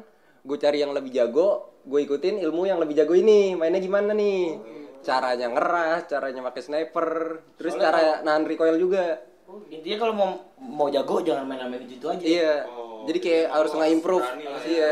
gue 0.43 0.57
cari 0.59 0.83
yang 0.83 0.91
lebih 0.91 1.09
jago, 1.09 1.71
gue 1.81 2.03
ikutin 2.03 2.35
ilmu 2.37 2.67
yang 2.67 2.75
lebih 2.75 2.93
jago 2.93 3.15
ini. 3.15 3.55
Mainnya 3.55 3.79
gimana 3.79 4.11
nih? 4.11 4.59
Caranya 4.99 5.47
ngeras, 5.47 6.07
caranya 6.07 6.43
pakai 6.43 6.61
sniper, 6.61 7.07
terus 7.55 7.73
Soalnya 7.73 7.87
cara 7.87 8.01
nahan 8.21 8.43
recoil 8.43 8.75
juga. 8.75 9.23
Intinya 9.69 9.97
kalau 9.99 10.13
mau 10.13 10.29
mau 10.57 10.87
jago 10.87 11.19
jangan 11.21 11.43
main-main 11.45 11.83
gitu 11.85 12.07
aja. 12.07 12.23
Iya. 12.23 12.67
Oh, 12.67 13.03
Jadi 13.03 13.19
kayak 13.19 13.47
harus 13.51 13.71
nge-improve. 13.71 14.23
ya, 14.23 14.51
Iya. 14.63 14.91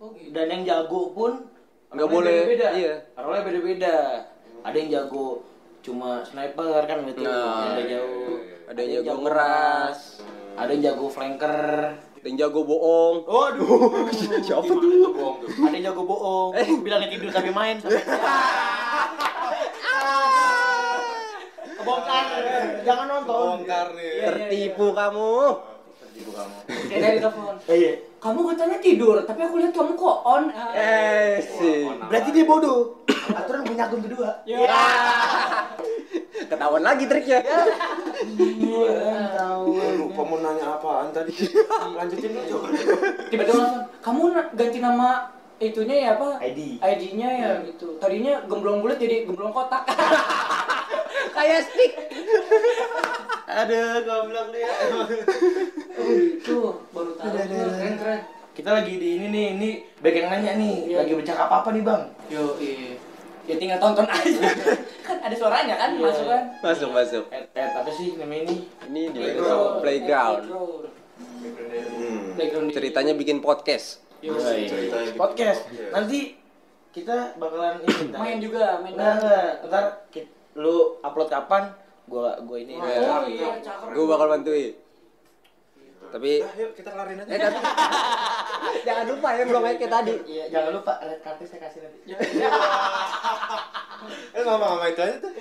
Oh 0.00 0.10
gitu 0.10 0.32
Dan 0.32 0.46
yang 0.50 0.62
jago 0.64 1.12
pun 1.12 1.32
Nggak 1.90 2.06
boleh, 2.08 2.46
beda-beda. 2.46 2.68
iya. 2.72 2.94
Rolnya 3.14 3.42
beda-beda. 3.42 3.96
Ada 4.62 4.76
yang 4.76 4.90
jago 4.90 5.42
cuma 5.80 6.22
sniper 6.22 6.80
kan 6.84 7.02
gitu. 7.04 7.18
Nah, 7.20 7.74
ada 7.74 7.80
iya, 7.80 7.98
jauh. 7.98 8.38
iya, 8.38 8.38
iya. 8.38 8.56
Ada 8.64 8.80
yang 8.80 8.92
jago 9.02 9.20
ngeras, 9.20 9.98
Ada 10.54 10.70
yang 10.70 10.82
jago 10.84 11.06
flanker. 11.08 11.58
ada 11.98 12.26
yang 12.26 12.38
jago 12.38 12.60
bohong. 12.62 13.16
Waduh. 13.24 14.06
Siapa 14.46 14.62
tuh? 14.62 14.78
tuh 14.78 15.10
bohong 15.10 15.36
tuh? 15.40 15.48
ada 15.66 15.74
yang 15.74 15.86
jago 15.90 16.02
bohong. 16.04 16.50
Eh. 16.54 16.68
Bilangnya 16.78 17.08
tidur 17.10 17.30
tapi 17.30 17.50
main 17.50 17.76
sampai 17.76 18.04
Kebongkar. 21.74 22.24
Jangan 22.82 23.06
nonton. 23.08 23.34
Bongkar 23.58 23.86
nih. 23.94 24.12
Tertipu 24.22 24.86
kamu. 24.92 25.32
Tertipu 25.98 26.30
kamu. 26.30 26.54
kayak 26.86 27.00
dari 27.00 27.18
telepon 27.18 27.54
iya. 27.68 27.92
Kamu 28.20 28.52
katanya 28.52 28.76
tidur 28.78 29.16
tapi 29.24 29.40
aku 29.40 29.56
lihat 29.56 29.72
kamu 29.72 29.96
kok 29.96 30.16
on 30.22 30.44
Ah. 30.52 30.76
Eh 30.76 31.40
sih. 31.40 31.88
Berarti 31.88 32.28
dia 32.30 32.44
bodoh. 32.44 33.00
Aturan 33.32 33.64
punya 33.64 33.88
akun 33.88 34.04
kedua. 34.04 34.44
Ya. 34.44 34.60
Ketahuan 36.50 36.82
lagi 36.82 37.04
triknya. 37.06 37.40
Iya, 38.36 39.32
tahu. 39.34 39.72
Lupa 39.72 40.22
mau 40.22 40.36
nanya 40.38 40.76
apaan 40.76 41.08
tadi? 41.10 41.32
Lanjutin 41.96 42.30
dulu 42.30 42.44
coba. 42.48 42.66
tiba-tiba 43.30 43.56
langsung 43.56 43.84
kamu 44.00 44.22
ganti 44.52 44.78
nama 44.78 45.08
itunya 45.60 45.96
ya 46.00 46.08
apa 46.16 46.40
ID. 46.40 46.80
ID-nya 46.80 47.28
ya 47.28 47.50
gitu 47.68 48.00
tadinya 48.00 48.40
gemblong 48.48 48.80
bulat 48.80 48.96
jadi 48.96 49.28
gemblong 49.28 49.52
kotak 49.52 49.84
Kayak 51.40 51.60
stick. 51.64 51.92
Aduh, 53.48 54.04
goblok 54.04 54.46
dia. 54.52 54.68
itu 56.36 56.56
baru 56.92 57.10
tahu 57.16 57.32
keren 57.32 57.94
keren 57.96 58.20
Kita 58.50 58.70
lagi 58.70 58.94
di 58.94 59.16
ini 59.16 59.26
nih, 59.26 59.46
ini 59.56 59.70
back 59.98 60.14
yang 60.14 60.28
nanya 60.28 60.52
nih, 60.54 60.74
Iya. 60.86 60.96
lagi 61.00 61.12
bercakap 61.14 61.48
apa 61.48 61.68
nih 61.70 61.80
bang? 61.80 62.02
yo 62.28 62.54
iya 62.56 62.92
ya 63.42 63.54
tinggal 63.56 63.80
tonton 63.80 64.04
aja 64.06 64.46
kan 65.00 65.16
ada 65.18 65.34
suaranya 65.34 65.74
kan 65.74 65.90
Iya. 65.96 66.02
masuk 66.04 66.26
kan 66.28 66.42
Masuk 66.60 66.88
masuk. 66.92 67.24
Eh, 67.30 67.42
eh 67.50 67.68
apa 67.72 67.90
sih 67.90 68.14
namanya 68.14 68.42
ini? 68.44 68.56
Ini 68.86 69.02
di 69.08 69.18
Playground. 69.18 69.74
playground. 69.80 70.40
Playground. 70.44 70.84
Hmm. 71.88 72.20
Playground 72.36 72.68
Ceritanya 72.70 73.12
bikin 73.14 73.38
podcast. 73.40 74.04
Yo, 74.20 74.36
Yoi. 74.36 74.68
Ceritanya. 74.68 75.16
Podcast. 75.16 75.60
Nanti 75.90 76.36
kita 76.92 77.32
bakalan 77.34 77.80
ini 77.80 78.12
main 78.20 78.38
juga 78.38 78.78
main 78.78 78.92
enggak. 78.92 79.64
Ntar 79.64 79.84
ki- 80.10 80.28
lu 80.58 80.98
upload 81.02 81.30
kapan? 81.30 81.70
Gua 82.10 82.34
gua 82.42 82.58
ini. 82.58 82.74
oh 82.74 83.22
iya 83.30 83.58
cakep 83.62 83.94
Gue 83.94 84.04
bakal 84.06 84.26
bantuin. 84.34 84.74
Tapi 86.10 86.30
Dah, 86.42 86.54
yuk 86.58 86.70
kita 86.74 86.88
kelarin 86.90 87.22
aja. 87.22 87.30
eh 87.30 87.38
tapi 87.38 87.58
jangan 88.86 89.04
lupa 89.06 89.28
ya 89.32 89.42
belum 89.46 89.62
kayak 89.62 89.86
tadi. 89.86 90.14
Iya, 90.26 90.44
jangan 90.50 90.70
lupa 90.74 90.92
red 91.00 91.20
cardnya 91.22 91.46
saya 91.46 91.60
kasih 91.64 91.80
nanti. 91.82 91.98
Eh 94.32 94.40
ngomong-ngomong 94.40 94.88
itu 94.88 95.02
aja 95.04 95.16
tuh. 95.20 95.28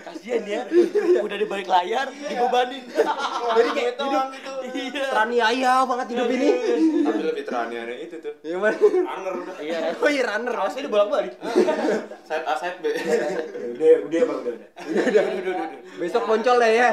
Kasihan 0.00 0.42
ya, 0.48 0.64
udah 1.20 1.36
di 1.36 1.44
balik 1.44 1.68
layar 1.68 2.08
dibebanin. 2.08 2.80
Jadi 2.88 3.68
kayak 3.76 3.92
hidup 4.00 4.24
gitu. 4.32 4.52
Iya. 4.72 5.04
Teraniaya 5.12 5.84
banget 5.84 6.06
hidup 6.16 6.28
ini. 6.32 6.48
Tapi 7.04 7.20
lebih 7.20 7.44
teraniaya 7.44 7.94
itu 8.00 8.16
tuh. 8.24 8.32
Gimana? 8.40 8.72
Runner 8.80 9.34
udah. 9.36 9.56
Iya. 9.60 9.78
Oh 10.00 10.08
iya 10.08 10.22
runner. 10.32 10.52
Kaosnya 10.56 10.82
dibolak-balik. 10.88 11.34
Side 12.24 12.46
A 12.48 12.54
side 12.56 12.78
B. 12.80 12.84
Udah, 13.76 13.92
udah 14.08 14.20
bang, 14.24 14.38
udah, 14.40 14.69
udah. 14.86 15.24
Besok 16.00 16.22
muncul 16.24 16.56
deh 16.56 16.72
ya. 16.72 16.90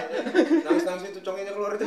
Nangis-nangis 0.65 1.09
itu 1.15 1.19
congenya 1.23 1.51
keluar 1.55 1.71
itu. 1.79 1.85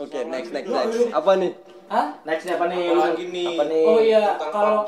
Oke, 0.00 0.18
next 0.26 0.50
next 0.50 0.70
next. 0.70 0.98
Apa 1.12 1.32
nih? 1.36 1.52
Hah? 1.90 2.14
Next 2.22 2.46
apa 2.46 2.70
nih? 2.70 2.86
Apa 2.86 3.02
lagi 3.02 3.24
nih? 3.34 3.46
Apa 3.50 3.64
nih? 3.66 3.84
Oh 3.84 3.98
iya, 3.98 4.24
kalau 4.38 4.86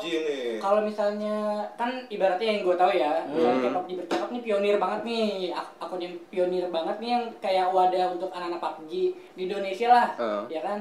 kalau 0.63 0.79
misalnya 0.87 1.67
kan 1.75 2.07
ibaratnya 2.07 2.47
yang 2.47 2.59
gue 2.63 2.75
tahu 2.79 2.91
ya, 2.95 3.27
misalnya 3.27 3.59
kayak 3.59 3.75
PUBG 3.75 3.91
bercakap 3.99 4.27
nih 4.31 4.41
pionir 4.41 4.75
banget 4.79 5.01
nih, 5.03 5.51
Ak- 5.51 5.75
akun 5.83 5.99
yang 5.99 6.15
pionir 6.31 6.65
banget 6.71 6.95
nih 7.03 7.09
yang 7.11 7.23
kayak 7.43 7.67
wadah 7.75 8.15
untuk 8.15 8.31
anak-anak 8.31 8.79
PUBG 8.79 8.91
di 9.35 9.41
Indonesia 9.51 9.87
lah, 9.91 10.07
Heeh. 10.15 10.41
ya 10.47 10.61
kan? 10.63 10.79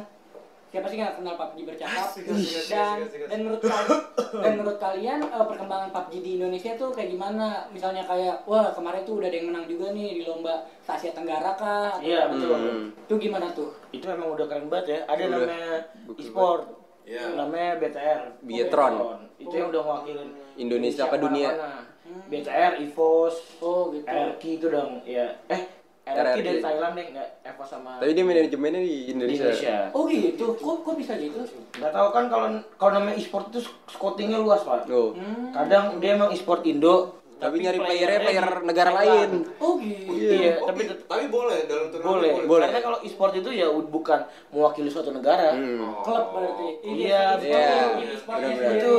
Siapa 0.72 0.88
sih 0.88 0.96
nggak 0.96 1.20
kenal 1.20 1.37
PUBG 1.37 1.58
bercakap? 1.68 2.08
Asik, 2.08 2.24
asik, 2.24 2.32
asik, 2.32 2.72
dan 2.72 2.96
asik, 2.98 3.12
asik. 3.12 3.28
dan 3.28 3.38
menurut 3.44 3.61
kalian 3.61 4.00
dan 4.42 4.52
menurut 4.56 4.78
kalian 4.80 5.18
eh, 5.20 5.44
perkembangan 5.44 5.90
PUBG 5.92 6.12
di 6.18 6.30
Indonesia 6.35 6.70
tuh 6.74 6.88
kayak 6.90 7.11
gimana? 7.12 7.46
Misalnya 7.68 8.02
kayak 8.02 8.37
wah 8.42 8.72
kemarin 8.72 9.04
tuh 9.04 9.20
udah 9.20 9.28
ada 9.28 9.37
yang 9.37 9.48
menang 9.52 9.66
juga 9.68 9.92
nih 9.92 10.08
di 10.16 10.24
lomba 10.24 10.54
Asia 10.82 11.12
Tenggara 11.12 11.52
kah? 11.54 11.92
Atau- 11.92 12.02
Iya, 12.02 12.20
betul. 12.26 12.56
Hmm. 12.56 12.85
Itu 12.98 13.14
gimana 13.20 13.46
tuh? 13.52 13.68
Itu 13.90 14.06
emang 14.08 14.32
udah 14.32 14.46
keren 14.48 14.66
banget 14.66 14.87
ya. 14.88 14.98
Ada 15.06 15.22
Udah. 15.22 15.38
namanya 15.38 15.72
e-sport. 16.14 16.62
Iya. 17.02 17.22
Namanya 17.35 17.70
BTR. 17.76 18.20
Biatron. 18.40 18.94
Itu 19.37 19.52
yang 19.52 19.68
udah 19.68 19.82
ngewakilin 19.82 20.28
Indonesia 20.56 21.04
ke 21.04 21.16
dunia. 21.18 21.48
ke 21.48 21.54
mana-mana. 21.54 21.80
BTR, 22.28 22.72
EVOS, 22.82 23.37
Oh 23.61 23.88
gitu. 23.90 24.04
RRQ 24.04 24.42
itu 24.44 24.66
dong. 24.68 25.00
Ya, 25.02 25.37
eh 25.48 25.62
RRQ. 26.05 26.38
dari 26.41 26.59
Thailand 26.59 26.93
deh, 26.93 27.07
nggak 27.09 27.29
EVOS 27.45 27.69
sama 27.69 27.91
Tapi 27.97 28.11
dia 28.11 28.25
manajemennya 28.25 28.81
di 28.81 28.97
Indonesia. 29.09 29.47
Indonesia. 29.47 29.77
Oh 29.93 30.03
gitu. 30.05 30.47
Kok 30.53 30.77
kok 30.83 30.95
bisa 30.97 31.12
gitu? 31.15 31.38
Nggak 31.73 31.93
tahu 31.93 32.09
kan 32.11 32.25
kalau 32.27 32.47
kalau 32.75 32.93
namanya 32.93 33.17
e-sport 33.17 33.49
itu 33.49 33.61
scoutingnya 33.88 34.37
luas 34.37 34.61
pak. 34.61 34.88
Oh. 34.88 35.15
Hmm. 35.15 35.53
Kadang 35.53 35.85
dia 35.99 36.11
emang 36.12 36.31
e-sport 36.31 36.62
Indo, 36.65 37.23
Tapi 37.38 37.59
nyari 37.59 37.75
playernya 37.77 38.21
player 38.21 38.47
negara 38.62 38.91
Thailand. 38.93 39.31
lain. 39.43 39.59
Oh 39.59 39.75
gitu. 39.77 40.11
Iya, 40.12 40.53
Oh, 40.57 40.67
tapi 40.69 40.81
bi- 40.85 41.03
tapi 41.05 41.25
boleh 41.27 41.59
dalam 41.65 41.87
turnamen 41.88 42.07
boleh. 42.09 42.33
Boleh. 42.45 42.67
Karena 42.67 42.83
kalau 42.83 42.99
e-sport 43.03 43.33
itu 43.35 43.51
ya 43.51 43.67
bukan 43.71 44.21
mewakili 44.51 44.87
suatu 44.87 45.11
negara. 45.11 45.51
Hmm. 45.51 45.83
Oh. 45.83 46.03
klub 46.03 46.27
berarti. 46.31 46.69
Iya, 46.85 47.38
e-sport, 47.38 48.38
iya. 48.41 48.69
Itu 48.75 48.95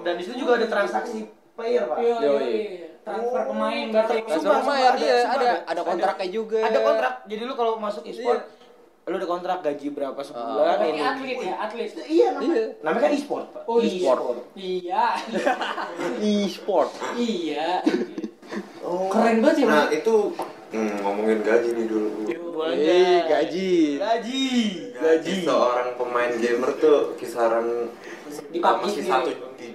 dan 0.00 0.14
di 0.14 0.22
situ 0.22 0.36
juga 0.36 0.58
ada 0.58 0.66
transaksi 0.66 1.26
player 1.52 1.86
pak. 1.86 1.96
Iya, 1.98 2.16
iya, 2.20 2.30
iya. 2.42 2.88
Transfer 3.02 3.42
pemain 3.44 3.84
berarti. 3.88 4.14
Transfer 4.16 4.38
Sumpah, 4.38 4.58
pemain, 4.60 4.82
sumpah, 4.86 5.00
iya, 5.00 5.16
sumpah 5.20 5.34
ada- 5.36 5.62
ada 5.66 5.80
kontraknya 5.82 6.28
juga. 6.28 6.58
Ada 6.62 6.78
kontrak. 6.80 7.14
Jadi 7.26 7.42
lu 7.42 7.54
kalau 7.54 7.72
masuk 7.76 8.02
e-sport, 8.04 8.42
lu 9.02 9.14
ada 9.16 9.26
kontrak 9.26 9.58
gaji 9.60 9.86
berapa 9.90 10.20
sebulan 10.22 10.54
Berarti 10.54 10.86
ini. 10.88 11.00
atlet 11.02 11.38
ya, 11.40 11.54
atlet. 11.58 11.90
Iya, 12.00 12.26
namanya, 12.30 12.54
Iya. 12.54 12.66
namanya 12.80 13.02
kan 13.02 13.10
e-sport, 13.12 13.46
Pak. 13.50 13.62
Oh, 13.66 13.78
e-sport. 13.78 14.20
Iya. 14.54 15.04
E-sport. 16.22 16.90
iya. 17.16 17.82
Oh. 18.82 19.08
Keren 19.08 19.38
banget 19.40 19.56
ya, 19.58 19.66
Nah, 19.66 19.86
itu 19.88 20.14
hmm, 20.70 20.92
ngomongin 21.00 21.38
gaji 21.40 21.68
nih 21.72 21.86
dulu. 21.86 22.08
Eh, 22.62 22.78
nggak? 22.78 23.22
gaji. 23.26 23.72
Gaji. 23.98 24.46
Gaji 24.94 25.32
seorang 25.42 25.88
pemain 25.96 26.30
gamer 26.36 26.70
tuh 26.76 27.16
kisaran 27.16 27.90
Di 28.48 28.58
ah, 28.60 28.78
PUBG 28.78 29.02
satu 29.02 29.30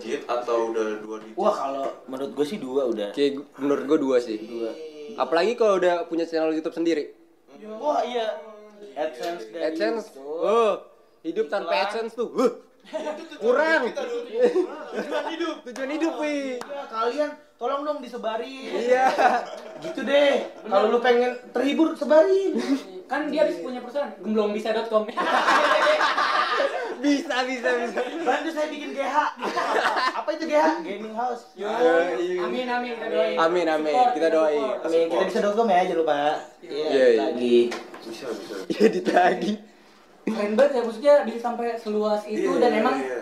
digit 0.07 0.23
atau 0.23 0.71
udah 0.71 1.03
dua 1.03 1.17
digit? 1.19 1.35
Wah, 1.35 1.51
kalau 1.51 1.85
menurut 2.07 2.31
gue 2.31 2.45
sih 2.47 2.57
dua 2.57 2.87
udah. 2.87 3.09
Kayak 3.11 3.43
menurut 3.59 3.83
gue 3.83 3.97
dua 3.99 4.17
sih. 4.23 4.39
Dua. 4.39 4.71
Apalagi 5.19 5.59
kalau 5.59 5.75
udah 5.75 6.07
punya 6.07 6.23
channel 6.23 6.55
YouTube 6.55 6.71
sendiri. 6.71 7.11
Wah, 7.75 7.99
iya. 8.07 8.39
AdSense 8.95 9.51
dari 9.51 9.63
AdSense. 9.67 10.15
YouTube. 10.15 10.47
Oh, 10.47 10.73
hidup 11.21 11.45
tanpa 11.51 11.71
Iklan. 11.75 11.83
AdSense 11.85 12.13
tuh. 12.15 12.29
Huh. 12.31 12.53
kurang 13.43 13.83
tujuan 14.95 15.25
hidup 15.27 15.59
tujuan 15.67 15.89
hidup 15.91 16.13
wih 16.23 16.55
Ya, 16.55 16.87
kalian 16.87 17.29
tolong 17.59 17.83
dong 17.83 17.99
disebarin. 17.99 18.47
iya 18.71 19.11
Gitu 19.83 20.07
deh. 20.07 20.47
Kalau 20.63 20.87
lu 20.87 21.03
pengen 21.03 21.35
terhibur 21.51 21.91
sebarin. 21.99 22.55
Kan 23.11 23.27
dia 23.27 23.43
habis 23.43 23.59
punya 23.59 23.83
perusahaan 23.83 24.15
gemblongbisa.com. 24.23 25.03
bisa 26.99 27.35
bisa 27.43 27.69
bisa 27.75 27.99
Bantu 28.19 28.49
saya 28.49 28.67
bikin 28.67 28.89
GH. 28.91 29.15
Apa 30.13 30.29
itu 30.31 30.43
GH? 30.45 30.67
Gaming 30.81 31.13
house. 31.13 31.43
Yo, 31.53 31.67
iya. 31.67 32.43
amin 32.43 32.67
amin 32.67 32.91
kita 32.93 33.07
doain. 33.07 33.37
Amin, 33.37 33.65
amin. 33.67 33.93
Support, 33.93 34.11
Kita 34.13 34.27
doain. 34.29 34.59
support. 34.59 34.85
Amin, 34.85 35.03
kita 35.07 35.23
bisa 35.25 35.39
dotcom 35.41 35.67
ya, 35.67 35.79
jangan 35.83 35.99
lupa. 35.99 36.15
Iya, 36.59 36.73
Iya, 36.87 37.05
iya. 37.07 37.19
lagi. 37.23 37.57
Bisa, 37.99 38.25
bisa. 38.29 38.55
ya 38.69 38.87
ditagi 38.87 39.53
Keren 40.23 40.55
banget 40.55 40.71
ya 40.73 40.81
maksudnya 40.81 41.13
bisa 41.23 41.39
sampai 41.41 41.75
seluas 41.75 42.23
itu 42.23 42.39
Iya, 42.49 42.55
dan 42.57 42.71
iya, 42.71 42.79
emang 42.79 42.95
iya. 42.97 43.19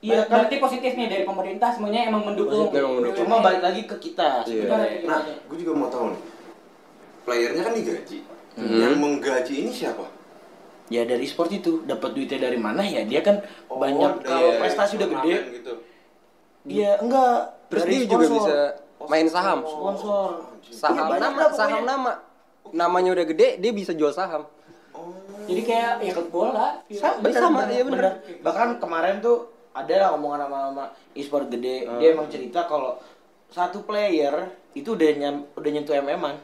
Iya 0.00 0.12
ber- 0.12 0.20
kan. 0.20 0.30
berarti 0.36 0.54
positif 0.58 0.92
nih 0.92 1.06
dari 1.08 1.24
pemerintah 1.24 1.70
semuanya 1.70 2.00
emang 2.06 2.22
mendukung. 2.24 2.66
Positif, 2.66 2.78
emang 2.78 2.94
mendukung. 2.98 3.24
Cuma 3.24 3.36
balik 3.40 3.62
lagi 3.62 3.82
ke 3.84 3.96
kita. 3.96 4.42
Iya. 4.44 4.68
Nah, 5.02 5.18
gue 5.24 5.56
juga 5.56 5.72
mau 5.72 5.88
tahu 5.88 6.12
nih. 6.12 6.20
Playernya 7.24 7.62
kan 7.62 7.72
digaji. 7.72 8.18
Hmm. 8.54 8.70
Yang 8.76 8.94
menggaji 8.96 9.54
ini 9.56 9.70
siapa? 9.72 10.06
Ya 10.86 11.02
dari 11.02 11.24
sport 11.24 11.48
itu 11.50 11.80
dapat 11.82 12.12
duitnya 12.12 12.38
dari 12.42 12.56
mana 12.56 12.80
ya? 12.80 13.02
Dia 13.02 13.20
kan 13.20 13.40
Oh, 13.66 13.76
banyak 13.76 14.20
dari 14.20 14.26
kalau 14.26 14.50
prestasi 14.58 14.92
udah 14.94 15.08
gede. 15.10 15.34
Gitu. 15.54 15.72
Iya, 16.66 16.90
enggak. 16.98 17.36
terus 17.66 17.82
Dari 17.82 17.92
dia 17.94 18.00
juga 18.04 18.16
sponsor. 18.20 18.36
bisa 18.38 18.58
main 19.04 19.26
saham 19.26 19.58
sponsor. 19.62 20.28
saham 20.62 20.96
Iya, 20.96 21.10
banyak 21.10 21.22
nama 21.26 21.38
dah 21.38 21.50
saham 21.50 21.80
nama 21.82 22.12
namanya 22.70 23.10
udah 23.12 23.26
gede 23.26 23.48
dia 23.58 23.72
bisa 23.72 23.92
jual 23.92 24.10
saham 24.10 24.44
Oh. 24.90 25.10
Jadi 25.44 25.60
kayak 25.60 25.92
ya 26.00 26.12
klub 26.14 26.30
bola. 26.30 26.78
Sa- 26.88 27.18
Iya, 27.18 27.18
bener, 27.18 27.34
sama, 27.36 27.58
bener, 27.60 27.68
iya 27.68 27.82
bener. 27.82 27.98
bener. 28.06 28.12
Bahkan 28.40 28.68
kemarin 28.78 29.18
tuh 29.18 29.36
ada 29.72 29.94
lah 29.98 30.10
omongan 30.14 30.40
sama, 30.40 30.58
sama 30.64 30.84
e-sport 31.12 31.46
gede. 31.48 31.76
Dia 31.98 32.08
emang 32.12 32.28
cerita 32.28 32.62
kalau 32.62 33.02
satu 33.48 33.82
player 33.82 34.34
itu 34.72 34.94
udah 34.94 35.10
nyam, 35.12 35.50
udah 35.52 35.70
nyentuh 35.72 35.94
MM-an. 35.96 36.38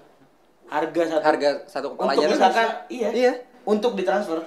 Harga 0.66 1.02
satu 1.08 1.22
harga 1.24 1.48
satu 1.64 1.86
kepala 1.94 2.10
untuk 2.12 2.26
misalkan 2.28 2.68
iya, 2.88 3.08
Iya. 3.10 3.32
Untuk 3.64 3.92
ditransfer. 3.94 4.40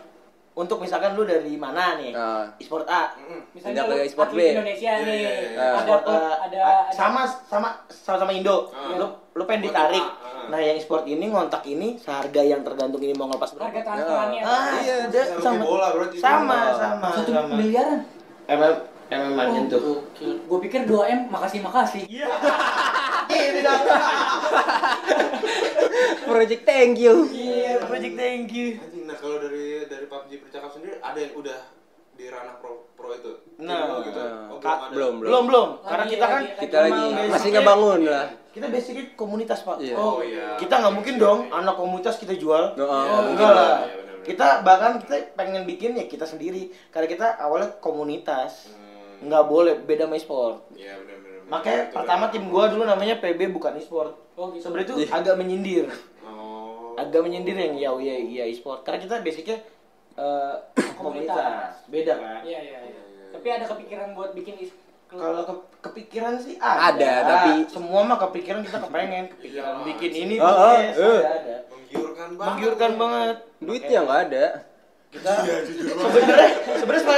Untuk 0.53 0.77
misalkan 0.77 1.17
lu 1.17 1.25
dari 1.25 1.57
mana 1.57 1.97
nih? 1.97 2.13
Ah. 2.13 2.45
E-sport 2.55 2.85
A. 2.85 3.09
Misalnya 3.51 3.89
lu 3.89 3.97
ke 3.97 4.05
e-sport 4.05 4.29
B. 4.29 4.53
Indonesia 4.53 4.91
Iya, 4.91 5.01
nih. 5.01 5.17
iya, 5.17 5.31
iya. 5.49 5.49
Ada 5.49 5.73
E-sport 5.75 6.01
klub, 6.03 6.13
A, 6.13 6.29
ada 6.45 6.59
ada- 6.61 6.93
sama 6.93 7.21
sama 7.43 7.69
sama 7.89 8.21
sama 8.21 8.31
Indo. 8.31 8.69
Ah. 8.69 8.93
Lu 8.93 9.05
lu 9.33 9.43
pengen 9.43 9.65
ditarik. 9.65 10.05
Ah. 10.05 10.45
Nah, 10.45 10.59
yang 10.59 10.77
e-sport 10.77 11.09
ini 11.09 11.25
ngontak 11.25 11.65
ini 11.65 11.97
seharga 11.97 12.37
yang 12.39 12.61
tergantung 12.61 13.01
ini 13.01 13.11
mau 13.11 13.25
ngelepas 13.27 13.49
harga 13.49 13.65
berapa. 13.65 13.81
transferannya. 13.81 14.41
Ah, 14.43 14.77
Iya, 14.77 14.95
udah 15.09 15.23
sama 15.41 15.57
bola 15.59 15.87
berarti. 15.89 16.17
Sama, 16.21 16.59
sama. 16.75 17.07
Satu 17.11 17.31
sama. 17.33 17.53
miliaran. 17.55 17.99
MM 18.45 18.73
MM-an 19.09 19.47
nyentuh. 19.51 20.05
Gue 20.21 20.59
pikir 20.61 20.85
2M 20.85 21.29
makasih 21.29 21.65
makasih. 21.65 22.05
Iya. 22.05 22.29
Ini 23.33 23.59
dah. 23.59 23.77
project 26.23 26.63
thank 26.63 26.95
you 26.95 27.25
Iya, 27.27 27.81
project 27.81 28.15
thank 28.15 28.49
you. 28.51 28.77
Kalau 29.23 29.39
dari 29.39 29.87
dari 29.87 30.05
PUBG 30.05 30.31
percakap 30.41 30.67
sendiri 30.69 30.99
ada 30.99 31.15
yang 31.15 31.31
udah 31.33 31.59
di 32.13 32.27
ranah 32.27 32.59
pro 32.59 32.91
pro 32.93 33.09
itu. 33.09 33.31
Nah, 33.57 34.03
gitu. 34.03 34.19
nah. 34.19 34.51
Oh, 34.51 34.59
Ka- 34.59 34.83
ada. 34.83 34.91
belum 34.91 35.13
Belum, 35.17 35.43
belum. 35.47 35.67
Lagi, 35.73 35.87
Karena 35.87 36.05
kita 36.05 36.25
kan 36.25 36.41
lagi, 36.43 36.59
kita 36.59 36.77
lagi 36.77 36.91
masih 37.07 37.31
basicnya- 37.31 37.55
ngebangun 37.57 37.99
lah 38.05 38.25
Kita 38.53 38.65
basicnya 38.67 39.03
komunitas, 39.15 39.59
Pak. 39.63 39.77
Iya. 39.79 39.95
Oh 39.95 40.19
iya. 40.19 40.59
Kita 40.59 40.73
nggak 40.77 40.93
mungkin 40.93 41.15
dong 41.17 41.39
anak 41.49 41.73
komunitas 41.73 42.19
kita 42.19 42.35
jual. 42.35 42.75
Oh, 42.75 42.85
Iya, 42.85 43.17
enggak 43.25 43.49
lah. 43.49 43.73
iya, 43.81 43.95
benar-benar. 43.95 44.25
Kita 44.27 44.47
bahkan 44.61 44.91
kita 44.99 45.15
pengen 45.33 45.63
bikin 45.63 45.95
ya 45.95 46.05
kita 46.05 46.21
sendiri. 46.23 46.69
Karena 46.91 47.07
kita 47.07 47.27
awalnya 47.39 47.79
komunitas. 47.79 48.69
Hmm, 48.69 48.91
Nggak 49.23 49.43
boleh 49.47 49.73
beda 49.79 50.03
sama 50.03 50.15
e-sport. 50.15 50.55
Iya 50.75 50.99
benar-benar. 50.99 51.47
Makanya 51.49 51.81
Betul, 51.81 51.95
pertama 51.95 52.23
betul. 52.23 52.33
tim 52.35 52.43
gua 52.45 52.65
dulu 52.67 52.83
namanya 52.83 53.15
PB 53.17 53.39
bukan 53.49 53.73
e-sport. 53.73 54.11
Oh, 54.35 54.51
gitu. 54.51 54.67
Sebenarnya 54.67 54.85
itu 54.85 54.95
Iya. 54.99 55.09
agak 55.15 55.35
menyindir. 55.35 55.85
Agak 56.95 57.21
menyindir 57.21 57.53
yang 57.53 57.73
ya 57.73 57.91
ya 57.97 58.15
ya 58.17 58.43
e-sport. 58.45 58.81
Karena 58.81 58.99
kita 58.99 59.19
basicnya 59.19 59.57
eh, 60.13 60.55
komunitas. 60.97 61.83
Beda 61.87 62.13
kan? 62.15 62.41
Iya, 62.41 62.59
iya, 62.59 62.77
iya. 62.83 63.01
Tapi 63.31 63.47
ada 63.49 63.65
kepikiran 63.65 64.13
buat 64.13 64.31
bikin 64.31 64.55
klub. 65.05 65.19
Kalau 65.19 65.41
ke- 65.43 65.65
kepikiran 65.83 66.33
sih 66.37 66.55
ada. 66.57 66.91
Ada, 66.91 67.11
tapi- 67.23 67.65
semua 67.67 68.01
mah 68.01 68.17
kepikiran 68.19 68.61
kita 68.61 68.77
kepengen 68.79 69.25
kepikiran 69.31 69.73
Iya, 69.75 69.85
bikin 69.87 70.11
ini 70.15 70.35
Oh, 70.37 70.45
oh, 70.45 70.73
yes, 70.75 70.95
eh. 70.95 71.19
ada, 71.19 71.31
ada. 71.35 71.55
Menggiurkan 71.67 72.29
banget. 72.31 72.47
Menggiurkan 72.47 72.91
banget. 72.95 73.35
duitnya 73.59 73.99
nggak 74.01 74.21
ada 74.27 74.45
Kita 75.07 75.31
sebenarnya 75.39 76.49
sebenarnya 76.73 77.15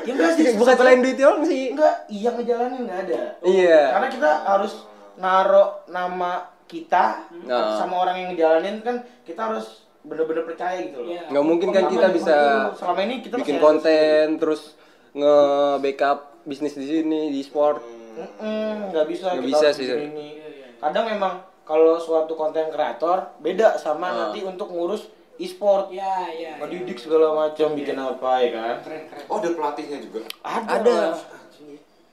ya 0.00 0.12
enggak 0.14 0.32
sih 0.32 0.44
bukan 0.54 0.74
selain 0.74 1.02
duit 1.02 1.16
doang 1.16 1.42
sih 1.42 1.64
enggak 1.68 1.94
iya 2.06 2.30
ngejalanin 2.30 2.80
enggak 2.80 3.00
ada. 3.02 3.22
Iya. 3.42 3.80
Karena 3.92 4.08
kita 4.08 4.30
harus 4.46 4.72
naro 5.14 5.64
nama 5.86 6.51
kita 6.72 7.28
Nah. 7.44 7.76
sama 7.76 8.00
orang 8.00 8.16
yang 8.16 8.28
ngejalanin 8.30 8.80
kan 8.80 8.96
kita 9.22 9.40
harus 9.44 9.84
bener-bener 10.02 10.42
percaya 10.44 10.80
gitu 10.80 10.98
loh. 10.98 11.12
Iya. 11.12 11.28
nggak 11.28 11.44
mungkin 11.44 11.68
kan 11.70 11.84
kita 11.86 12.08
bisa 12.10 12.36
selama 12.72 13.00
ini 13.02 13.14
kita 13.20 13.34
bikin 13.36 13.58
konten 13.58 14.24
terus 14.36 14.74
nge-backup 15.12 16.18
bisnis 16.42 16.72
di 16.72 16.82
sini 16.84 17.28
di 17.28 17.40
sport 17.40 17.84
Mm-mm, 18.12 18.90
nggak 18.90 19.06
bisa 19.06 19.24
Nggak 19.30 19.40
kita 19.42 19.48
bisa 19.48 19.66
sih. 19.72 19.86
ini. 19.88 20.28
Kadang 20.76 21.06
memang 21.06 21.32
kalau 21.62 21.96
suatu 21.96 22.34
konten 22.34 22.68
kreator 22.68 23.30
beda 23.38 23.76
sama 23.76 24.06
Ah. 24.06 24.14
nanti 24.26 24.42
untuk 24.42 24.68
ngurus 24.68 25.06
e-sport, 25.34 25.88
Iya, 25.88 26.04
iya. 26.28 26.50
iya. 26.50 26.50
ngedidik 26.58 26.98
segala 26.98 27.32
macam, 27.32 27.72
bikin 27.72 27.96
apa 27.96 28.30
ya 28.38 28.50
kan? 28.52 28.76
Keren, 28.82 29.02
keren. 29.06 29.24
Oh 29.26 29.38
ada 29.38 29.48
pelatihnya 29.50 29.98
juga. 29.98 30.20
Ada. 30.40 30.68
Ada. 30.76 30.98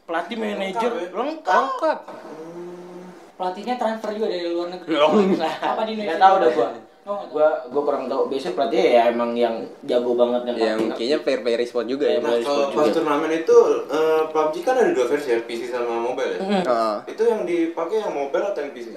Pelatih 0.05 0.35
manajer 0.35 0.89
Lengkap 0.89 1.03
ya? 1.05 1.09
lengkap. 1.13 1.61
lengkap 1.61 1.99
Pelatihnya 3.39 3.79
transfer 3.79 4.11
juga 4.11 4.27
dari 4.27 4.51
luar 4.51 4.67
negeri. 4.67 4.91
Nah, 5.39 5.55
Apa 5.71 5.81
di 5.87 5.95
Indonesia? 5.95 6.11
Nggak 6.11 6.19
tahu 6.19 6.35
dah 6.35 6.49
gua. 6.51 6.69
Oh. 7.07 7.21
Gua 7.31 7.47
gua 7.71 7.81
kurang 7.87 8.05
tahu. 8.05 8.21
Biasanya 8.27 8.53
pelatih 8.53 8.79
ya 8.91 9.03
emang 9.09 9.31
yang 9.33 9.55
jago 9.81 10.11
banget 10.13 10.41
yang 10.43 10.57
yang 10.59 10.79
kayaknya 10.91 11.19
player 11.23 11.41
player 11.41 11.61
sport 11.63 11.87
juga 11.87 12.05
ya 12.05 12.19
Iya, 12.19 12.21
Nah 12.21 12.35
kalau 12.43 12.65
pas 12.69 12.85
juga. 12.85 12.95
turnamen 12.99 13.31
itu 13.33 13.57
eh, 13.87 14.21
PUBG 14.29 14.55
kan 14.61 14.75
ada 14.75 14.91
dua 14.91 15.05
versi 15.07 15.27
ya, 15.31 15.39
PC 15.39 15.61
sama 15.71 15.95
mobile 15.97 16.35
ya. 16.35 16.39
Heeh. 16.43 16.93
Itu 17.07 17.23
yang 17.23 17.41
dipakai 17.47 17.95
yang 17.97 18.11
mobile 18.11 18.45
atau 18.45 18.59
yang 18.59 18.73
PC? 18.75 18.87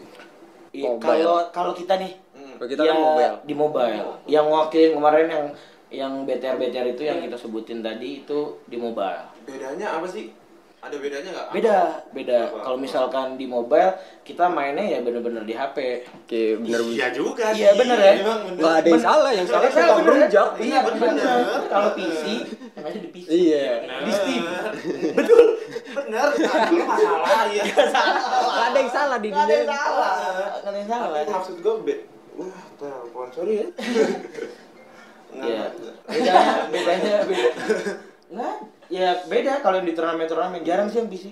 Iya, 0.72 0.88
Mobile. 0.90 1.06
Kalau 1.06 1.36
kalau 1.54 1.72
kita 1.72 1.94
nih 1.96 2.12
Hmm. 2.32 2.58
Kalau 2.58 2.68
kita 2.68 2.82
kan 2.82 2.90
ya, 2.90 2.98
mobile 2.98 3.34
di 3.44 3.54
mobile. 3.54 4.06
Yang 4.26 4.46
wakilin 4.50 4.92
kemarin 4.92 5.26
yang 5.30 5.44
yang 5.92 6.12
BTR 6.24 6.56
BTR 6.56 6.86
itu 6.90 7.02
yang 7.04 7.18
kita 7.20 7.36
sebutin 7.36 7.78
tadi 7.78 8.24
itu 8.24 8.38
di 8.66 8.74
mobile. 8.74 9.22
Bedanya 9.44 10.00
apa 10.00 10.04
sih? 10.04 10.34
Ada 10.82 10.98
bedanya 10.98 11.30
nggak? 11.30 11.48
Beda, 11.54 11.76
beda. 12.10 12.38
Kalau 12.58 12.74
misalkan 12.74 13.38
di 13.38 13.46
mobile 13.46 13.94
kita 14.26 14.50
mainnya 14.50 14.82
ya 14.82 14.98
bener-bener 14.98 15.46
di 15.46 15.54
HP. 15.54 15.78
oke 16.04 16.42
bener 16.58 16.80
Iya 16.90 17.06
juga 17.14 17.54
Iya, 17.54 17.70
bener 17.78 17.94
ya? 17.96 18.12
Emang 18.18 18.40
bener. 18.44 18.58
nggak 18.58 18.74
ada 18.76 18.88
yang 18.90 18.98
salah 19.00 19.30
yang 19.30 19.46
salah 19.46 19.62
kita 19.64 19.78
bener, 19.78 20.02
berujak 20.02 20.48
Iya, 20.58 20.78
bener. 20.82 20.98
bener. 21.00 21.38
Kalau 21.70 21.90
PC, 21.94 22.22
yang 22.74 22.84
aja 22.84 22.98
di 22.98 23.08
PC. 23.08 23.28
iya 23.30 23.66
Di 24.02 24.10
Steam. 24.10 24.42
Betul. 25.22 25.44
Bener. 25.92 26.28
Masalah 26.82 27.44
ya. 27.48 27.62
nggak 28.42 28.66
ada 28.66 28.76
yang 28.76 28.90
salah 28.90 29.18
di 29.18 29.28
Nggak 29.30 29.38
ada 29.38 29.46
dunia 29.46 29.62
yang 29.62 29.70
salah. 29.70 30.12
Nggak 30.18 30.66
ada 30.66 30.76
yang 30.76 30.90
salah. 30.90 31.08
Maksud 31.30 31.56
gue 31.58 31.74
be 31.80 31.94
Wah, 32.32 32.48
telepon 32.74 33.28
sorry 33.30 33.54
ya. 33.54 33.66
Nggak, 35.30 35.46
Iya. 35.46 35.62
nggak. 35.70 35.94
Bedanya, 36.10 36.54
bedanya 36.66 37.14
beda. 37.22 37.50
Nggak, 38.32 38.54
ya 38.92 39.24
beda 39.24 39.64
kalau 39.64 39.80
yang 39.80 39.88
di 39.88 39.94
turnamen-turnamen 39.96 40.60
jarang 40.62 40.86
sih 40.86 41.00
yang 41.00 41.08
PC. 41.08 41.26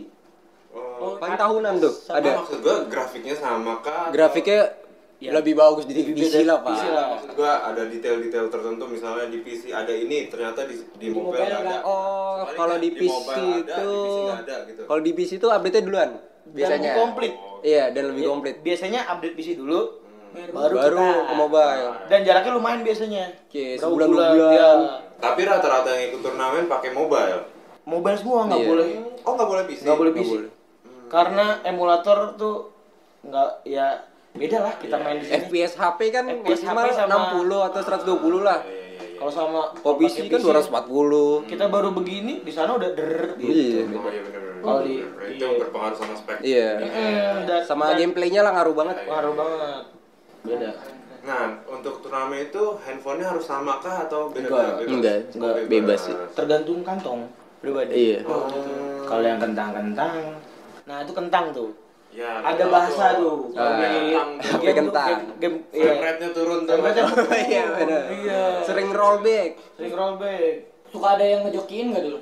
Oh, 0.70 1.18
paling 1.18 1.34
tahunan 1.34 1.74
tuh 1.76 1.92
ada. 2.08 2.16
ada 2.16 2.30
Maksud 2.40 2.58
gue 2.60 2.76
grafiknya 2.86 3.34
sama 3.34 3.80
kah? 3.80 4.08
grafiknya 4.08 4.80
Ya. 5.20 5.36
lebih 5.36 5.52
bagus 5.52 5.84
di 5.84 5.92
Lebih 5.92 6.16
PC 6.16 6.32
beda 6.32 6.40
lah 6.48 6.58
PC 6.64 6.80
pak 6.80 6.88
lah. 6.88 7.06
Maksud 7.12 7.30
gua 7.36 7.52
ada 7.68 7.82
detail-detail 7.84 8.46
tertentu 8.48 8.84
misalnya 8.88 9.28
di 9.28 9.44
PC 9.44 9.68
ada 9.68 9.92
ini 9.92 10.32
ternyata 10.32 10.64
di 10.64 10.80
di, 10.96 10.96
Di 10.96 11.06
mobile 11.12 11.36
mobile 11.36 11.44
nggak 11.44 11.60
ada. 11.60 11.78
oh 11.84 12.40
kalau 12.56 12.72
kan 12.72 12.80
di 12.80 12.90
PC 12.96 13.28
itu 13.52 13.84
di 13.84 14.00
PC 14.00 14.18
ada 14.32 14.56
gitu. 14.64 14.82
kalau 14.88 15.00
di 15.04 15.12
PC 15.12 15.30
itu 15.36 15.48
update 15.52 15.74
nya 15.76 15.82
duluan 15.84 16.10
biasanya 16.48 16.80
lebih 16.80 16.92
komplit. 16.96 17.32
iya 17.60 17.84
dan 17.92 18.02
lebih 18.08 18.22
komplit 18.24 18.56
Biasanya 18.64 19.00
update 19.12 19.34
PC 19.36 19.48
dulu, 19.60 19.99
Baru- 20.30 20.52
baru, 20.52 20.74
baru 20.74 20.96
kita. 20.96 21.22
ke 21.22 21.34
mobile 21.34 21.86
Dan 22.06 22.20
jaraknya 22.22 22.52
lumayan 22.52 22.80
biasanya. 22.80 23.24
Berapa 23.44 23.80
sebulan, 23.80 24.08
dua 24.08 24.26
bulan. 24.28 24.52
ya. 24.52 24.70
Tapi 25.18 25.40
rata-rata 25.42 25.88
yang 25.90 26.04
ikut 26.08 26.20
turnamen 26.20 26.64
pakai 26.64 26.90
mobile. 26.90 27.40
Mobile 27.82 28.16
semua 28.16 28.46
nggak 28.46 28.58
Iya. 28.58 28.68
boleh, 28.68 28.86
Oh 29.20 29.32
nggak 29.34 29.48
boleh 29.48 29.64
PC. 29.64 29.80
nggak 29.82 29.98
boleh 29.98 30.12
PC. 30.12 30.30
boleh. 30.30 30.50
Karena 31.06 31.44
emulator 31.62 32.18
tuh 32.34 32.56
nggak 33.20 33.48
ya 33.64 33.86
beda 34.32 34.58
lah 34.60 34.74
kita 34.76 34.96
main 34.96 35.18
di 35.18 35.26
sini. 35.26 35.36
FPS 35.42 35.72
HP 35.74 36.00
kan 36.08 36.24
FPS 36.24 36.62
maksimal 36.62 36.84
HP 36.84 36.94
sama- 36.94 37.10
60 37.34 37.58
atau 37.60 37.80
120 37.82 38.40
lah 38.40 38.58
Iya, 38.60 38.70
iya, 38.70 38.86
iya. 38.96 39.18
Kalau 39.18 39.32
sama 39.34 39.60
kalau 39.74 39.94
PC 39.98 40.16
kan 40.24 40.40
240 40.40 41.44
Kita 41.44 41.66
baru 41.66 41.90
begini 41.90 42.40
di 42.40 42.48
sana 42.48 42.72
udah 42.72 42.90
der 42.90 43.34
gitu. 43.36 43.44
iya 43.44 43.82
Oh 43.82 44.06
iya 44.06 44.22
benar-benar. 44.22 44.62
Kalau 44.62 44.80
di- 44.80 45.02
itu 45.30 45.44
iya. 45.44 45.58
berpengaruh 45.58 45.96
sama 45.98 46.14
spek. 46.14 46.36
iya 46.40 46.68
Mm, 46.78 47.36
dan- 47.44 47.64
sama 47.66 47.84
gameplaynya 47.92 48.40
lah 48.40 48.52
ngaruh 48.54 48.74
banget 48.74 48.96
Ngaruh 49.02 49.34
banget. 49.34 49.82
Beda. 50.40 50.70
Nah, 51.20 51.42
untuk 51.66 52.00
turnamen 52.00 52.40
itu 52.42 52.62
handphonenya 52.80 53.26
harus 53.30 53.44
sama 53.44 53.76
kah 53.76 54.08
atau 54.08 54.32
beda 54.32 54.48
Enggak. 54.48 54.68
bebas? 54.78 54.88
Enggak, 54.88 55.16
Oh, 55.20 55.36
enggak, 55.36 55.54
bebas 55.68 55.98
sih. 56.00 56.14
Tergantung 56.32 56.80
kantong. 56.80 57.20
pribadi. 57.60 57.92
Iya. 57.92 58.24
Kalau 59.04 59.20
yang 59.20 59.36
kentang-kentang, 59.36 60.32
nah 60.88 61.04
itu 61.04 61.12
kentang 61.12 61.52
tuh. 61.52 61.76
Ya, 62.08 62.40
Ada 62.40 62.64
bahasa 62.66 63.14
tuh. 63.14 63.52
Kentang. 63.52 64.40
game 64.58 64.74
kentang. 64.80 65.08
Game, 65.12 65.28
game 65.36 65.56
iya. 65.70 65.92
Rate-nya 65.94 66.28
turun 66.32 66.64
tuh. 66.64 66.80
Iya 67.46 67.62
benar. 67.70 68.02
Iya. 68.08 68.42
Sering 68.64 68.88
rollback. 68.90 69.60
Sering 69.76 69.92
rollback. 69.92 70.72
Suka 70.88 71.14
ada 71.14 71.22
yang 71.22 71.44
ngejokiin 71.44 71.92
nggak 71.92 72.02
dulu? 72.02 72.18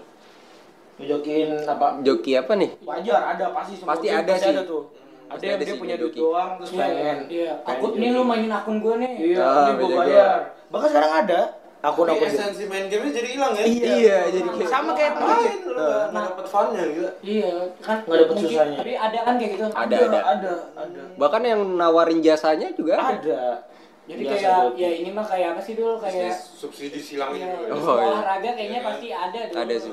Ngejokin 0.99 1.49
apa? 1.63 1.87
Joki 2.03 2.33
apa 2.35 2.53
nih? 2.59 2.71
Wajar 2.83 3.23
ada 3.31 3.55
pasti 3.55 3.79
semua 3.79 3.95
Pasti 3.95 4.11
ada 4.11 4.33
sih. 4.35 4.51
ada 4.51 4.63
tuh. 4.67 4.83
Ada 5.29 5.45
yang 5.45 5.59
dia 5.59 5.77
punya 5.77 5.95
duit 5.95 6.11
ngejoki. 6.11 6.21
doang 6.23 6.51
terus 6.57 6.71
pengen. 6.73 7.19
Iya. 7.29 7.53
pengen 7.59 7.79
Akun 7.79 7.91
joki. 7.91 8.01
nih 8.01 8.09
lu 8.11 8.23
mainin 8.23 8.51
akun 8.51 8.77
gue 8.79 8.95
nih. 8.97 9.12
Iya, 9.14 9.38
Ah, 9.41 9.57
ini 9.62 9.73
gue 9.77 9.88
bayar. 9.95 10.38
Bahkan 10.69 10.88
sekarang 10.88 11.14
ada 11.19 11.41
Tapi 11.79 11.87
akun-akun 11.87 12.27
gitu. 12.27 12.35
esensi 12.35 12.64
main 12.67 12.87
game 12.87 13.07
jadi 13.09 13.29
hilang 13.31 13.53
ya? 13.55 13.62
Iya, 13.62 14.19
jadi 14.29 14.49
kayak 14.51 14.67
Sama 14.67 14.91
kayak 14.93 15.12
Main, 15.14 15.57
lu 15.62 15.71
nggak 15.71 16.05
nggak 16.11 16.23
dapet 16.27 16.47
fun-nya 16.49 16.83
gitu. 16.85 17.09
Iya, 17.23 17.53
kan 17.79 17.97
Nggak 18.03 18.19
dapet 18.19 18.37
susahnya. 18.41 18.79
Tapi 18.79 18.93
ada 18.99 19.19
kan 19.21 19.35
kayak 19.37 19.51
gitu. 19.55 19.64
Ada, 19.69 19.77
ada, 19.79 19.95
ada. 20.03 20.21
ada, 20.27 20.53
ada. 20.75 21.01
Bahkan 21.14 21.43
yang 21.45 21.61
nawarin 21.75 22.19
jasanya 22.19 22.69
juga 22.73 22.95
ada. 22.99 23.62
Jadi 24.09 24.23
Biasa 24.25 24.40
kayak 24.40 24.57
joki. 24.64 24.81
ya 24.81 24.90
ini 24.97 25.11
mah 25.12 25.27
kayak 25.29 25.49
apa 25.53 25.61
sih 25.61 25.75
dulu 25.77 25.94
kayak 26.01 26.33
Bisnis 26.33 26.40
subsidi 26.57 26.97
silang 26.99 27.37
ya, 27.37 27.44
gitu. 27.44 27.57
Oh, 27.68 27.77
oh, 27.77 27.97
iya. 28.01 28.09
olahraga 28.09 28.51
kayaknya 28.57 28.81
Iya 28.81 28.88
pasti 28.88 29.09
ada 29.12 29.40
dulu. 29.44 29.59
Ada 29.61 29.75
sih. 29.77 29.90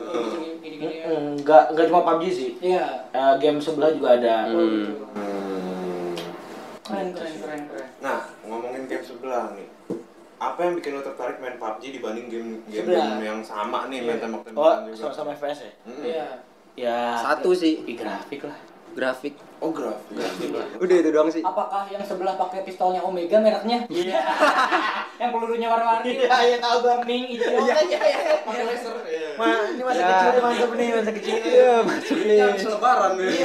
Gini-gini. 0.64 0.96
Mm, 1.04 1.28
Enggak, 1.36 1.64
enggak 1.70 1.86
cuma 1.92 2.02
PUBG 2.02 2.24
sih. 2.32 2.50
Iya. 2.64 2.86
Eh, 3.12 3.34
game 3.38 3.60
sebelah 3.60 3.92
juga 3.92 4.08
ada. 4.16 4.36
Hmm. 4.48 4.88
Hmm. 5.12 6.12
Keren 6.82 7.08
keren 7.12 7.34
keren 7.36 7.62
keren. 7.68 7.88
Nah, 8.00 8.20
ngomongin 8.42 8.84
game 8.86 9.04
sebelah 9.04 9.52
nih. 9.52 9.68
Apa 10.36 10.60
yang 10.62 10.74
bikin 10.76 10.92
lo 10.94 11.02
tertarik 11.02 11.38
main 11.40 11.56
PUBG 11.56 11.84
dibanding 11.92 12.28
game 12.28 12.50
game, 12.66 12.88
Sebelah. 12.88 13.20
yang 13.20 13.40
sama 13.40 13.88
nih 13.88 14.00
main 14.00 14.16
Oh, 14.16 14.22
tembak-tembakan 14.22 14.80
juga? 14.86 14.98
sama-sama 15.02 15.32
FPS 15.34 15.60
ya? 15.60 15.72
Mm-mm. 15.84 16.04
Iya. 16.06 16.28
Ya. 16.76 17.00
Satu 17.18 17.52
sih. 17.52 17.84
Di 17.84 17.96
grafik 17.96 18.48
lah. 18.48 18.56
Grafik. 18.96 19.36
Oh, 19.60 19.76
grafis. 19.76 20.16
Udah 20.80 20.96
itu 20.96 21.10
doang 21.12 21.28
sih. 21.28 21.44
Apakah 21.44 21.84
yang 21.92 22.00
sebelah 22.00 22.40
pakai 22.40 22.64
pistolnya 22.64 23.04
Omega 23.04 23.44
mereknya? 23.44 23.84
Iya. 23.92 24.24
yang 25.22 25.36
pelurunya 25.36 25.68
warna-warni. 25.68 26.16
Iya, 26.16 26.32
iya 26.48 26.58
tahu 26.64 26.76
gua. 26.80 27.04
Kuning, 27.04 27.24
hijau. 27.28 27.60
Iya, 27.60 27.76
iya, 27.84 28.00
iya. 28.00 28.34
Pakai 28.48 28.64
laser. 28.64 28.96
Iya. 29.04 29.30
Ma, 29.36 29.48
ini 29.68 29.84
masa 29.84 30.00
Ya. 30.00 30.08
kecil 30.08 30.40
mantap 30.40 30.72
nih, 30.72 30.88
masa 30.96 31.12
kecil. 31.12 31.36
Iya, 31.44 31.74
masuk 31.84 32.18
nih. 32.24 32.38
Yang 32.40 32.56
selebaran 32.64 33.12
nih. 33.20 33.36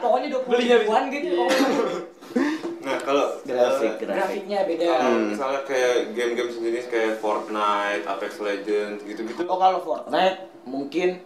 Pokoknya 0.00 0.28
20 0.32 0.48
Belinya 0.48 0.76
ribuan 0.80 1.02
gitu. 1.12 1.28
Nah, 2.78 2.96
kalau 3.04 3.26
Grafik, 3.44 3.92
grafik. 4.00 4.08
Grafiknya 4.08 4.58
beda. 4.64 4.84
kalau 4.88 5.20
misalnya 5.28 5.60
kayak 5.68 5.94
game-game 6.16 6.48
sejenis 6.48 6.86
kayak 6.88 7.12
Fortnite, 7.20 8.08
Apex 8.08 8.40
Legends 8.40 9.04
gitu-gitu. 9.04 9.44
Oh 9.44 9.60
kalau 9.60 9.84
Fortnite 9.84 10.48
mungkin 10.64 11.20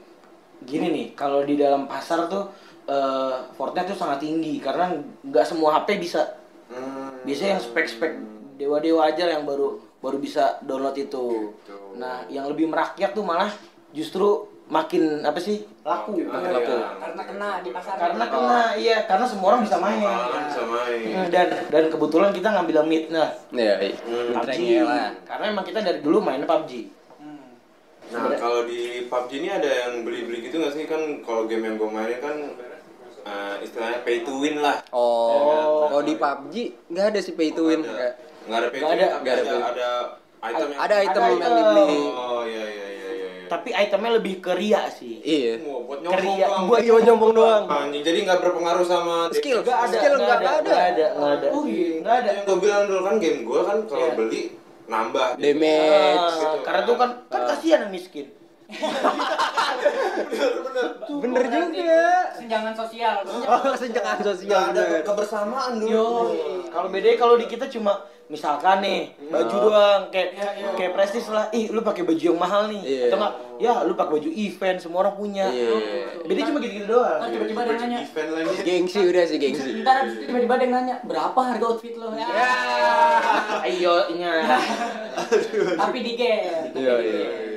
gini 0.62 0.87
nih, 0.90 1.07
kalau 1.14 1.46
di 1.46 1.55
dalam 1.55 1.87
pasar 1.87 2.27
tuh 2.27 2.51
eh, 2.85 3.37
Fortnite 3.55 3.92
tuh 3.92 3.99
sangat 3.99 4.18
tinggi 4.21 4.59
karena 4.59 4.90
nggak 5.23 5.47
semua 5.47 5.81
HP 5.81 5.99
bisa. 5.99 6.38
Hmm. 6.68 7.12
Biasanya 7.23 7.59
yang 7.59 7.62
spek-spek 7.62 8.12
dewa-dewa 8.57 9.09
aja 9.09 9.29
yang 9.29 9.45
baru 9.45 9.79
baru 9.99 10.18
bisa 10.18 10.59
download 10.62 10.97
itu. 10.97 11.53
Gitu. 11.62 11.77
Nah, 11.97 12.27
yang 12.27 12.49
lebih 12.49 12.66
merakyat 12.66 13.14
tuh 13.14 13.23
malah 13.23 13.53
justru 13.92 14.49
makin 14.66 15.21
apa 15.21 15.37
sih 15.37 15.62
laku. 15.85 16.16
Makin 16.16 16.33
Makin 16.33 16.51
laku. 16.57 16.75
laku. 16.75 16.97
Karena 16.97 17.23
kena 17.29 17.49
di 17.61 17.71
pasar. 17.71 17.95
Karena 18.01 18.25
kena 18.25 18.59
iya, 18.81 18.99
karena 19.05 19.27
semua 19.29 19.47
orang 19.53 19.62
bisa 19.68 19.77
main. 19.77 20.01
Orang 20.01 20.45
bisa 20.49 20.62
main. 20.64 21.01
Hmm, 21.12 21.27
Dan 21.29 21.49
dan 21.68 21.85
kebetulan 21.92 22.31
kita 22.33 22.49
ngambil 22.51 22.77
mid 22.88 23.05
nah 23.12 23.29
Iya, 23.53 23.75
iya. 23.85 23.97
Hmm. 24.01 24.33
PUBG 24.40 24.61
karena 25.29 25.45
emang 25.45 25.64
kita 25.68 25.79
dari 25.85 25.99
dulu 26.01 26.18
main 26.25 26.42
PUBG. 26.42 26.73
Hmm. 27.21 27.47
Nah, 28.11 28.33
kalau 28.40 28.64
di 28.64 29.07
PUBG 29.07 29.31
ini 29.45 29.49
ada 29.53 29.68
yang 29.68 29.92
beli-beli 30.03 30.49
gitu 30.49 30.57
nggak 30.57 30.73
sih? 30.73 30.85
Kan 30.88 31.21
kalau 31.21 31.45
game 31.45 31.68
yang 31.68 31.77
gue 31.77 31.88
mainin 31.92 32.18
kan 32.18 32.37
eh, 33.23 33.55
istilahnya 33.61 33.99
pay 34.01 34.21
to 34.21 34.35
win 34.37 34.57
lah. 34.59 34.79
Oh, 34.91 35.89
kalau 35.89 36.03
di 36.03 36.15
PUBG 36.15 36.55
nggak 36.89 37.07
ada 37.09 37.19
sih 37.19 37.33
pay 37.33 37.51
to 37.51 37.63
win. 37.65 37.81
Nggak 37.83 38.59
ada 38.59 38.69
pay 38.69 38.79
to 38.79 38.87
win, 38.87 38.97
ada. 38.97 39.07
tapi 39.09 39.23
Nggak 39.23 39.35
ada 39.35 39.43
ada, 39.43 39.59
ada 39.63 39.89
item 40.43 40.67
yang... 40.69 40.81
Ada 40.81 40.95
item 41.01 41.11
Ada 41.15 41.29
yang 41.29 41.39
item. 41.39 41.53
dibeli. 41.55 42.01
Oh, 42.11 42.43
iya, 42.43 42.65
iya, 42.65 42.87
iya, 42.89 43.09
iya. 43.13 43.29
iya. 43.33 43.47
Tapi 43.47 43.69
itemnya 43.71 44.11
lebih 44.13 44.35
ke 44.39 44.53
ria 44.53 44.83
sih. 44.89 45.15
Iya. 45.21 45.53
Wah, 45.63 45.81
buat 45.83 45.99
nyombong 46.01 46.19
Kerja- 46.19 46.49
doang. 46.49 46.63
Buat 46.67 46.81
iya 46.81 46.95
nyombong 47.05 47.33
doang. 47.33 47.63
Anjing, 47.69 48.03
jadi 48.03 48.19
nggak 48.25 48.39
berpengaruh 48.41 48.85
sama 48.85 49.15
Skill, 49.31 49.59
Nggak 49.61 49.79
ada, 49.79 49.93
skill 49.93 50.15
nggak 50.15 50.27
nggak 50.27 50.35
ada, 50.35 50.51
ada. 50.51 50.61
nggak 50.65 50.83
ada, 50.83 51.07
nggak 51.13 51.33
ada. 51.33 51.47
Oh, 51.49 51.63
iya. 51.65 51.87
Nggak 52.01 52.17
ada. 52.17 52.31
Yang 52.33 52.45
gue 52.45 52.57
bilang 52.59 52.83
dulu 52.87 53.01
kan 53.03 53.15
game 53.17 53.41
gue 53.43 53.61
kan 53.63 53.79
kalau 53.87 54.03
Iya. 54.03 54.15
beli 54.17 54.43
nambah. 54.85 55.29
Damage. 55.39 56.19
Ah, 56.19 56.55
karena 56.61 56.81
tuh 56.83 56.97
kan 56.97 57.11
kan 57.29 57.41
kasihan 57.47 57.81
yang 57.85 57.93
miskin. 57.93 58.27
Bener 61.23 61.45
juga. 61.49 62.05
Senjangan 62.39 62.75
sosial. 62.75 63.17
Oh, 63.27 63.75
senjangan 63.77 64.19
sosial 64.23 64.61
ada 64.73 64.83
bener. 64.83 65.03
kebersamaan 65.07 65.73
dulu. 65.79 65.93
Yo. 65.93 66.09
Kalau 66.73 66.89
bedanya 66.89 67.17
kalau 67.21 67.35
di 67.39 67.47
kita 67.47 67.69
cuma 67.71 68.09
misalkan 68.33 68.81
nih 68.81 69.13
baju 69.29 69.57
doang 69.61 70.03
kayak 70.09 70.33
kayak 70.75 70.93
prestis 70.97 71.29
lah. 71.29 71.53
Ih, 71.53 71.69
lu 71.69 71.85
pakai 71.85 72.03
baju 72.03 72.19
yang 72.19 72.39
mahal 72.41 72.73
nih. 72.73 72.81
Iya. 72.83 73.05
Atau 73.13 73.19
enggak? 73.21 73.35
Ya, 73.63 73.75
lu 73.87 73.93
pakai 73.95 74.13
baju 74.19 74.31
event 74.33 74.79
semua 74.81 74.99
orang 75.07 75.15
punya. 75.21 75.47
Iya. 75.53 75.73
Beda 76.27 76.41
cuma 76.49 76.59
gitu-gitu 76.65 76.87
doang. 76.89 77.19
Ntar 77.21 77.29
tiba-tiba 77.31 77.61
ada 77.63 77.75
nanya. 77.77 77.99
Event 78.03 78.29
lagi. 78.33 78.55
Gengsi 78.65 78.99
udah 79.05 79.25
sih 79.29 79.39
gengsi. 79.39 79.71
Ntar 79.85 79.97
tiba-tiba 80.09 80.55
ada 80.57 80.67
nanya, 80.67 80.95
berapa 81.05 81.41
harga 81.45 81.65
outfit 81.69 81.95
lo? 81.95 82.11
Ya. 82.17 82.27
Ayo, 83.63 83.95
nya. 84.17 84.33
Tapi 85.83 85.99
di 86.01 86.13
game. 86.17 86.73
Iya, 86.73 86.95
iya. 87.05 87.52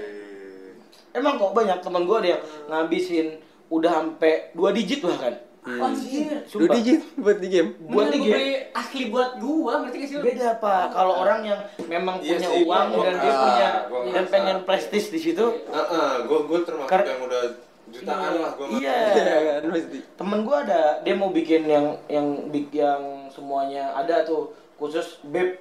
Emang 1.15 1.33
kok 1.35 1.51
banyak 1.51 1.79
teman 1.79 2.03
gua 2.03 2.19
ada 2.19 2.29
yang 2.29 2.41
ngabisin 2.67 3.39
udah 3.67 3.91
sampai 3.93 4.51
dua 4.51 4.69
digit 4.69 4.99
bahkan. 5.01 5.33
Anjir. 5.65 6.45
Dua 6.45 6.69
Sumpah. 6.69 6.75
digit 6.75 7.01
buat 7.15 7.37
di 7.39 7.47
game. 7.47 7.69
Buat 7.81 8.07
di 8.07 8.19
gua 8.19 8.27
game. 8.27 8.37
beli 8.37 8.49
asli 8.71 9.01
buat 9.07 9.31
gua, 9.35 9.73
ngerti 9.81 9.97
gak 9.97 10.07
sih 10.07 10.17
beda 10.21 10.49
pak 10.55 10.85
kalau 10.91 11.13
orang 11.17 11.41
yang 11.43 11.59
memang 11.85 12.21
Iya 12.21 12.37
punya 12.37 12.47
sih, 12.47 12.61
uang 12.61 12.85
gua- 12.91 13.01
dan 13.01 13.15
dia 13.17 13.25
ah, 13.25 13.41
punya 13.41 13.67
gua 13.89 13.99
dan 14.05 14.23
pengen 14.27 14.57
prestis 14.61 15.05
di 15.07 15.17
situ 15.17 15.41
Heeh, 15.65 16.09
gue 16.21 16.39
gue 16.43 16.59
termasuk 16.61 16.85
Kar- 16.87 17.01
yang 17.03 17.17
udah 17.19 17.41
jutaan 17.87 18.31
lah 18.35 18.51
gue 18.53 18.65
iya 18.77 18.97
Iya 19.17 19.35
kan 19.57 19.73
temen 20.15 20.39
gua 20.43 20.57
ada 20.61 20.81
dia 21.01 21.15
mau 21.15 21.29
bikin 21.29 21.65
yang 21.65 21.85
yang 22.05 22.27
bik 22.47 22.69
yang 22.71 23.01
semuanya 23.27 23.89
ada 23.95 24.21
tuh 24.21 24.49
khusus 24.75 25.17
beb 25.23 25.57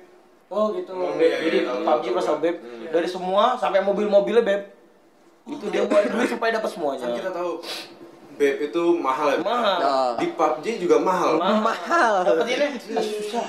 Oh 0.47 0.69
gitu. 0.71 0.93
Oh, 0.93 1.17
beb 1.17 1.25
iya, 1.25 1.38
jadi 1.40 1.59
iya, 1.62 1.73
PUBG 1.81 2.07
tahu. 2.12 2.37
beb 2.38 2.57
Hmm. 2.61 2.93
dari 2.93 3.09
semua 3.09 3.57
sampai 3.57 3.81
mobil-mobilnya 3.81 4.45
beb 4.45 4.62
itu 5.44 5.64
dia 5.68 5.85
buat 5.85 6.09
duit 6.09 6.28
supaya 6.28 6.57
dapat 6.57 6.70
kan 6.72 6.74
semuanya 6.74 7.07
kita 7.12 7.30
tahu 7.30 7.61
beb 8.35 8.57
itu 8.66 8.83
mahal 8.98 9.26
ya. 9.30 9.38
Mahal. 9.46 9.78
Nah, 9.78 10.11
di 10.18 10.26
PUBG 10.35 10.66
juga 10.83 10.98
mahal. 10.98 11.38
Mahal. 11.38 12.14
dapetinnya 12.26 12.74
ah, 12.98 13.04
susah. 13.04 13.46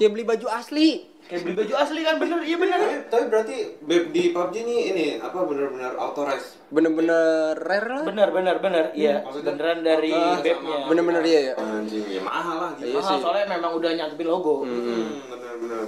Kayak 0.00 0.10
beli 0.16 0.24
baju 0.24 0.46
asli. 0.48 1.04
kayak 1.28 1.46
beli 1.46 1.54
baju 1.62 1.74
asli 1.76 2.00
kan 2.00 2.16
bener. 2.16 2.40
Iya 2.42 2.56
bener. 2.56 2.78
Tapi, 2.80 2.96
tapi 3.12 3.24
berarti 3.28 3.56
beb 3.84 4.04
di 4.08 4.22
PUBG 4.32 4.54
ini 4.64 4.76
ini 4.88 5.04
apa 5.20 5.44
benar-benar 5.44 6.00
authorized? 6.00 6.56
Bener-bener 6.72 7.54
rare 7.60 7.88
lah. 7.92 8.04
bener 8.08 8.28
bener 8.32 8.56
bener. 8.58 8.84
Iya 8.96 9.20
Maksudnya- 9.20 9.52
beneran 9.52 9.78
dari 9.84 10.14
bebnya 10.40 10.76
Bener-bener 10.88 11.22
iya 11.22 11.40
ya. 11.42 11.54
anjing 11.60 12.04
ya 12.08 12.22
mahal 12.24 12.56
lah 12.56 12.70
gitu. 12.80 12.88
Iya 12.88 12.98
mahal 12.98 13.12
sih. 13.12 13.20
soalnya 13.20 13.46
memang 13.52 13.72
udah 13.76 13.90
nyantepin 13.94 14.28
logo. 14.30 14.64
Hmm, 14.64 15.28
benar-benar 15.28 15.84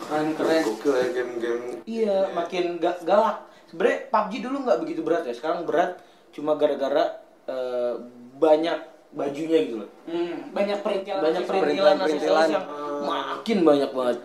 Keren 0.00 0.28
keren. 0.36 0.62
gokil 0.66 0.92
ya 0.92 1.06
game-game. 1.14 1.62
Iya, 1.86 2.16
makin 2.34 2.76
ga 2.76 2.98
galak. 3.00 3.48
Sebenarnya 3.70 4.10
PUBG 4.10 4.32
dulu 4.42 4.56
nggak 4.66 4.78
begitu 4.82 5.00
berat 5.00 5.22
ya. 5.24 5.34
Sekarang 5.34 5.62
berat 5.62 6.02
cuma 6.34 6.58
gara-gara 6.58 7.22
eh, 7.46 7.94
banyak 8.36 8.78
bajunya 9.10 9.58
gitu 9.66 9.76
loh. 9.82 9.90
Hmm, 10.06 10.50
banyak 10.50 10.78
perintilan. 10.82 11.22
Banyak 11.22 11.42
perintilan 11.46 11.96
perintilan. 11.98 12.48
yang 12.50 12.66
makin 13.02 13.58
banyak 13.62 13.90
banget. 13.90 14.18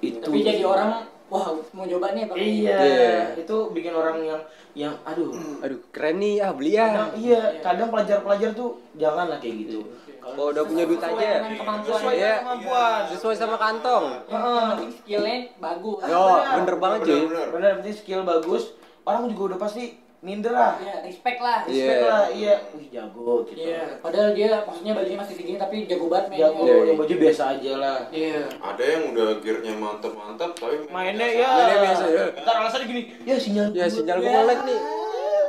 Itu. 0.00 0.18
Tapi 0.22 0.38
jadi 0.40 0.62
orang, 0.64 0.90
wah 1.28 1.46
mau 1.70 1.84
coba 1.86 2.06
nih 2.14 2.24
pakai. 2.26 2.42
Iya, 2.42 2.78
Iya. 2.80 3.18
itu 3.38 3.56
bikin 3.70 3.92
orang 3.92 4.18
yang 4.22 4.40
yang 4.72 4.94
aduh. 5.02 5.34
Aduh, 5.60 5.78
keren 5.90 6.18
nih 6.18 6.38
ah 6.40 6.54
beli 6.54 6.74
Kadang, 6.74 7.10
ya. 7.14 7.18
iya, 7.18 7.40
kadang 7.60 7.88
pelajar-pelajar 7.90 8.50
tuh 8.54 8.78
janganlah 8.94 9.38
kayak 9.38 9.66
gitu. 9.66 9.82
Kalau 10.22 10.44
udah 10.48 10.62
punya 10.62 10.84
duit 10.84 11.00
aja. 11.00 11.28
kemampuan. 11.50 11.80
Sesuai 11.82 12.14
Iya. 12.14 12.28
dengan 12.28 12.40
kemampuan. 12.42 13.00
Sesuai 13.08 13.34
sama 13.34 13.56
kantong. 13.56 14.04
Heeh. 14.26 14.64
Penting 14.70 14.92
skillnya 14.94 15.36
bagus. 15.56 15.98
Yo, 16.02 16.24
bener 16.54 16.74
banget 16.76 16.98
cuy. 17.02 17.20
benar 17.24 17.46
Bener, 17.50 17.70
penting 17.78 17.96
skill 17.96 18.22
bagus. 18.22 18.62
Orang 19.02 19.26
juga 19.26 19.42
udah 19.48 19.58
pasti 19.58 19.84
minder 20.20 20.52
lah. 20.52 20.76
Iya, 20.76 21.00
respect 21.02 21.38
lah. 21.40 21.58
Iya. 21.64 21.72
Respect 21.72 22.04
lah, 22.04 22.24
iya. 22.30 22.54
Wih, 22.70 22.86
jago 22.90 23.32
gitu. 23.42 23.56
Iya, 23.58 23.96
padahal 23.98 24.30
dia 24.30 24.48
maksudnya 24.62 24.92
bajunya 24.92 25.16
masih 25.16 25.34
segini 25.34 25.56
tapi 25.56 25.76
jago 25.84 26.06
banget 26.06 26.26
mainnya. 26.28 26.44
Jago, 26.46 26.62
Iya, 26.62 26.76
yang 26.84 26.98
baju 26.98 27.14
biasa 27.16 27.42
aja 27.50 27.72
lah. 27.74 27.98
Iya. 28.10 28.40
ada 28.54 28.82
yang 28.84 29.02
udah 29.10 29.28
gearnya 29.40 29.72
mantep-mantep 29.74 30.50
tapi 30.54 30.76
mainnya 30.86 31.24
biasa. 31.26 31.40
ya 31.40 31.48
Mainnya 31.50 31.78
biasa, 31.82 32.04
ya. 32.06 32.24
ntar 32.38 32.54
alasannya 32.58 32.86
gini 32.86 33.02
ya 33.22 33.34
sinyal 33.34 33.66
Ya 33.70 33.80
gua- 33.80 33.88
sinyal 33.90 34.18
gue 34.18 34.40
lag 34.44 34.60
nih. 34.62 34.80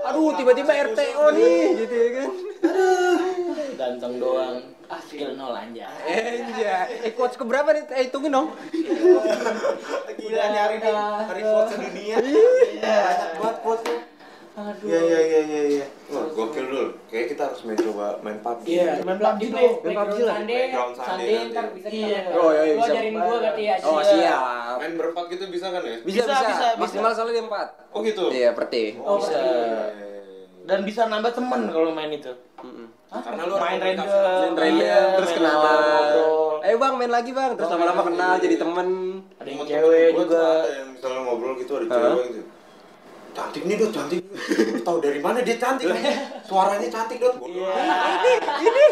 Aduh, 0.01 0.31
tiba-tiba 0.33 0.71
RTO 0.73 1.25
nih 1.29 1.55
gitu 1.77 1.93
ya 1.93 2.09
kan. 2.17 2.29
Ganteng 3.81 4.13
doang 4.17 4.61
ah 4.85 5.01
skill 5.01 5.33
nol 5.33 5.49
aja 5.51 5.89
Enja. 6.05 6.85
Eh, 7.01 7.11
quotes 7.11 7.33
ke 7.33 7.41
berapa 7.41 7.65
nih? 7.71 7.83
Eh, 7.89 8.01
hitungin 8.05 8.29
dong. 8.29 8.53
gila 10.13 10.45
nyari 10.47 10.75
nih 10.77 10.93
hari 11.25 11.41
vote 11.41 11.69
sedunia 11.71 12.17
Iya. 12.21 12.97
banyak 13.01 13.29
banget 13.35 13.57
vote 13.61 13.85
Aduh. 14.51 14.83
Iya 14.83 14.99
iya 15.01 15.19
iya 15.23 15.39
iya 15.41 15.61
iya. 15.73 15.85
Wah, 16.11 16.27
gokil 16.27 16.67
dulu. 16.67 16.85
Kayak 17.07 17.31
kita 17.31 17.41
harus 17.47 17.63
main 17.63 17.79
coba 17.79 18.19
main 18.19 18.35
PUBG. 18.37 18.65
Iya, 18.67 18.99
Main 18.99 19.15
PUBG 19.17 19.41
deh. 19.47 19.71
Main 19.79 19.95
PUBG 19.95 20.17
lah. 20.21 20.37
Playground 20.43 20.93
Sunday 20.93 21.39
ntar 21.47 21.65
bisa 21.71 21.87
kita 21.87 21.95
Iya. 22.03 22.19
main. 22.19 22.35
Oh, 22.35 22.49
iya, 22.51 22.61
Lu 22.61 22.75
bisa. 22.75 22.91
ajarin 22.91 23.13
gua 23.15 23.35
berarti 23.39 23.63
ya. 23.63 23.75
Oh, 23.79 23.99
siap. 24.03 24.75
Main 24.75 24.93
berempat 24.99 25.25
gitu 25.31 25.43
bisa 25.47 25.65
kan 25.71 25.81
ya? 25.81 25.97
Bisa, 26.03 26.21
Bisa, 26.21 26.35
bisa. 26.45 26.67
Maksimal 26.75 27.11
soalnya 27.15 27.33
dia 27.33 27.45
empat. 27.47 27.67
Oh 27.89 27.99
gitu. 28.03 28.23
Iya, 28.27 28.49
per 28.51 28.65
tim. 28.67 28.93
Oh, 28.99 29.15
Bisa. 29.17 29.31
berarti. 29.31 30.03
Dan 30.61 30.79
bisa 30.83 31.01
nambah 31.07 31.31
temen 31.31 31.61
kalau 31.71 31.89
main 31.89 32.11
itu 32.11 32.31
karena 33.11 33.43
lu 33.43 33.59
main 33.59 33.75
random, 33.75 34.07
main 34.07 34.55
random, 34.55 35.07
terus 35.19 35.31
kenalan. 35.35 36.15
eh 36.63 36.75
bang, 36.79 36.93
main 36.95 37.11
lagi 37.11 37.31
bang. 37.35 37.51
Terus 37.59 37.69
lama-lama 37.75 38.01
kenal 38.07 38.33
jadi 38.39 38.55
temen. 38.55 38.87
Ada 39.35 39.49
yang 39.51 39.67
cewek 39.67 40.07
juga. 40.15 40.47
Yang 40.63 40.87
misalnya 40.95 41.19
ngobrol 41.27 41.53
gitu 41.59 41.71
ada 41.75 41.85
cewek 41.91 42.25
gitu. 42.31 42.43
Cantik 43.31 43.63
nih 43.63 43.79
dot, 43.79 43.91
cantik. 43.95 44.19
Tahu 44.83 44.97
dari 44.99 45.19
mana 45.23 45.39
dia 45.39 45.55
cantik? 45.55 45.87
Suaranya 46.43 46.87
cantik 46.91 47.19
dot. 47.19 47.35
Ini, 47.39 48.33
ini. 48.59 48.85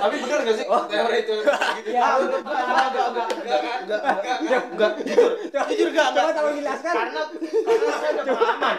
Tapi 0.00 0.16
benar 0.24 0.38
gak 0.40 0.56
sih 0.56 0.64
teori 0.64 1.18
itu? 1.20 1.36
Ya, 1.92 2.16
enggak, 2.16 2.40
enggak, 2.40 2.64
enggak, 2.64 3.06
enggak, 3.12 3.28
enggak, 3.84 4.00
enggak, 4.40 4.62
enggak, 4.72 4.92
jujur 5.68 5.88
enggak, 5.92 6.06
enggak 6.16 6.32
tahu 6.32 6.46
menjelaskan. 6.52 6.94
Karena, 6.96 7.22
karena 7.64 7.94
saya 8.00 8.10
udah 8.12 8.24
pengalaman. 8.24 8.74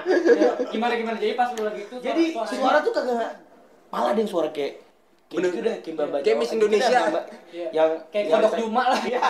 Gimana 0.74 0.94
gimana? 0.98 1.18
Jadi 1.22 1.34
pas 1.38 1.50
lu 1.54 1.62
lagi 1.62 1.82
itu, 1.86 1.96
jadi 2.02 2.24
suara 2.34 2.78
tuh 2.82 2.94
kagak 2.98 3.50
malah 3.92 4.16
ada 4.16 4.20
yang 4.24 4.32
suara 4.32 4.50
kayak, 4.50 4.80
kayak 5.28 5.36
Bener. 5.38 5.50
gitu 5.52 5.60
dah, 5.62 5.76
kayak 5.84 5.96
Mbak 5.96 6.06
Mbak 6.08 6.20
Kayak 6.24 6.38
Miss 6.40 6.52
Indonesia. 6.56 7.00
Mbak. 7.12 7.26
Iya. 7.52 7.68
Yang 7.76 7.90
kayak 8.08 8.26
yang 8.26 8.40
kodok 8.40 8.54
Juma 8.58 8.84
lah. 8.88 9.02
Iya. 9.04 9.22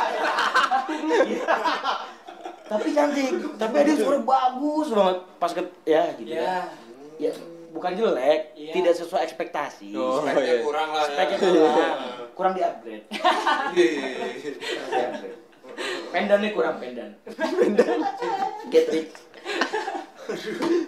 Tapi 2.71 2.87
cantik, 2.95 3.31
tapi 3.59 3.75
ada 3.83 3.91
suara 3.99 4.19
bagus 4.23 4.87
banget 4.95 5.17
pas 5.35 5.51
ke, 5.51 5.61
ya 5.83 6.03
gitu. 6.15 6.31
Iya. 6.31 6.71
Ya, 7.19 7.31
bukan 7.75 7.91
jelek, 7.93 8.55
Iya. 8.55 8.73
tidak 8.79 8.93
sesuai 8.95 9.21
ekspektasi. 9.27 9.91
Oh, 9.93 10.23
Speknya 10.23 10.55
iya. 10.55 10.63
kurang 10.63 10.89
lah 10.95 11.03
ya. 11.03 11.11
Speknya 11.11 11.37
kurang, 11.37 11.97
kurang 12.31 12.53
di 12.55 12.61
upgrade. 12.63 13.05
Iya. 13.75 15.07
Pendannya 16.11 16.49
kurang 16.51 16.75
pendan. 16.79 17.11
Pendan. 17.35 17.99
Gatrix. 18.71 19.07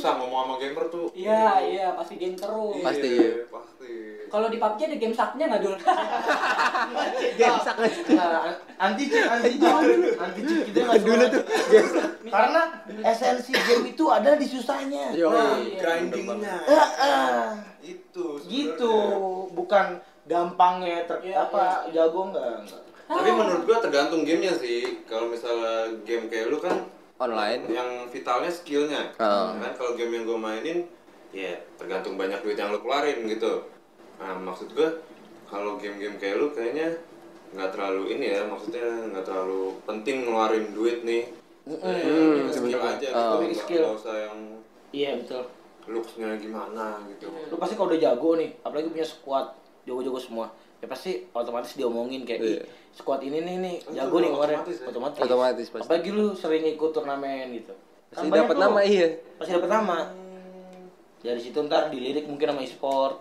Susah 0.00 0.16
ngomong 0.16 0.48
sama 0.48 0.54
gamer 0.56 0.84
tuh. 0.88 1.12
Iya, 1.12 1.60
iya, 1.60 1.86
pasti 1.92 2.16
game 2.16 2.32
terus. 2.32 2.80
Pasti. 2.80 3.20
Iya, 3.20 3.44
Pasti. 3.52 3.92
Kalau 4.32 4.48
di 4.48 4.56
PUBG 4.56 4.80
ada 4.88 4.96
game 4.96 5.12
saknya 5.12 5.44
nggak 5.52 5.60
dul? 5.60 5.76
Gemsak 7.36 7.76
Nah, 8.16 8.56
anti 8.80 9.04
cheat, 9.12 9.28
anti 9.28 9.60
cheat, 9.60 10.16
anti 10.16 10.40
cheat 10.40 10.60
kita 10.72 10.78
nggak 10.88 11.04
Dulu 11.04 11.24
tuh. 11.28 11.44
Karena 12.32 12.62
esensi 13.04 13.52
game 13.52 13.92
itu 13.92 14.04
ada 14.08 14.40
di 14.40 14.46
susahnya. 14.48 15.12
Yo. 15.12 15.28
Nah, 15.28 15.60
iya. 15.60 15.76
grindingnya. 15.84 16.56
Eh, 16.64 16.88
eh, 17.04 17.44
Itu 17.84 18.40
gitu, 18.48 18.96
bukan 19.52 20.00
gampangnya 20.24 21.04
ter 21.04 21.28
Iya, 21.28 21.44
apa 21.44 21.92
jago 21.92 22.32
enggak, 22.32 22.64
enggak. 22.64 22.82
Tapi 23.04 23.28
menurut 23.36 23.62
gua 23.68 23.84
tergantung 23.84 24.24
gamenya 24.24 24.56
sih. 24.56 25.04
Kalau 25.04 25.28
misalnya 25.28 25.92
game 26.08 26.32
kayak 26.32 26.48
lu 26.48 26.56
kan 26.56 26.88
Online. 27.20 27.60
yang 27.68 27.88
vitalnya 28.08 28.48
skillnya. 28.48 29.12
Oh. 29.16 29.52
Kan 29.54 29.72
kalau 29.76 29.92
game 29.92 30.12
yang 30.12 30.24
gua 30.24 30.40
mainin 30.40 30.88
ya 31.30 31.52
tergantung 31.76 32.16
banyak 32.16 32.40
duit 32.40 32.56
yang 32.56 32.72
lu 32.72 32.80
keluarin 32.80 33.28
gitu. 33.28 33.68
Nah, 34.16 34.34
maksud 34.34 34.72
gua 34.72 34.88
kalau 35.44 35.76
game-game 35.76 36.16
kayak 36.16 36.38
lu 36.38 36.48
kayaknya 36.50 36.96
nggak 37.50 37.70
terlalu 37.70 38.14
ini 38.14 38.26
ya, 38.30 38.46
maksudnya 38.46 38.82
nggak 39.10 39.22
terlalu 39.22 39.74
penting 39.84 40.24
ngeluarin 40.24 40.70
duit 40.70 41.02
nih. 41.02 41.28
Hmm, 41.62 41.76
Ya, 41.76 42.48
skill 42.48 42.80
aja 42.80 43.08
Oh. 43.10 43.36
gitu, 43.36 43.44
nggak 43.44 43.54
skill. 43.54 43.82
nggak 43.84 43.98
usah 43.98 44.16
yang 44.18 44.38
Iya 44.90 45.10
betul. 45.18 45.42
looks-nya 45.86 46.34
gimana 46.36 46.98
gitu. 47.06 47.26
Lu 47.28 47.56
pasti 47.56 47.74
kalau 47.74 47.90
udah 47.90 48.00
jago 48.00 48.34
nih, 48.34 48.54
apalagi 48.60 48.88
punya 48.88 49.04
squad 49.04 49.46
jago-jago 49.84 50.18
semua, 50.18 50.46
ya 50.78 50.86
pasti 50.86 51.26
otomatis 51.30 51.74
diomongin 51.74 52.22
kayak, 52.22 52.40
"Ih, 52.40 52.50
Iya. 52.56 52.62
Squad 52.90 53.20
ini 53.22 53.38
nih 53.40 53.56
nih 53.58 53.74
Itu 53.82 53.94
jago 53.94 54.16
nih 54.18 54.30
kemarin." 54.30 54.56
otomatis 54.60 54.76
ya? 54.76 54.86
Otomatis. 54.90 55.20
Otomatis 55.20 55.66
pasti. 55.70 55.86
Apalagi 55.86 56.10
lu 56.10 56.26
sering 56.34 56.64
ikut 56.66 56.90
turnamen 56.90 57.46
gitu. 57.54 57.74
Pasti 58.10 58.26
banyak 58.26 58.46
dapat 58.46 58.56
nama 58.58 58.80
iya. 58.82 59.06
Pasti 59.38 59.52
dapat 59.54 59.70
nama. 59.70 59.98
Dari 61.20 61.40
situ 61.40 61.58
ntar 61.64 61.92
dilirik 61.92 62.24
mungkin 62.26 62.50
sama 62.50 62.60
e-sport. 62.64 63.16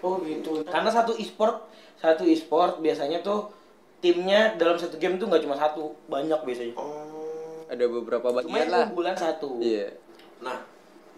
Oh 0.00 0.16
gitu. 0.24 0.64
Karena 0.66 0.90
satu 0.90 1.12
e-sport, 1.14 1.68
satu 1.96 2.24
e-sport 2.24 2.80
biasanya 2.80 3.20
tuh 3.20 3.52
timnya 4.00 4.56
dalam 4.56 4.80
satu 4.80 4.96
game 4.96 5.20
tuh 5.20 5.28
nggak 5.28 5.44
cuma 5.44 5.54
satu, 5.54 5.92
banyak 6.08 6.40
biasanya. 6.42 6.74
Oh. 6.74 7.68
Ada 7.70 7.86
beberapa 7.86 8.34
Cuma 8.34 8.42
bagian 8.42 8.66
yang 8.66 8.72
lah. 8.72 8.86
bulan 8.90 9.14
satu. 9.14 9.60
Iya. 9.62 9.94
Nah, 10.42 10.58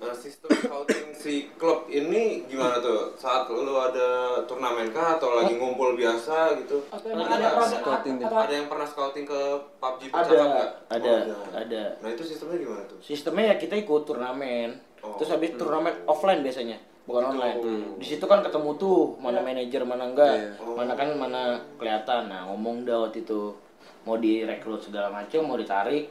eh, 0.03 0.13
sistem 0.13 0.51
scouting 0.53 1.07
si 1.13 1.33
klub 1.55 1.87
ini 1.87 2.43
gimana 2.45 2.79
tuh? 2.79 3.15
Saat 3.15 3.47
lu 3.47 3.71
ada 3.73 4.09
turnamen 4.43 4.91
kah 4.91 5.17
atau 5.17 5.35
lagi 5.35 5.55
ngumpul 5.55 5.95
biasa 5.95 6.59
gitu? 6.59 6.83
Atau 6.89 7.09
Ada 7.09 7.39
ada 7.39 7.63
scouting 7.63 8.17
atau 8.21 8.39
Ada 8.41 8.55
yang 8.55 8.67
pernah 8.67 8.85
scouting 8.85 9.25
ke 9.25 9.41
PUBG 9.79 10.11
Ada, 10.11 10.35
nggak? 10.35 10.69
ada, 10.91 11.13
Oh, 11.25 11.47
ada. 11.53 11.83
Nah 11.99 12.09
itu 12.11 12.23
sistemnya 12.23 12.59
gimana 12.59 12.83
tuh? 12.85 12.99
Sistemnya 12.99 13.45
ya 13.49 13.57
kita 13.57 13.75
ikut 13.77 14.03
turnamen. 14.03 14.75
Oh. 15.01 15.15
Terus 15.17 15.31
habis 15.31 15.55
turnamen 15.55 15.95
offline 16.05 16.41
biasanya, 16.41 16.77
bukan 17.05 17.23
Gitu. 17.23 17.31
online. 17.33 17.59
Hmm. 17.59 17.87
Di 17.97 18.07
situ 18.09 18.25
kan 18.25 18.41
ketemu 18.41 18.71
tuh 18.77 19.15
mana 19.17 19.39
manajer 19.39 19.83
mana 19.83 20.05
enggak, 20.05 20.31
Iya. 20.33 20.51
Oh. 20.59 20.75
mana 20.75 20.93
kan 20.93 21.09
mana 21.13 21.43
kelihatan. 21.75 22.27
Nah 22.27 22.47
ngomong 22.47 22.83
dah 22.83 23.07
waktu 23.07 23.23
itu 23.23 23.55
mau 24.03 24.15
direkrut 24.17 24.79
segala 24.79 25.07
macam, 25.09 25.43
mau 25.45 25.55
ditarik, 25.55 26.11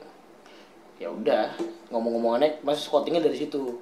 ya 1.02 1.10
udah 1.10 1.58
ngomong-ngomongannya 1.90 2.62
masih 2.62 2.86
scoutingnya 2.86 3.26
dari 3.26 3.34
situ. 3.34 3.82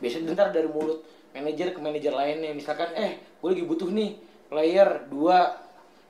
Biasanya 0.00 0.32
ntar 0.32 0.48
dari 0.48 0.64
mulut 0.64 1.04
manajer 1.36 1.76
ke 1.76 1.78
manajer 1.78 2.10
lainnya, 2.10 2.56
misalkan 2.56 2.88
eh 2.96 3.20
gue 3.20 3.48
lagi 3.52 3.64
butuh 3.68 3.92
nih 3.92 4.16
player 4.48 5.04
dua, 5.12 5.60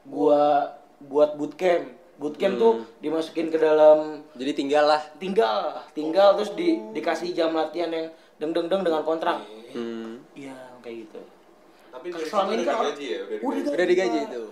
gua 0.07 0.71
buat 1.03 1.35
bootcamp. 1.35 1.99
Bootcamp 2.21 2.55
tuh 2.55 2.73
dimasukin 3.01 3.49
ke 3.49 3.57
dalam 3.57 4.21
Jadi 4.37 4.53
tinggal 4.53 4.85
lah. 4.85 5.01
tinggal 5.17 5.73
tinggal 5.91 6.37
terus 6.37 6.53
di 6.53 6.77
dikasih 6.93 7.33
jam 7.33 7.57
latihan 7.57 7.89
yang 7.89 8.07
deng 8.37 8.53
deng 8.53 8.69
deng 8.69 8.85
dengan 8.85 9.01
kontrak 9.03 9.41
Hmm. 9.71 10.19
iya 10.35 10.53
kayak 10.83 11.07
gitu 11.07 11.23
Tapi 11.89 12.07
dari 12.11 12.27
Selama 12.27 12.51
ini 12.53 12.65
kan 12.67 12.75
digaji 12.83 13.07
ya? 13.07 13.21
Udah 13.23 13.39
udah 13.41 13.55
digaji. 13.55 13.71
Udah 13.73 13.87
digaji 13.87 14.19
itu. 14.27 14.43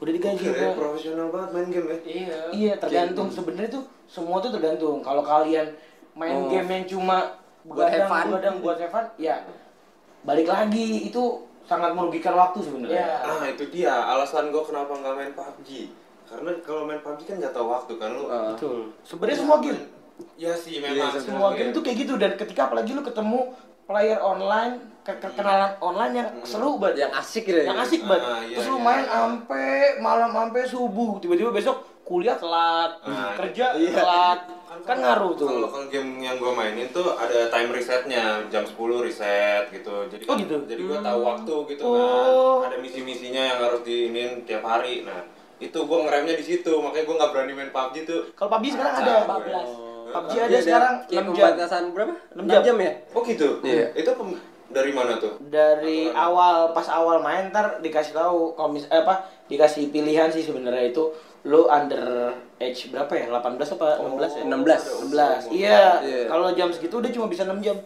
Udah 0.00 0.12
digaji 0.12 0.44
Pak. 0.48 0.72
profesional 0.74 1.28
banget 1.28 1.48
main 1.52 1.68
game 1.68 1.86
ya? 1.86 1.98
Iya. 2.02 2.38
iya 2.50 2.72
tergantung 2.74 3.28
sebenarnya 3.28 3.70
tuh 3.70 3.84
semua 4.06 4.40
tuh 4.40 4.50
tergantung 4.50 4.98
kalau 5.00 5.20
kalian 5.20 5.68
main 6.12 6.34
Oh. 6.34 6.48
game 6.48 6.66
yang 6.66 6.84
cuma 6.88 7.36
Buat 7.62 7.86
have 7.86 8.08
fun. 8.08 8.24
begadang 8.26 8.30
begadang 8.30 8.56
buat 8.58 8.76
have 8.78 8.88
fun 8.90 9.06
ya 9.16 9.36
balik 10.22 10.46
lagi 10.46 11.06
itu 11.06 11.22
sangat 11.62 11.92
merugikan 11.92 12.32
waktu 12.34 12.58
sebenarnya 12.60 12.96
Iya. 12.98 13.16
Ah 13.22 13.44
itu 13.46 13.64
dia 13.68 13.92
alasan 13.92 14.48
gue 14.48 14.60
kenapa 14.60 14.90
nggak 14.90 15.14
main 15.14 15.32
PUBG. 15.32 15.92
Karena 16.24 16.50
kalau 16.60 16.82
main 16.84 16.98
PUBG 16.98 17.20
kan 17.26 17.36
nggak 17.38 17.52
tahu 17.52 17.66
waktu 17.66 17.92
kan 17.94 18.10
lu. 18.10 18.24
Ah. 18.26 18.52
betul 18.52 18.88
sebenarnya 19.02 19.38
semua 19.38 19.58
game 19.60 19.82
Ya 20.36 20.52
sih 20.52 20.76
memang 20.78 21.08
Iya, 21.08 21.16
semua 21.18 21.48
game 21.52 21.72
tuh 21.72 21.80
kayak 21.80 21.96
gitu 21.98 22.14
dan 22.16 22.36
ketika 22.36 22.68
apalagi 22.68 22.92
lu 22.92 23.00
ketemu 23.00 23.52
player 23.90 24.22
online 24.22 24.74
ke 25.00 25.10
ke- 25.12 25.34
kenalan 25.34 25.74
online 25.80 26.14
yang 26.14 26.28
seru 26.44 26.78
banget 26.78 27.02
Yang 27.02 27.12
asik 27.18 27.42
gitu. 27.44 27.58
yang 27.60 27.74
asik 27.76 28.00
banget 28.04 28.22
Ah, 28.22 28.40
iya, 28.40 28.54
terus 28.54 28.68
lu 28.68 28.76
iya, 28.76 28.84
main 28.84 29.02
iya. 29.02 29.10
sampai 29.10 29.66
malam 29.98 30.30
sampai 30.30 30.62
subuh 30.62 31.18
tiba-tiba 31.18 31.50
besok 31.50 31.76
kuliah 32.00 32.36
telat 32.36 33.02
Ah, 33.02 33.34
kerja 33.34 33.74
iya. 33.74 33.90
telat 33.90 34.40
kan 34.80 34.96
ngaruh 34.96 35.34
tuh 35.34 35.50
Kalau 35.50 35.66
kalau 35.68 35.86
game 35.88 36.20
yang 36.20 36.38
gue 36.38 36.52
mainin 36.52 36.86
tuh 36.88 37.10
ada 37.12 37.50
time 37.50 37.70
resetnya 37.70 38.24
jam 38.46 38.62
10 38.62 38.78
reset 39.02 39.66
gitu. 39.68 40.06
Jadi 40.06 40.22
Oh, 40.24 40.32
kan- 40.32 40.40
gitu? 40.40 40.56
Jadi 40.64 40.82
gue 40.84 40.98
tahu 41.00 41.20
waktu 41.20 41.54
gitu 41.68 41.82
Oh. 41.84 42.62
kan. 42.62 42.70
Ada 42.70 42.78
misi-misinya 42.78 43.42
yang 43.44 43.58
harus 43.60 43.82
diinin 43.82 44.40
tiap 44.42 44.62
hari. 44.62 45.02
Nah 45.02 45.26
itu 45.58 45.74
gue 45.76 45.98
ngeremnya 46.00 46.32
di 46.32 46.44
situ. 46.46 46.70
Makanya 46.72 47.02
gue 47.02 47.16
nggak 47.18 47.30
berani 47.30 47.52
main 47.52 47.68
PUBG 47.68 47.96
tuh. 48.04 48.22
kalau 48.32 48.50
PUBG 48.52 48.66
sekarang 48.70 48.94
ada 48.96 49.12
Capek. 49.18 49.26
14. 49.26 49.68
PUBG 50.12 50.32
Dia 50.32 50.42
ada 50.44 50.58
sekarang 50.60 50.94
kayak 51.02 51.22
6 51.22 51.30
jam 51.30 51.46
pembatasan 51.48 51.82
berapa? 51.90 52.12
6 52.32 52.42
6 52.42 52.66
jam 52.66 52.76
ya? 52.76 52.92
Oh 53.10 53.22
gitu. 53.22 53.48
Iya. 53.62 53.86
Itu 53.94 54.10
pem- 54.12 54.42
dari 54.70 54.92
mana 54.92 55.12
tuh? 55.16 55.34
dari 55.42 56.06
Aturan. 56.06 56.14
awal 56.20 56.54
pas 56.70 56.86
awal 56.88 57.18
main 57.18 57.50
ntar 57.50 57.78
dikasih 57.78 58.12
tahu 58.12 58.54
kalau 58.54 58.70
mis 58.70 58.86
eh, 58.86 58.96
apa 58.96 59.14
dikasih 59.46 59.90
pilihan 59.90 60.30
sih 60.30 60.40
sebenarnya 60.40 60.86
itu 60.86 61.10
lu 61.42 61.66
under 61.66 62.30
age 62.56 62.86
berapa 62.86 63.10
ya 63.10 63.26
18 63.26 63.58
apa 63.74 63.98
16 63.98 64.30
ya 64.30 64.44
16. 64.46 65.10
16 65.10 65.50
iya 65.50 65.98
Iya. 65.98 66.22
kalau 66.28 66.54
jam 66.54 66.70
segitu 66.70 66.94
udah 66.96 67.10
cuma 67.10 67.26
bisa 67.26 67.42
6 67.42 67.58
jam 67.58 67.82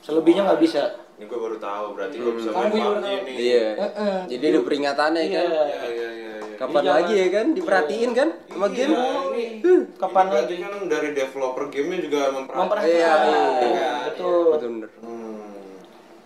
selebihnya 0.00 0.44
nggak 0.44 0.60
bisa 0.60 0.82
Ini 1.14 1.24
gue 1.24 1.38
baru 1.38 1.56
tahu. 1.56 1.94
Berarti 1.94 2.16
gue 2.18 2.32
bisa 2.34 2.50
main 2.50 2.68
PUBG 2.68 3.06
nih. 3.22 3.34
Iya. 3.38 3.66
Heeh. 3.78 4.16
Jadi 4.28 4.44
ada 4.44 4.60
peringatannya 4.60 5.22
Iya. 5.22 5.30
kan. 5.30 5.46
Iya 5.46 5.62
iya 5.70 5.86
iya. 5.86 6.08
iya. 6.10 6.23
Kapan 6.54 6.80
Jadi 6.80 6.88
lagi 6.88 7.14
ya 7.14 7.28
kan? 7.30 7.46
Diperhatiin 7.52 8.10
kan 8.12 8.28
sama 8.46 8.66
Iya, 8.66 8.76
game? 8.76 8.94
ini- 9.34 9.86
kapan 9.94 10.24
ini 10.24 10.34
lagi? 10.34 10.54
kan 10.58 10.72
dari 10.86 11.08
developer 11.12 11.64
gamenya 11.68 11.98
juga 12.00 12.20
memperhatikan. 12.30 12.60
memperhatikan 12.60 13.18
Iya, 13.18 13.20
iya. 13.24 13.42
Iya, 13.64 13.90
betul 14.06 14.44
Betul 14.50 14.68
bener. 14.70 14.90
Hmm. 14.98 15.52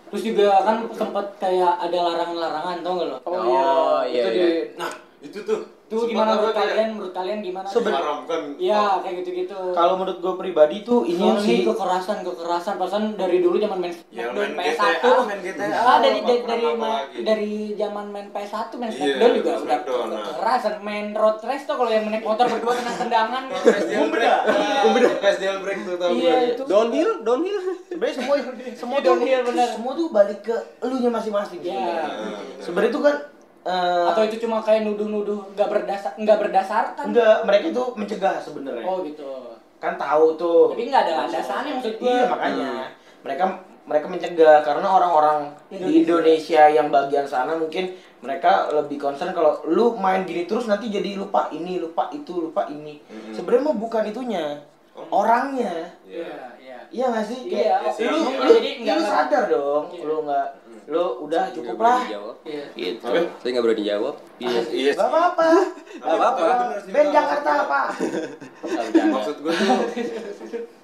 Terus 0.09 0.23
juga 0.23 0.47
kan 0.59 0.77
sempat 0.91 1.25
kayak 1.37 1.73
ada 1.79 1.97
larangan-larangan 2.03 2.75
tau 2.79 2.93
gak 2.95 3.07
lo? 3.07 3.17
oh, 3.19 3.29
Oh, 3.29 3.37
iya 3.37 3.69
iya, 4.05 4.19
itu 4.19 4.29
iya. 4.31 4.45
di 4.47 4.49
Nah 4.75 4.91
itu 5.19 5.39
tuh 5.43 5.59
Tuh 5.89 5.97
Sempat 5.99 6.11
gimana 6.11 6.31
menurut 6.31 6.45
kayak- 6.47 6.69
kalian? 6.69 6.89
Menurut 6.93 7.13
kalian 7.15 7.39
gimana? 7.41 7.65
Seben- 7.65 7.89
Haramkan. 7.91 8.41
Iya, 8.55 8.81
kayak 9.01 9.15
gitu-gitu. 9.19 9.59
Kalau 9.73 9.93
menurut 9.95 10.19
gue 10.19 10.33
pribadi 10.37 10.77
tuh 10.81 10.99
ini 11.03 11.17
Soalnya 11.19 11.41
sih 11.41 11.57
kekerasan, 11.65 12.17
kekerasan. 12.21 12.73
Pasan 12.77 13.03
dari 13.15 13.37
dulu 13.39 13.57
zaman 13.57 13.77
main 13.79 13.93
Ya, 14.09 14.29
main 14.29 14.53
PS1. 14.53 15.01
GTA, 15.01 15.25
main 15.25 15.39
GTA, 15.41 15.65
Ah, 15.75 15.97
dari 15.97 16.19
dari 16.21 16.41
dari, 16.43 16.65
dari 17.19 17.51
zaman 17.73 18.05
main 18.07 18.27
PS1 18.29 18.69
main 18.75 18.87
Iya, 18.87 18.97
Smackdown 19.01 19.31
juga 19.33 19.51
udah 19.57 19.79
nah. 20.05 20.23
kekerasan. 20.29 20.73
Main 20.79 21.05
road 21.11 21.37
race 21.41 21.65
tuh 21.65 21.75
kalau 21.75 21.89
yang 21.89 22.05
naik 22.05 22.21
motor 22.23 22.45
berdua 22.47 22.73
kena 22.75 22.93
tendangan. 22.95 23.43
Jailbreak. 23.49 24.39
Iya. 24.47 25.09
Press 25.19 25.37
jailbreak 25.37 25.77
tuh 25.83 25.95
tau 25.97 26.11
Iya, 26.11 26.21
gue. 26.31 26.49
itu. 26.51 26.63
Downhill, 26.65 27.11
downhill. 27.21 27.57
sebenarnya 27.89 28.15
semua 28.15 28.35
semua 28.73 28.97
tuh 28.99 29.07
Downhill, 29.09 29.41
bener. 29.43 29.67
semua 29.71 29.91
tuh 29.91 30.07
balik 30.09 30.39
ke 30.41 30.55
elunya 30.79 31.09
masing-masing. 31.09 31.59
Iya. 31.59 31.73
sebenarnya. 31.73 32.39
Sebenarnya 32.59 32.89
itu 32.89 33.01
kan 33.01 33.15
eh, 33.61 34.05
Atau 34.05 34.23
itu 34.23 34.35
cuma 34.39 34.59
kayak 34.59 34.83
nuduh-nuduh 34.83 35.51
nggak 35.51 35.67
berdasar 35.67 36.11
nggak 36.15 36.37
berdasarkan. 36.39 37.05
enggak 37.07 37.35
mereka 37.43 37.65
itu 37.69 37.83
mencegah 37.93 38.35
sebenarnya. 38.37 38.83
Oh 38.83 39.01
gitu. 39.01 39.27
Kan 39.77 39.95
tahu 39.95 40.35
tuh. 40.35 40.71
Tapi 40.71 40.83
nggak 40.85 41.03
ada 41.03 41.13
landasannya 41.23 41.71
maksud 41.73 41.93
gue. 41.95 42.05
Iya 42.05 42.23
makanya 42.25 42.71
mereka 43.19 43.43
mereka 43.83 44.05
mencegah 44.05 44.61
karena 44.61 44.85
orang-orang 44.87 45.39
di 45.67 45.91
Indonesia 45.99 46.63
yang 46.67 46.87
bagian 46.87 47.25
sana 47.25 47.53
mungkin 47.53 47.89
mereka 48.19 48.69
lebih 48.69 48.95
concern 48.97 49.31
kalau 49.31 49.65
lu 49.65 49.95
main 49.95 50.21
gini 50.23 50.45
terus 50.45 50.67
nanti 50.67 50.87
jadi 50.87 51.17
lupa 51.17 51.49
ini 51.49 51.79
lupa 51.79 52.05
itu 52.11 52.29
lupa 52.43 52.67
ini 52.67 53.01
sebenarnya 53.31 53.65
mah 53.65 53.77
bukan 53.79 54.03
itunya 54.05 54.61
orangnya 55.09 55.89
Iya. 56.05 56.53
iya. 56.59 56.77
iya 56.89 57.05
nggak 57.07 57.25
sih 57.25 57.39
Iya, 57.45 57.81
Kayak, 57.81 57.97
iya, 57.97 58.05
lu, 58.05 58.17
iya. 58.19 58.37
lu, 58.37 58.51
Jadi 58.53 58.69
nggak- 58.77 58.93
lu 58.93 59.03
sadar 59.03 59.43
dong 59.47 59.83
Iya. 59.89 60.03
lu 60.03 60.15
nggak 60.21 60.47
lu 60.89 61.05
udah 61.29 61.53
cukup 61.53 61.77
lah. 61.77 62.01
Iya. 62.41 62.65
gitu 62.73 63.05
Apa? 63.05 63.21
Saya 63.39 63.49
nggak 63.53 63.65
berani 63.69 63.83
jawab. 63.85 64.15
Iya, 64.41 64.59
iya. 64.73 64.91
Gak 64.97 65.05
apa-apa 65.05 65.49
Nggak 66.01 66.15
apa-apa. 66.17 66.41
bener 66.41 66.79
sih, 66.81 66.91
Ben 66.91 67.05
Bang. 67.05 67.13
Jakarta 67.13 67.51
apa 67.67 67.81
Maksud 69.13 69.35
gue 69.45 69.53
tuh 69.53 69.77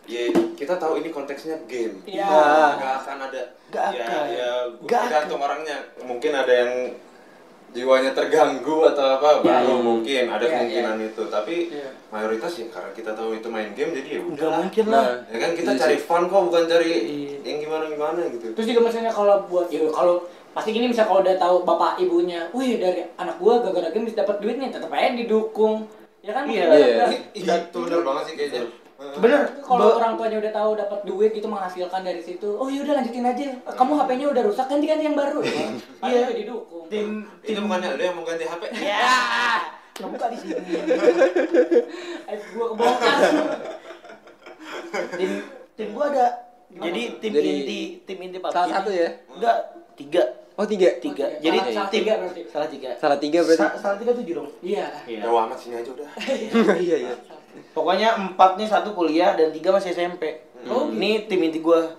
ya 0.06 0.22
kita 0.54 0.74
tahu 0.78 1.02
ini 1.02 1.10
konteksnya 1.10 1.58
game. 1.66 1.98
Iya. 2.06 2.30
Gak 2.78 2.94
akan 3.02 3.18
ada 3.26 3.42
Gak 3.74 3.86
ya, 3.98 4.06
akan. 4.06 4.24
ya 4.30 4.52
Gak 4.86 5.02
tergantung 5.10 5.42
orangnya. 5.42 5.78
Mungkin 6.06 6.32
ada 6.32 6.54
yang 6.54 6.72
jiwanya 7.76 8.12
terganggu 8.12 8.88
atau 8.88 9.06
apa 9.14 9.30
Ya, 9.38 9.60
belum 9.60 9.68
iya. 9.70 9.84
mungkin 9.84 10.24
ada 10.26 10.40
Iya, 10.40 10.50
kemungkinan 10.50 10.96
itu 11.04 11.24
tapi 11.28 11.56
Iya. 11.70 11.88
mayoritas 12.10 12.52
ya 12.56 12.66
karena 12.72 12.90
kita 12.92 13.12
tahu 13.12 13.30
itu 13.34 13.48
main 13.48 13.70
game 13.72 13.92
jadi 13.94 14.10
ya 14.10 14.20
nggak 14.22 14.32
udah 14.40 14.52
mungkin 14.58 14.86
lah 14.88 15.06
ya 15.28 15.38
kan 15.38 15.52
kita 15.54 15.70
Iya 15.70 15.80
cari 15.82 15.96
sih. 15.96 16.02
fun 16.02 16.24
kok 16.26 16.42
bukan 16.46 16.64
cari 16.66 16.90
Iya. 16.90 17.38
yang 17.44 17.58
gimana 17.60 17.84
gimana 17.86 18.20
gitu 18.30 18.46
Terus 18.52 18.68
juga 18.68 18.82
misalnya 18.86 19.12
kalau 19.12 19.36
buat 19.46 19.68
ya 19.68 19.84
kalau 19.88 20.16
pasti 20.52 20.72
gini 20.72 20.88
misal 20.88 21.04
kalau 21.04 21.20
udah 21.20 21.36
tahu 21.36 21.56
bapak 21.62 22.00
ibunya, 22.00 22.48
wih 22.50 22.80
dari 22.80 23.04
anak 23.14 23.36
gua 23.38 23.60
gara-gara 23.60 23.92
game 23.92 24.08
bisa 24.08 24.24
dapat 24.24 24.40
duit 24.40 24.56
nih, 24.56 24.72
tetap 24.72 24.88
aja 24.88 25.12
didukung. 25.12 25.84
Ya 26.24 26.32
kan? 26.32 26.48
Iya. 26.48 26.64
Iya. 26.66 26.96
udah- 26.98 27.12
iya 27.36 27.54
itu 27.62 27.78
bener 27.78 28.02
banget 28.02 28.24
sih 28.24 28.34
kayaknya 28.34 28.64
bener 28.96 29.60
Kalau 29.60 29.86
Be- 29.86 29.96
orang 29.98 30.12
tuanya 30.16 30.38
udah 30.40 30.54
tahu 30.54 30.72
dapat 30.74 31.00
duit 31.04 31.32
gitu 31.32 31.46
menghasilkan 31.46 32.00
dari 32.00 32.20
situ, 32.20 32.48
oh 32.50 32.66
ya 32.66 32.80
udah 32.82 32.96
lanjutin 32.96 33.24
aja. 33.24 33.46
Kamu 33.68 33.92
HP-nya 33.98 34.28
udah 34.30 34.44
rusak 34.46 34.66
ganti 34.66 34.86
ganti 34.86 35.04
yang 35.04 35.16
baru 35.16 35.40
ya. 35.40 35.52
Iya. 35.52 35.68
Iya, 36.02 36.28
didukung. 36.34 36.86
tim 36.86 37.08
itu 37.42 37.60
bukannya 37.60 37.90
lu 37.92 38.04
yang 38.04 38.14
mau 38.14 38.24
ganti 38.24 38.44
HP 38.44 38.64
ya 38.78 39.10
nggak 39.96 40.10
buka 40.12 40.26
di 40.28 40.38
sini 40.38 40.54
Eh, 42.26 42.38
gua 42.52 42.66
kebongkar. 42.70 43.20
tim 45.14 45.32
tim 45.74 45.88
gua 45.92 46.06
ada 46.10 46.26
jadi 46.70 47.02
tim 47.18 47.32
Jadi, 47.32 47.50
inti 47.50 47.80
tim 48.04 48.18
inti 48.22 48.38
PUBG 48.38 48.54
Salah 48.54 48.70
satu 48.70 48.90
ya? 48.92 49.10
enggak 49.30 49.58
tiga 49.96 50.24
Oh 50.56 50.64
tiga. 50.64 50.88
tiga 51.00 51.26
jadi 51.38 51.58
Salah- 51.66 51.88
tim 51.90 52.00
tiga 52.02 52.14
berarti. 52.18 52.42
salah 52.46 52.68
tiga 52.70 52.90
Salah 52.96 53.18
tiga 53.18 53.40
berarti. 53.42 53.62
Sa- 53.62 53.76
salah 53.78 53.98
tiga 53.98 54.12
tujuh 54.14 54.34
dong 54.36 54.50
Iya. 54.60 54.88
iya 55.06 55.20
ya 55.22 55.32
amat 55.32 55.58
sini 55.58 55.76
aja 55.78 55.90
udah 55.90 56.10
Iya 56.76 56.96
iya. 57.08 57.16
Pokoknya 57.72 58.16
empat 58.16 58.56
nih 58.56 58.68
satu 58.68 58.92
kuliah 58.92 59.36
dan 59.36 59.52
tiga 59.52 59.72
masih 59.72 59.92
SMP 59.92 60.44
Oh, 60.66 60.90
ini 60.90 61.30
tim 61.30 61.46
inti 61.46 61.62
gua 61.62 61.94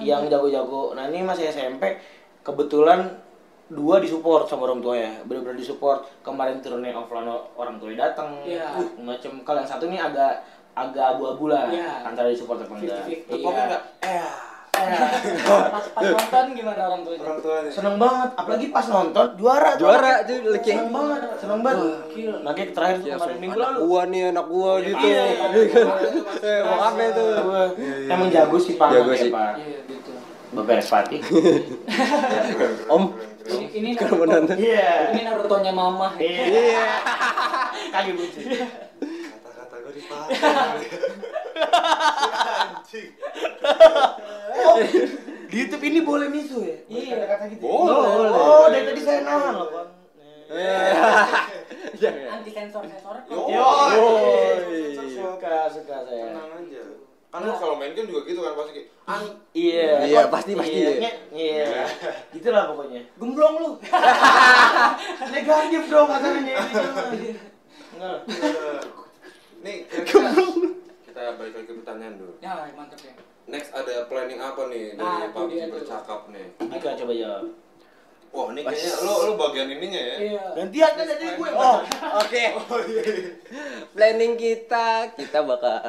yang 0.00 0.24
jago-jago. 0.26 0.96
Nah 0.96 1.08
ini 1.08 1.20
masih 1.20 1.48
SMP 1.48 2.00
kebetulan 2.40 3.20
dua 3.68 4.00
disupport 4.00 4.48
sama 4.48 4.64
orang 4.64 4.80
tua 4.80 4.96
ya 4.96 5.12
benar-benar 5.28 5.56
disupport. 5.56 6.08
Kemarin 6.24 6.64
turunnya 6.64 6.96
offline 6.96 7.28
orang 7.52 7.76
tua 7.76 7.92
datang 7.92 8.40
Iya. 8.48 8.64
uh, 8.64 8.88
macam 9.00 9.44
kalau 9.44 9.60
yang 9.60 9.68
satu 9.68 9.84
ini 9.88 10.00
agak 10.00 10.40
agak 10.72 11.16
abu-abu 11.16 11.52
lah 11.52 11.68
Iya. 11.68 12.00
antara 12.00 12.32
disupport 12.32 12.64
apa 12.64 12.74
enggak. 12.80 13.04
50-50. 13.28 13.28
Lu 13.28 13.36
kopi 13.44 13.60
nggak 13.60 13.82
eh 14.00 14.24
Pas, 14.78 15.84
pas 15.88 16.02
nonton 16.04 16.44
gimana 16.52 16.82
orang 16.86 17.02
tuanya? 17.02 17.22
orang 17.24 17.38
tuanya. 17.40 17.70
Seneng 17.70 17.96
banget. 17.96 18.28
Apalagi 18.34 18.66
pas 18.68 18.86
nonton 18.86 19.26
juara. 19.34 19.70
Juara 19.74 20.12
tuh 20.22 20.36
lagi. 20.46 20.70
seneng 20.70 20.90
banget. 20.90 21.20
Seneng 21.36 21.60
banget. 21.60 21.98
Makanya 22.40 22.70
terakhir 22.72 22.96
tuh 22.96 23.08
Ya, 23.08 23.14
kemarin 23.16 23.38
minggu 23.38 23.58
lalu. 23.58 23.76
gua 23.82 24.02
nih 24.04 24.22
anak 24.28 24.46
gua 24.46 24.70
gitu. 24.80 25.04
Iya. 25.04 25.24
Eh, 26.38 26.60
mau 26.62 26.78
apa? 26.80 27.04
Gua. 27.40 27.62
Emang 28.06 28.28
jago 28.28 28.56
sih 28.58 28.74
pak. 28.74 28.88
Jago 28.90 29.10
ya, 29.10 29.18
sih. 29.18 29.30
pak. 29.30 29.52
Iya, 29.56 29.78
gitu. 29.86 30.10
Bapak 30.48 30.80
Respati 30.80 31.20
Om. 32.94 33.02
Ini 33.44 33.64
ini 33.70 33.88
Naruto. 33.94 34.54
iya. 34.54 35.12
Ini 35.12 35.20
Naruto-nya 35.22 35.72
mama. 35.72 36.16
iya. 36.16 36.88
Kagak 37.92 38.12
lucu. 38.12 38.40
Kata-kata 38.40 39.74
gue 39.78 39.92
dipakai 39.94 40.36
anjing 42.58 43.08
oh 44.68 44.76
di 45.50 45.56
YouTube 45.56 45.80
ini 45.82 46.00
boleh 46.04 46.28
misu 46.28 46.60
ya? 46.60 46.76
Iya. 46.86 47.24
kata 47.26 47.44
gitu 47.48 47.60
Boleh. 47.64 48.28
oh 48.30 48.66
dari 48.68 48.84
tadi 48.84 49.00
saya 49.00 49.20
nahan 49.24 49.54
loh 49.56 49.68
kan 49.72 49.88
Jangan. 51.92 52.40
Anti 52.40 52.50
sensor 52.50 52.80
sensor. 52.88 53.16
Yo. 53.28 53.52
Yoi. 53.52 54.96
suka 55.12 55.68
suka 55.68 55.96
saya. 56.08 56.24
Tenang 56.32 56.50
aja. 56.56 56.82
Kan 57.28 57.44
lu 57.44 57.52
kalau 57.52 57.76
main 57.76 57.92
game 57.92 58.08
juga 58.08 58.24
gitu 58.24 58.40
kan 58.40 58.56
pasti 58.56 58.72
kayak 58.72 58.88
an 59.04 59.22
iya 59.52 60.00
Iya, 60.08 60.20
pasti, 60.32 60.56
pasti. 60.56 60.72
iya. 60.72 61.12
Iya. 61.28 61.84
Gitulah 62.32 62.72
pokoknya. 62.72 63.04
Gemblong 63.20 63.54
lu. 63.60 63.70
negatif 65.36 65.82
dong 65.92 66.08
katanya 66.08 66.40
enggak. 66.40 68.18
Nih 69.60 69.76
kira-kira 69.90 70.30
kita 71.04 71.22
balik 71.36 71.52
lagi 71.60 71.66
ke 71.68 71.72
pertanyaan 71.84 72.14
dulu. 72.16 72.32
Ya, 72.40 72.72
mantap 72.72 73.00
ya. 73.04 73.12
Next 73.48 73.72
ada 73.72 74.04
planning 74.06 74.38
apa 74.38 74.62
nih 74.66 74.92
Nah, 74.94 75.24
dari 75.24 75.26
itu 75.26 75.40
dia 75.48 75.64
tuh. 75.64 75.72
bercakap 75.74 76.20
nih 76.28 76.46
Dika 76.60 76.90
coba 76.94 77.12
jawab 77.14 77.44
wah 78.28 78.46
ini 78.46 78.60
kayaknya 78.62 78.92
lo 79.00 79.14
lo 79.24 79.32
bagian 79.36 79.68
ininya 79.70 80.02
ya 80.02 80.16
Iya. 80.22 80.44
gantian 80.54 80.90
kan 80.92 81.04
dari 81.06 81.28
gue 81.32 81.48
Oh, 81.50 81.78
oke. 82.14 82.44
Planning 83.94 84.34
kita 84.36 84.86
kita 85.12 85.38
bakal 85.40 85.80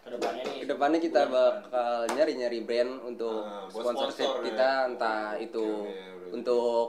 ke 0.00 0.08
depannya 0.10 0.42
nih 0.44 0.56
ke 0.56 0.66
depannya 0.68 0.98
kita 1.00 1.22
bakal 1.26 1.92
nyari-nyari 2.08 2.60
brand 2.60 2.92
untuk 3.04 3.42
Ah, 3.42 3.66
sponsorship 3.66 4.26
sponsor 4.26 4.42
kita 4.44 4.68
ya. 4.76 4.88
entah 4.88 5.22
itu 5.36 5.58
Oke, 5.60 5.90
oke, 5.90 5.98
oke. 6.16 6.28
untuk 6.32 6.80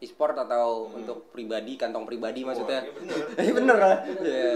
e-sport 0.00 0.36
atau 0.40 0.66
untuk 0.88 1.30
pribadi 1.30 1.76
kantong 1.76 2.02
pribadi 2.02 2.42
maksudnya 2.42 2.82
ini 2.82 2.94
bener. 2.96 3.18
Iya 3.40 3.52
bener 3.54 3.76
lah 3.76 3.96
Iya. 4.18 4.54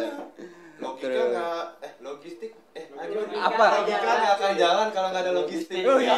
Logika 0.76 1.06
Terus. 1.06 1.30
nggak 1.30 1.64
eh 1.80 1.92
logistik 2.00 2.50
eh 2.72 2.84
Logika 2.90 3.38
Apa? 3.44 3.66
logika 3.78 4.10
nggak 4.12 4.32
akan 4.34 4.52
jalan 4.56 4.86
kalau 4.90 5.08
nggak 5.08 5.22
ada 5.22 5.32
logistik 5.32 5.82
Oh, 5.82 5.98
iya. 5.98 6.14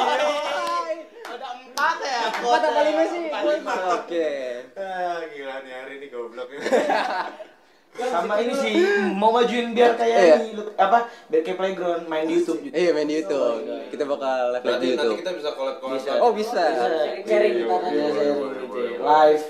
ada 1.26 1.48
empat 1.52 1.96
ya 2.00 2.18
Empat 2.30 2.60
apa 2.62 2.80
lima 2.82 3.02
sih? 3.04 3.20
Oke. 3.92 4.28
ah 4.74 5.18
gila 5.26 5.56
nih 5.60 5.72
hari 5.74 5.92
ini 5.98 6.06
goblok 6.08 6.48
sama 7.96 8.36
ini 8.36 8.52
sih 8.52 8.72
mau 9.10 9.32
majuin 9.32 9.72
biar 9.72 9.96
kayak 9.96 10.18
Iya. 10.18 10.36
ini 10.38 10.50
lu- 10.54 10.68
apa 10.74 10.98
biar 11.26 11.40
kayak 11.42 11.56
playground 11.56 12.04
main 12.04 12.24
di 12.24 12.36
YouTube 12.36 12.60
gitu 12.62 12.74
Iya 12.74 12.90
main 12.92 13.06
di 13.06 13.16
YouTube. 13.16 13.56
Kita 13.88 14.04
bakal 14.04 14.36
live 14.50 14.60
di 14.60 14.66
berarti 14.66 14.84
nanti 14.86 14.88
YouTube. 14.94 15.16
kita 15.16 15.30
bisa 15.32 15.50
collab 15.50 15.76
collab 15.80 15.96
Bisa. 15.96 16.10
Oh 16.18 16.30
bisa. 16.30 16.60
Kita 16.60 16.76
Iya, 16.76 16.84
tadi. 16.84 17.08
Iya, 17.08 17.24
sharing 17.24 17.54
gitu. 17.56 17.76
live 19.00 19.44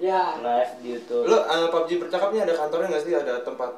Ya. 0.00 0.22
live 0.36 0.72
di 0.76 0.88
YouTube 0.90 1.24
lo 1.24 1.36
uh, 1.38 1.66
PUBG 1.68 1.90
bercakapnya 2.00 2.40
ada 2.42 2.54
kantornya 2.56 2.88
nggak 2.90 3.02
sih 3.02 3.14
ada 3.14 3.34
tempat 3.40 3.70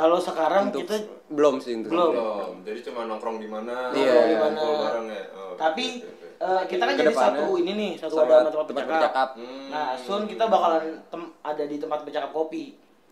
kalau 0.00 0.16
sekarang 0.18 0.64
Untuk 0.66 0.80
kita 0.82 0.96
belum 1.28 1.54
sih 1.58 1.72
untuk 1.76 1.92
Belum. 1.92 2.10
belum 2.10 2.52
jadi 2.62 2.78
cuma 2.82 3.00
nongkrong 3.04 3.36
di 3.36 3.46
mana 3.46 3.92
Iya. 3.92 4.08
nongkrong 4.08 4.26
di 4.26 4.36
mana. 4.38 4.60
bareng 4.80 5.06
ya 5.08 5.22
Oh, 5.30 5.52
tapi 5.54 5.86
oke, 5.98 6.08
oke, 6.08 6.26
oke. 6.40 6.42
eh, 6.42 6.62
kita 6.66 6.82
kan 6.82 6.94
jadi 6.96 7.12
satu 7.12 7.44
ini 7.54 7.72
nih 7.74 7.90
satu 7.94 8.14
ada 8.18 8.34
tempat 8.42 8.66
tempat 8.66 8.72
bercakap 8.82 8.88
bercakap. 8.88 9.28
Hmm. 9.36 9.68
nah 9.68 9.92
soon 9.94 10.22
kita 10.24 10.44
bakalan 10.46 10.82
tem- 11.06 11.32
ada 11.42 11.62
di 11.62 11.76
tempat 11.76 12.00
bercakap 12.00 12.30
kopi 12.30 12.64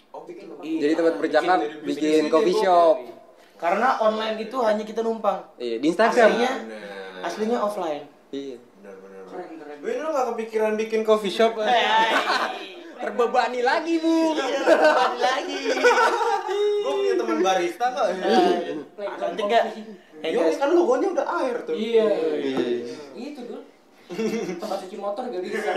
oh 0.08 0.24
bikin 0.24 0.44
Iya. 0.58 0.78
Jadi 0.80 0.92
tempat 0.94 1.14
bercakap 1.18 1.58
Bikin- 1.60 1.84
bikin 1.84 1.84
bikin 1.84 2.24
coffee 2.28 2.50
kopi. 2.50 2.64
shop. 2.64 2.96
karena 3.58 3.88
online 3.98 4.36
itu 4.38 4.56
hanya 4.58 4.82
kita 4.82 5.00
numpang 5.00 5.42
Iya 5.56 5.76
di 5.76 5.86
Instagram. 5.86 6.30
Aslinya 6.30 6.52
Bener. 6.62 7.20
aslinya 7.20 7.58
offline 7.60 8.04
Iya. 8.30 8.56
bener 8.74 8.94
bener 8.96 9.22
Keren, 9.28 9.50
keren. 9.56 9.76
Wih, 9.78 9.94
lu 9.94 10.08
gak 10.08 10.26
kepikiran 10.30 10.72
bikin 10.74 11.00
coffee 11.02 11.28
shop? 11.28 11.52
Terbebani 12.98 13.60
lagi 13.62 13.94
bu. 14.02 14.34
lagi 15.22 15.60
Gue 16.82 16.92
punya 16.92 17.14
teman 17.14 17.38
barista 17.46 17.86
kok. 17.94 18.06
Cantik 19.18 19.44
gak 19.46 19.64
kopi. 19.70 19.82
Iya, 20.18 20.50
kan 20.58 20.74
logonya 20.74 21.08
udah 21.14 21.26
air 21.42 21.56
tuh. 21.62 21.78
Iya. 21.78 22.06
Itu 23.14 23.40
dulu. 23.46 23.62
Tempat 24.58 24.78
cuci 24.88 24.96
motor 24.98 25.28
gak 25.30 25.42
bisa. 25.44 25.70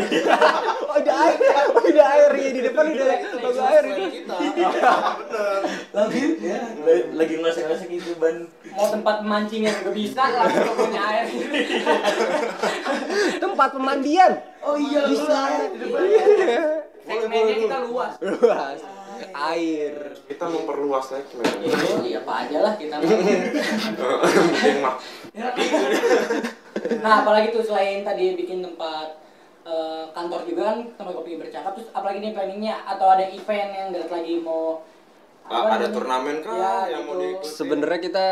Oh 0.88 0.96
ada 0.98 1.14
air. 1.30 1.38
udah 1.78 2.06
air 2.16 2.32
ya 2.32 2.50
di 2.56 2.62
depan 2.64 2.84
udah 2.90 3.08
logo 3.44 3.62
air 3.70 3.84
itu. 3.92 4.04
lagi 5.92 6.24
ya 6.40 6.60
lagi 7.12 7.34
ngasih-ngasih 7.38 7.88
gitu 7.92 8.12
ban 8.18 8.48
Mau 8.72 8.88
tempat 8.88 9.20
pemancingnya 9.20 9.72
juga 9.84 9.92
bisa 9.92 10.24
ke 10.32 10.72
punya 10.74 11.02
air. 11.12 11.26
Tempat 13.38 13.70
pemandian. 13.76 14.32
oh 14.64 14.76
iya 14.80 15.02
Bisa. 15.12 15.42
Iya. 15.76 16.91
Segmennya 17.02 17.56
kita 17.58 17.78
luas. 17.84 18.14
Luas. 18.20 18.80
Air. 19.32 19.96
Kita 20.26 20.46
memperluas 20.46 21.06
segmen. 21.08 21.46
Iya, 22.02 22.22
apa 22.22 22.34
aja 22.42 22.58
lah 22.60 22.74
kita. 22.76 22.96
Yang 23.02 24.78
mah. 24.80 24.96
Nah, 27.00 27.14
apalagi 27.22 27.48
tuh 27.52 27.64
selain 27.64 28.02
tadi 28.02 28.34
bikin 28.34 28.62
tempat 28.62 29.22
eh, 29.62 30.04
kantor 30.12 30.42
juga 30.44 30.62
kan 30.66 30.78
tempat 30.92 31.14
kopi 31.14 31.38
bercakap 31.38 31.72
terus 31.72 31.90
apalagi 31.92 32.18
nih 32.20 32.34
planningnya 32.34 32.82
atau 32.84 33.08
ada 33.08 33.22
event 33.24 33.70
yang 33.72 33.88
dari 33.92 34.08
lagi 34.08 34.36
mau 34.40 34.82
Ah, 35.44 35.68
ada 35.68 35.84
namanya? 35.84 35.90
turnamen 35.92 36.36
kah 36.40 36.56
Ya, 36.56 36.76
yang 36.90 37.04
mau 37.04 37.14
gitu. 37.14 37.22
diikuti? 37.36 37.50
Sebenarnya 37.52 38.00
kita 38.00 38.28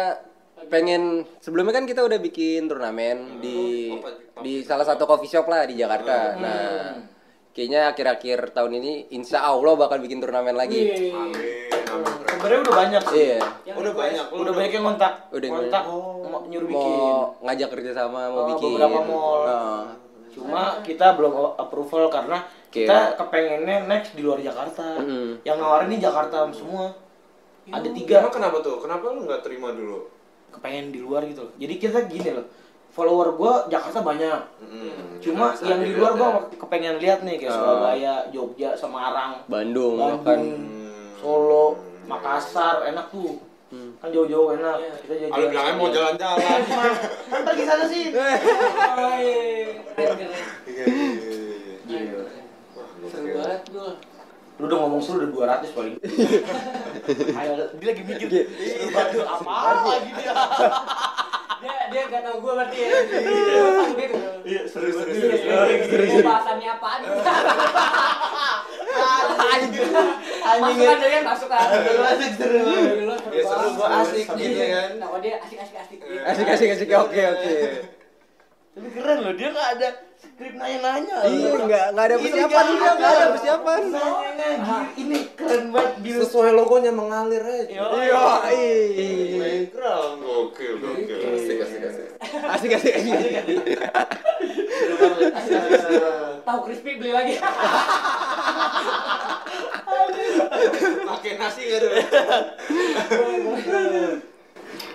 pengen 0.65 1.03
sebelumnya 1.37 1.73
kan 1.73 1.83
kita 1.83 2.01
udah 2.01 2.15
bikin 2.17 2.65
turnamen 2.65 3.17
di 3.37 3.91
Oh, 3.91 4.01
apa- 4.01 4.41
di 4.41 4.53
salah 4.63 4.85
satu 4.87 5.03
coffee 5.03 5.27
shop 5.27 5.45
lah 5.45 5.61
di 5.63 5.75
Jakarta. 5.75 6.33
Nah, 6.35 6.95
kayaknya 7.59 7.91
akhir-akhir 7.91 8.55
tahun 8.55 8.71
ini 8.73 8.91
insya 9.11 9.43
Allah 9.43 9.75
bakal 9.75 9.99
bikin 9.99 10.17
turnamen 10.17 10.55
lagi. 10.55 10.79
Amin, 10.87 11.11
amin. 11.11 11.67
sebenarnya 12.31 12.59
udah 12.63 12.75
banyak 12.77 13.03
sih 13.05 13.19
Iya. 13.27 13.39
Yang 13.65 13.75
Udah 13.75 13.93
banyak. 13.93 14.25
udah 14.31 14.53
banyak 14.55 14.71
yang 14.71 14.85
kontak 14.85 15.13
Udah 15.29 15.49
kontak 15.51 15.83
mau 15.83 16.39
nyuruh 16.47 16.67
bikin 16.69 16.91
Mau 16.95 17.35
ngajak 17.41 17.67
kerja 17.69 17.91
sama, 17.93 18.21
mau 18.25 18.39
Oh, 18.39 18.47
bikin. 18.49 18.79
beberapa 18.79 18.99
mall. 19.03 19.39
Nah, 19.43 19.83
cuma 20.29 20.63
kita 20.79 21.19
belum 21.19 21.31
approval 21.57 22.07
karena 22.07 22.37
kita 22.69 22.87
Kayak- 22.87 23.13
kepengennya 23.19 23.77
next 23.85 24.15
di 24.15 24.21
luar 24.21 24.39
Jakarta 24.39 24.95
Mm-mm. 24.95 25.43
yang 25.43 25.57
nawarin 25.57 25.89
ini 25.89 25.99
Jakarta 25.99 26.47
semua 26.49 26.95
ada 27.67 27.81
Emang 27.81 27.91
tiga 27.93 28.23
kenapa 28.29 28.57
tuh? 28.61 28.79
Kenapa 28.79 29.03
lu 29.09 29.27
nggak 29.27 29.43
terima 29.43 29.75
dulu? 29.75 30.07
kepengen 30.49 30.89
di 30.89 30.97
luar 30.97 31.21
gitu 31.25 31.43
loh 31.43 31.53
jadi 31.55 31.73
kita 31.75 31.99
gini 32.05 32.29
loh 32.31 32.41
follower 32.89 33.33
gua 33.33 33.53
Jakarta 33.65 34.01
banyak 34.01 34.39
Hmm, 34.59 35.17
cuma 35.19 35.51
jelas, 35.51 35.65
yang 35.65 35.79
di 35.81 35.91
luar 35.93 36.11
beda. 36.11 36.19
gua 36.19 36.29
kepengen 36.55 36.95
lihat 36.97 37.19
nih 37.21 37.35
kayak 37.37 37.49
Oh. 37.49 37.57
Surabaya 37.59 38.13
Jogja 38.29 38.69
Semarang 38.73 39.31
Bandung, 39.45 39.97
Bandung 39.97 40.21
kan. 40.21 40.39
Hmm. 40.39 41.09
Solo 41.15 41.65
Makassar 42.03 42.85
enak 42.85 43.09
tuh 43.09 43.37
Hmm. 43.69 43.93
kan 43.95 44.09
jauh-jauh 44.09 44.49
enak 44.51 44.75
Iya. 44.75 44.91
kita 44.99 45.13
jalan 45.15 45.29
Kalau 45.31 45.47
bilangnya 45.47 45.73
mau 45.75 45.89
jalan-jalan. 45.91 46.59
kan 47.23 47.41
pergi 47.43 47.63
sana 47.63 47.85
sih 47.85 48.03
iya. 48.07 48.29
Iya, 49.13 49.37
iya, 50.01 50.25
iya. 50.65 50.85
Iya. 51.85 52.19
Wah, 52.71 52.87
Seru 53.05 53.27
banget 53.31 53.61
gue. 53.67 53.91
lu 54.57 54.65
udah 54.65 54.77
ngomong 54.77 54.99
seru 54.99 55.17
udah 55.21 55.29
200 55.63 55.71
paling 55.71 55.95
Ayo, 57.39 57.51
dia 57.73 57.87
lagi 57.87 58.03
mikir 58.03 58.27
seru 58.27 58.87
banget 58.89 59.23
apa 59.23 59.53
lagi 59.87 60.09
dia 60.13 60.33
Dia 61.49 61.75
dia 61.89 62.01
gak 62.07 62.21
tau 62.21 62.37
gue 62.37 62.53
berarti 62.53 62.77
ya. 62.77 62.89
Dia. 63.09 64.07
Iya, 64.45 64.61
seru, 64.69 64.89
seru 64.93 66.05
Mau 66.05 66.21
bahasannya 66.23 66.69
apaan? 66.77 66.99
Anjing. 69.49 69.89
Masukan 70.39 70.97
dari 71.01 71.13
yang 71.19 71.25
masukan. 71.25 71.59
Seru 71.59 72.01
asik, 72.05 72.31
seru. 72.37 72.59
Gila, 72.63 73.15
Ya 73.33 73.43
seru, 73.43 73.67
gua 73.75 73.87
asik 74.01 74.25
banget. 74.29 74.45
gitu 74.45 74.63
kan. 74.69 74.89
Nah, 75.01 75.17
dia 75.19 75.35
asik-asik-asik. 75.41 75.99
Asik 76.25 76.47
asik 76.47 76.69
asik 76.77 76.89
oke 76.93 77.21
oke. 77.33 77.53
Tapi 78.69 78.87
keren 78.93 79.17
loh, 79.25 79.33
dia 79.33 79.47
nggak 79.49 79.69
ada 79.77 79.89
skrip 80.19 80.53
nanya-nanya. 80.59 81.17
Iya, 81.23 81.51
nggak 81.63 81.85
nggak 81.95 82.05
ada 82.11 82.15
persiapan 82.19 82.47
nggak 82.51 82.65
juga, 82.67 82.89
nggak 82.99 83.11
ada 83.11 83.25
persiapan. 83.31 83.81
Gila, 83.87 84.79
ini 84.99 85.17
keren 85.35 85.63
banget. 85.71 85.93
Gila. 86.03 86.19
Sesuai 86.27 86.51
logonya 86.55 86.91
mengalir 86.91 87.43
aja. 87.43 87.63
Yo, 87.71 87.87
Iya, 88.03 88.23
Background 89.39 90.19
gokil, 90.19 90.73
gokil. 90.79 91.19
Asik, 91.23 91.57
asik, 91.63 91.81
asik. 91.87 92.07
asik 92.51 92.71
asik 92.75 92.93
asik. 92.99 93.15
Asik. 95.39 95.59
Tahu 96.43 96.59
crispy 96.67 96.91
beli 96.99 97.11
lagi. 97.15 97.33
Pakai 101.07 101.33
nasi 101.39 101.61
nggak 101.63 101.79
tuh? 101.79 101.91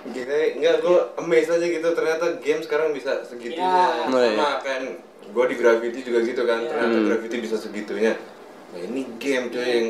Gila, 0.05 0.37
enggak 0.53 0.75
gue 0.85 0.97
amazed 1.17 1.49
aja 1.49 1.65
gitu 1.65 1.87
ternyata 1.97 2.25
game 2.37 2.61
sekarang 2.61 2.93
bisa 2.93 3.25
segitunya. 3.25 3.65
Ya. 3.65 4.05
Iya. 4.05 4.37
Sama 4.37 4.61
kan 4.61 4.81
gue 5.27 5.45
di 5.47 5.55
Gravity 5.55 5.99
juga 6.01 6.19
gitu 6.21 6.41
kan, 6.43 6.59
Ya. 6.59 6.67
ternyata 6.67 6.95
Hmm. 6.95 7.05
Gravity 7.07 7.35
bisa 7.39 7.55
segitunya. 7.55 8.13
Nah 8.71 8.79
ini 8.81 9.01
game 9.15 9.47
tuh 9.47 9.61
yang 9.61 9.85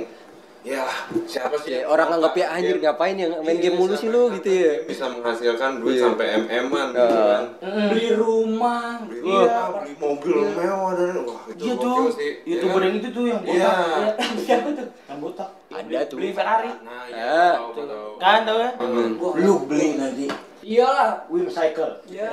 ya 0.62 0.82
siapa 1.26 1.58
sih? 1.58 1.74
Ya, 1.76 1.86
orang 1.86 2.10
anggap 2.12 2.34
ya 2.34 2.50
anjir 2.50 2.78
ngapain 2.78 3.14
ya 3.14 3.30
main 3.38 3.58
game 3.58 3.76
mulu 3.76 3.94
sih 3.94 4.08
lu 4.08 4.34
gitu 4.34 4.50
ya. 4.50 4.74
Bisa 4.84 5.06
menghasilkan 5.08 5.78
duit 5.78 5.96
Iya. 5.96 6.04
sampai 6.04 6.26
mm-an 6.44 6.88
gitu 6.92 7.16
Ah. 7.16 7.26
kan. 7.30 7.44
Beli 7.90 8.10
rumah. 8.14 8.98
Beli 9.04 9.22
Iya. 9.22 9.46
rumah, 9.46 9.66
beli 9.76 9.94
mobil 9.96 10.36
mewah 10.52 10.92
dan 10.94 11.16
wah 11.24 11.42
itu 11.46 11.62
Iya 11.62 11.74
tuh, 11.76 12.02
sih. 12.12 12.32
ya 12.42 12.50
youtuber 12.52 12.74
kan? 12.76 12.86
yang 12.86 12.96
itu 12.96 13.10
tuh 13.10 13.24
yang 13.26 13.42
Iya. 13.42 13.70
botak. 13.70 13.78
Iya, 13.86 14.10
Siapa 14.46 14.70
tuh? 14.74 14.88
Yang 15.06 15.20
botak. 15.22 15.50
Ada 15.70 16.00
tuh. 16.08 16.16
Beli 16.18 16.30
Ferrari. 16.32 16.72
Nah, 16.82 16.94
Ah. 16.96 17.04
ya, 17.06 17.42
tahu, 17.54 17.70
tahu. 17.86 18.10
Kan 18.18 18.40
tau 18.44 18.58
ya? 18.58 18.70
Hmm. 18.76 19.10
Lu 19.38 19.54
beli 19.66 19.88
nanti 19.96 20.26
Iyalah. 20.66 21.30
Wim 21.30 21.46
Cycle. 21.54 22.02
Iya. 22.10 22.26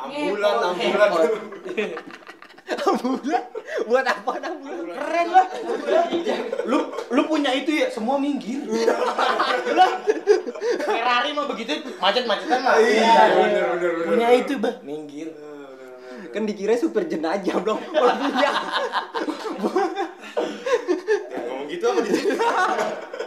Ambulan, 0.00 0.52
Ngepot, 0.56 0.64
ambulan. 0.64 1.08
ngepot. 1.12 1.30
Ambulan? 2.88 3.44
Buat 3.84 4.06
apa 4.08 4.32
ambulan? 4.40 4.96
Keren 4.96 5.28
lah. 5.28 5.46
lu 6.64 6.78
lu 7.12 7.22
punya 7.28 7.52
itu 7.52 7.84
ya 7.84 7.92
semua 7.92 8.16
minggir. 8.16 8.64
lah. 9.76 9.92
Ferrari 10.80 11.36
mah 11.36 11.44
begitu 11.52 11.84
macet-macetan 12.00 12.60
lah. 12.64 12.80
Iya, 12.80 13.12
bener, 13.36 13.64
bener, 13.76 13.90
bener. 13.92 14.08
Punya 14.08 14.28
itu 14.32 14.56
bah 14.56 14.80
minggir. 14.80 15.28
Kan 16.32 16.48
dikira 16.48 16.80
super 16.80 17.04
jenajah 17.04 17.60
dong. 17.60 17.84
Kalau 17.92 18.14
punya. 18.16 18.32
Jangan 18.40 18.64
ngomong 21.64 21.72
gitu 21.72 21.84
apa 21.88 22.00
di 22.04 22.10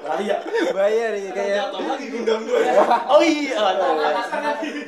Raya. 0.07 0.35
Bayar 0.69 1.11
nih 1.13 1.31
kayak 1.31 1.55
Jatuh 1.59 1.83
lagi 1.83 2.05
gundam 2.07 2.39
gue. 2.41 2.59
Oh 3.13 3.21
iya. 3.21 3.59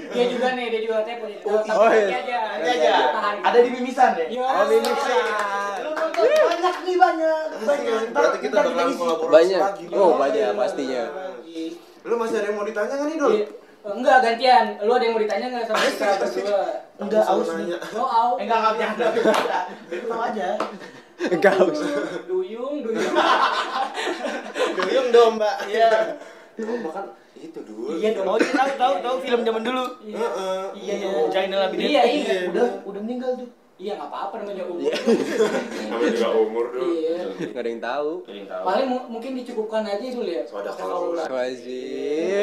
Dia 0.09 0.26
juga 0.26 0.47
nih, 0.53 0.65
dia 0.70 0.82
juga 0.82 0.97
tepo. 1.03 1.26
dia. 1.26 1.39
Oh, 1.43 1.89
iya. 1.89 2.17
aja. 2.17 2.39
Aja. 2.57 2.93
Ada 3.41 3.57
di 3.59 3.70
mimisan 3.70 4.11
ya. 4.15 4.26
Iya. 4.26 4.41
Oh. 4.41 4.63
Lu 5.80 5.89
nonton 5.91 6.26
banyak 6.26 6.76
nih 6.82 6.95
banyak 6.97 7.45
banyak. 7.59 7.99
Ntar- 8.09 8.13
Berarti 8.13 8.38
kita 8.41 8.57
isi. 8.59 8.97
kolaborasi 8.97 9.36
Banyak. 9.36 9.59
lagi. 9.61 9.84
Oh, 9.91 10.11
banyak 10.15 10.49
pastinya. 10.53 11.03
Lu 11.99 12.15
masih 12.15 12.36
ada 12.38 12.47
yang 12.47 12.55
mau 12.55 12.65
ditanya 12.65 12.93
nggak 12.95 13.07
nih, 13.07 13.17
Dol? 13.17 13.32
Iya. 13.32 13.45
Enggak 13.80 14.17
gantian. 14.22 14.65
Lu 14.82 14.91
ada 14.91 15.03
yang 15.03 15.13
mau 15.15 15.22
ditanya 15.22 15.45
enggak 15.47 15.65
sama 15.65 15.80
kita 15.80 16.05
berdua? 16.22 16.61
Enggak 16.99 17.24
aus 17.26 17.47
nih. 17.49 17.67
Oh, 17.95 18.07
au. 18.07 18.32
Eh, 18.36 18.43
enggak 18.43 18.59
enggak 18.70 18.91
tahu 20.05 20.20
aja. 20.20 20.49
Gaus. 21.20 21.80
Duyung, 22.26 22.76
duyung. 22.80 23.15
Duyung 24.76 25.07
dong, 25.11 25.32
Mbak. 25.36 25.55
Iya. 25.67 25.89
Domba 26.55 26.89
kan 26.91 27.05
itu 27.39 27.59
dulu. 27.63 27.95
Iya 27.95 28.09
dong. 28.13 28.28
Oh, 28.28 28.36
tahu 28.36 28.70
tahu 28.76 28.93
tahu 28.99 29.15
film 29.20 29.41
zaman 29.43 29.63
dulu. 29.63 29.84
Heeh. 30.03 30.61
Iya, 30.76 30.93
iya. 30.97 31.09
China 31.30 31.55
Abidin. 31.65 31.88
Iya, 31.88 32.01
iya. 32.03 32.36
Udah 32.51 32.67
udah 32.84 32.99
meninggal 32.99 33.32
tuh. 33.36 33.49
Iya, 33.80 33.95
enggak 33.95 34.11
apa-apa 34.11 34.43
namanya 34.43 34.67
umur. 34.67 34.91
Namanya 34.91 36.11
juga 36.11 36.30
umur 36.36 36.65
dulu. 36.67 36.91
Iya. 36.91 37.15
Nggak 37.32 37.61
ada 37.63 37.70
yang 37.72 37.80
tahu. 37.82 38.11
Paling 38.59 38.88
mu- 38.91 39.07
mungkin 39.07 39.32
dicukupkan 39.39 39.88
aja 39.88 40.03
dulu 40.03 40.28
ya. 40.28 40.43
Pakai 40.43 40.72
kalau-. 40.76 41.15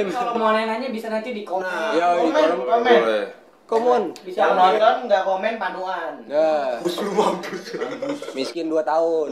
Kalau 0.09 0.33
mau 0.41 0.49
nanya-nanya 0.49 0.89
bisa 0.89 1.13
nanti 1.13 1.37
di 1.37 1.45
komen. 1.45 1.61
Nah, 1.61 1.93
Ya, 1.93 2.07
di 2.17 2.33
Komen, 2.33 2.49
komen. 2.65 3.25
Komon. 3.67 4.15
Bisa 4.23 4.47
Yang 4.47 4.55
nonton 4.55 4.97
nggak 5.11 5.23
komen 5.27 5.55
panuan. 5.59 6.13
Nah, 6.31 6.79
Bus 6.87 7.03
lu 7.03 7.11
mampus. 7.19 7.75
miskin 8.39 8.71
2 8.71 8.79
tahun. 8.87 9.29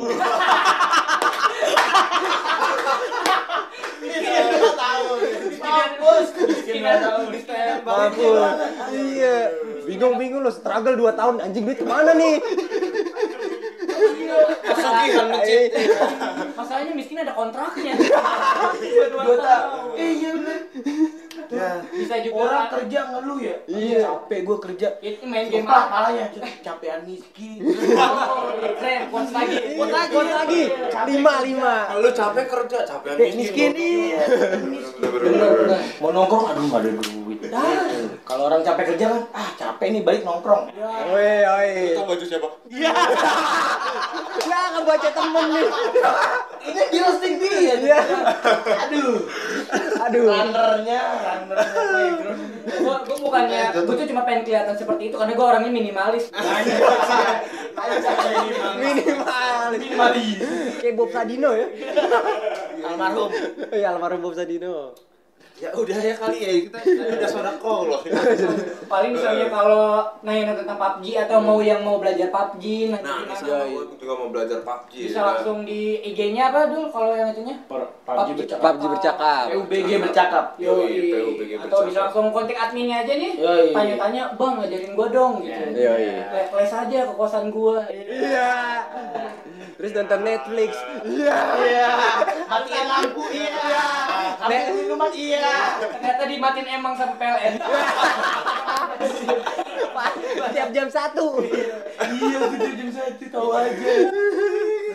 Mampus. 5.63 6.27
Miskinan 6.51 6.99
miskinan 7.31 7.79
banget. 7.87 8.11
Mampus. 8.19 8.51
Iya. 8.91 9.37
Bingung-bingung 9.87 10.43
lo 10.43 10.51
struggle 10.51 10.99
2 10.99 11.15
tahun 11.15 11.35
anjing 11.39 11.63
duit 11.63 11.79
ke 11.79 11.87
mana 11.87 12.11
nih? 12.19 12.43
Masalahnya 16.59 16.93
miskin 16.99 17.23
ada 17.23 17.39
kontraknya. 17.39 17.95
Dua 19.15 19.37
tahun. 19.39 19.95
Eh 19.95 20.11
iya 20.19 20.31
bener. 20.35 20.59
Ya. 21.51 21.71
Bisa 21.93 22.15
juga 22.25 22.37
Orang 22.49 22.67
kerja 22.73 22.99
ngeluh 23.13 23.39
ya. 23.41 23.57
Iya. 23.69 24.01
Capek 24.05 24.41
gue 24.45 24.57
kerja. 24.71 24.89
itu 25.05 25.25
main 25.29 25.47
game 25.49 25.67
apa? 25.69 25.81
palanya 25.91 26.27
capean 26.65 27.01
miskin. 27.05 27.59
Keren, 28.81 29.03
kuat 29.13 29.29
lagi. 29.33 29.57
Kuat 29.77 29.91
lagi, 29.93 30.13
kuat 30.13 30.31
lagi. 30.33 30.63
5 30.93 32.01
5. 32.01 32.01
Lu 32.03 32.11
capek 32.15 32.47
kerja, 32.49 32.79
capek 32.89 33.13
Miskin 33.35 33.73
iya. 33.75 34.23
Bener-bener. 35.01 35.81
Mau 36.01 36.11
nongkrong 36.13 36.55
aduh 36.55 36.65
nggak 36.69 36.81
ada 36.81 36.91
duit. 37.55 38.11
Kalau 38.27 38.43
orang 38.51 38.61
capek 38.67 38.85
kerja 38.95 39.07
kan, 39.15 39.23
ah 39.31 39.49
capek 39.55 39.87
nih 39.95 40.03
balik 40.03 40.23
nongkrong. 40.27 40.75
Woi, 41.15 41.47
oi. 41.47 41.95
Itu 41.95 42.03
baju 42.03 42.25
siapa? 42.27 42.49
Ya, 44.45 44.61
nggak 44.77 44.85
baca 44.85 45.09
temen 45.09 45.47
nih. 45.57 45.69
Ini 46.69 46.83
di 46.93 46.99
roasting 47.01 47.35
dia. 47.41 47.77
Iya. 47.81 48.01
Aduh. 48.89 49.25
Aduh. 50.05 50.25
Runnernya, 50.29 51.01
runnernya 51.01 51.83
playground. 51.89 52.41
Gua, 52.65 52.97
gua 53.09 53.17
bukannya, 53.25 53.73
gua 53.73 53.95
tuh 53.97 54.09
cuma 54.09 54.23
pengen 54.29 54.43
kelihatan 54.45 54.77
seperti 54.77 55.09
itu 55.09 55.17
karena 55.17 55.33
gua 55.33 55.47
orangnya 55.57 55.73
minimalis. 55.73 56.29
Minimal. 58.85 59.65
Minimalis. 59.81 60.39
Kayak 60.83 60.95
Bob 60.99 61.11
Sadino 61.15 61.51
ya. 61.57 61.69
Almarhum. 62.85 63.31
Iya, 63.73 63.97
almarhum 63.97 64.21
Bob 64.21 64.35
Sadino. 64.37 64.93
Ya 65.55 65.71
udah 65.71 65.99
ya 66.03 66.19
kali 66.19 66.39
ya 66.43 66.51
kita 66.67 66.79
udah 67.15 67.31
sodako 67.31 67.87
loh. 67.87 68.03
Paling 68.93 69.15
misalnya 69.15 69.47
kalau 69.47 70.03
nanya 70.27 70.59
tentang 70.59 70.75
PUBG 70.75 71.15
atau 71.15 71.39
mau 71.39 71.63
yang 71.63 71.79
mau 71.87 72.03
belajar 72.03 72.27
PUBG, 72.27 72.91
nanti 72.91 73.07
Nah, 73.07 73.23
misalnya 73.23 73.71
gue 73.71 73.95
juga 73.95 74.15
mau 74.19 74.29
belajar 74.35 74.59
PUBG. 74.67 74.93
bisa 75.07 75.23
ya. 75.23 75.27
langsung 75.31 75.63
di 75.63 76.03
IG-nya 76.03 76.51
apa 76.51 76.75
dulu 76.75 76.91
kalau 76.91 77.15
yang 77.15 77.31
itunya? 77.31 77.55
PUBG 77.71 78.29
bercakap. 78.35 78.63
PUBG 78.67 78.83
bercakap. 78.99 79.45
PUBG 79.55 79.91
bercakap. 80.03 80.45
PUBG 80.59 81.11
Atau 81.15 81.39
bercakap. 81.39 81.87
bisa 81.87 81.99
langsung 82.03 82.27
kontak 82.35 82.59
adminnya 82.59 82.97
aja 83.07 83.15
nih. 83.15 83.33
Tanya-tanya, 83.71 84.23
"Bang, 84.35 84.53
ngajarin 84.59 84.93
gua 84.99 85.09
dong." 85.15 85.33
gitu. 85.39 85.55
Les, 86.35 86.73
aja 86.75 86.99
ke 87.07 87.15
kosan 87.15 87.55
gua. 87.55 87.79
Iya. 87.87 88.51
Terus 89.75 89.91
nonton 89.93 90.21
Netflix. 90.23 90.71
Iya. 91.03 91.39
Iya. 91.63 91.91
Matiin 92.47 92.87
lampu 92.87 93.23
iya. 93.31 93.64
Ambil 94.45 94.77
minuman 94.77 95.11
iya. 95.17 95.81
Ternyata 95.81 96.23
dimatiin 96.29 96.69
emang 96.69 96.93
sampai 97.01 97.17
PLN. 97.17 97.55
Tiap 100.53 100.69
jam 100.75 100.89
satu. 100.93 101.41
Iya, 101.41 102.39
tujuh 102.53 102.73
jam 102.77 102.91
satu 102.93 103.25
tahu 103.33 103.49
aja. 103.57 103.93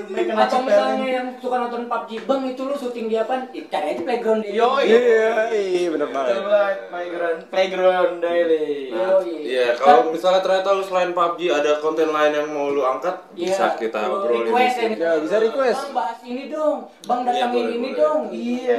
Mereka 0.10 0.34
Atau 0.34 0.66
misalnya 0.66 1.06
yang 1.06 1.28
suka 1.38 1.56
nonton 1.62 1.86
PUBG, 1.86 2.26
"Bang, 2.26 2.42
itu 2.50 2.62
lu 2.66 2.74
syuting 2.74 3.06
di 3.06 3.16
apa?" 3.16 3.46
Cari 3.54 3.88
aja 3.94 4.02
playground 4.02 4.42
di. 4.42 4.58
Yoi. 4.58 4.90
Iya, 4.90 5.54
iya 5.54 5.88
bener 5.94 6.10
banget. 6.10 6.34
Coba 6.42 6.62
playground 6.90 7.40
playground 7.54 8.14
daily. 8.18 8.90
Yoi. 8.90 9.34
Iya, 9.46 9.78
kalau 9.78 10.10
misalnya 10.10 10.42
ternyata 10.42 10.70
lu 10.74 10.82
selain 10.82 11.14
PUBG 11.14 11.40
ada 11.54 11.72
konten 11.78 12.10
lain 12.10 12.32
yang 12.34 12.48
mau 12.50 12.74
lu 12.74 12.82
angkat, 12.82 13.16
Iya, 13.38 13.54
bisa 13.54 13.66
kita 13.78 14.00
obrolin 14.10 14.50
request 14.50 14.76
ya, 14.82 14.90
Ya, 14.98 15.12
bisa 15.22 15.38
request. 15.38 15.82
Bang, 15.86 15.94
bahas 15.94 16.20
ini 16.26 16.44
dong. 16.50 16.78
Bang, 17.06 17.20
Iya, 17.22 17.46
datangin 17.46 17.70
ini 17.78 17.90
dong. 17.94 18.22
Iya. 18.34 18.78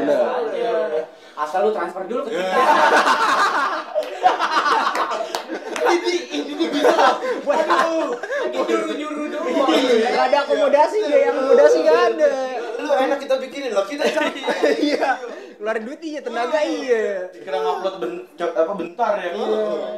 Asal 1.38 1.60
lu 1.64 1.70
transfer 1.70 2.02
dulu 2.10 2.26
ke 2.26 2.30
kita. 2.34 2.58
Ini 5.90 6.49
Waduh. 7.48 8.10
Nyuruh-nyuruh 8.50 9.26
doang. 9.32 9.68
Gak 10.00 10.24
ada 10.30 10.38
akomodasi, 10.44 10.98
biaya 11.06 11.28
akomodasi 11.32 11.78
gak 11.84 12.00
ada. 12.14 12.32
Lu 12.80 12.90
enak 12.96 13.18
kita 13.20 13.34
bikinin 13.40 13.70
loh, 13.72 13.84
kita 13.86 14.04
capek. 14.08 14.44
Iya. 14.90 15.08
Ngeluarin 15.60 15.84
duit 15.84 16.00
iya, 16.00 16.20
tenaga 16.24 16.60
iya. 16.64 17.28
Dikira 17.36 17.58
ngupload 17.60 18.00
apa 18.40 18.72
bentar 18.80 19.12
ya. 19.20 19.30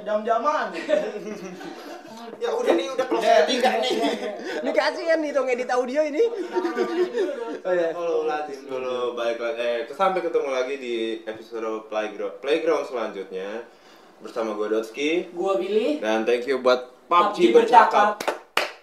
Jam-jaman. 0.02 0.66
ya 2.42 2.50
udah 2.50 2.74
nih, 2.74 2.86
udah 2.90 3.06
close 3.06 3.30
ketiga 3.46 3.70
nih. 3.78 3.94
Ini 4.66 4.70
kasihan 4.74 5.18
nih 5.22 5.30
dong 5.30 5.46
edit 5.46 5.70
audio 5.70 6.02
ini. 6.02 6.22
Oh 7.62 7.70
iya. 7.70 7.94
Kalau 7.94 8.26
latih 8.26 8.58
dulu 8.66 9.14
baik 9.14 9.38
lagi 9.38 9.62
eh 9.62 9.94
sampai 9.94 10.20
ketemu 10.26 10.48
lagi 10.50 10.74
di 10.82 10.96
episode 11.22 11.86
playground 11.86 12.42
playground 12.42 12.84
selanjutnya 12.90 13.62
bersama 14.22 14.54
gue 14.54 14.70
Dotski 14.70 15.34
Gua 15.34 15.58
Billy. 15.58 15.98
dan 15.98 16.22
thank 16.22 16.46
you 16.46 16.62
buat 16.62 16.94
PUBG 17.10 17.50
PUBG 17.50 17.52
bercakap. 17.52 18.22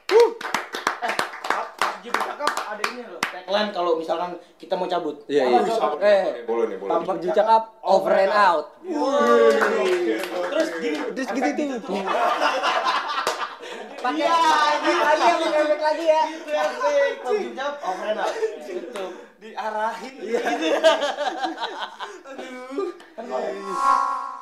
PUBG 0.05 2.05
bercakap 2.11 2.51
ada 2.69 2.83
ini 2.91 3.01
loh. 3.07 3.17
Tagline 3.23 3.71
kalau 3.71 3.95
misalkan 3.97 4.35
kita 4.59 4.75
mau 4.75 4.85
cabut. 4.85 5.23
Iya, 5.25 5.47
iya. 5.47 5.59
tuh? 5.65 5.97
Eh, 5.97 6.43
boleh 6.43 6.65
nih, 6.69 6.77
boleh. 6.77 7.01
PUBG 7.01 7.31
cakap 7.31 7.71
over 7.81 8.13
and 8.13 8.35
out. 8.35 8.77
Terus 10.51 10.69
gini. 10.77 10.97
Terus 11.15 11.27
gitu 11.33 11.49
tuh. 11.81 12.03
Pakai 13.99 14.27
lagi 14.27 14.91
lagi 14.95 15.23
ya, 15.23 15.35
pakai 15.39 15.61
efek 15.65 15.81
lagi 15.81 16.05
ya. 16.05 16.21
Itu. 16.29 16.51
PUBG 17.23 17.43
bercakap 17.55 17.75
over 17.81 18.05
and 18.05 18.19
out. 18.19 18.33
Tutup. 18.67 19.11
Diarahin. 19.39 20.13
Kan 23.15 23.23
kalau- 23.23 24.38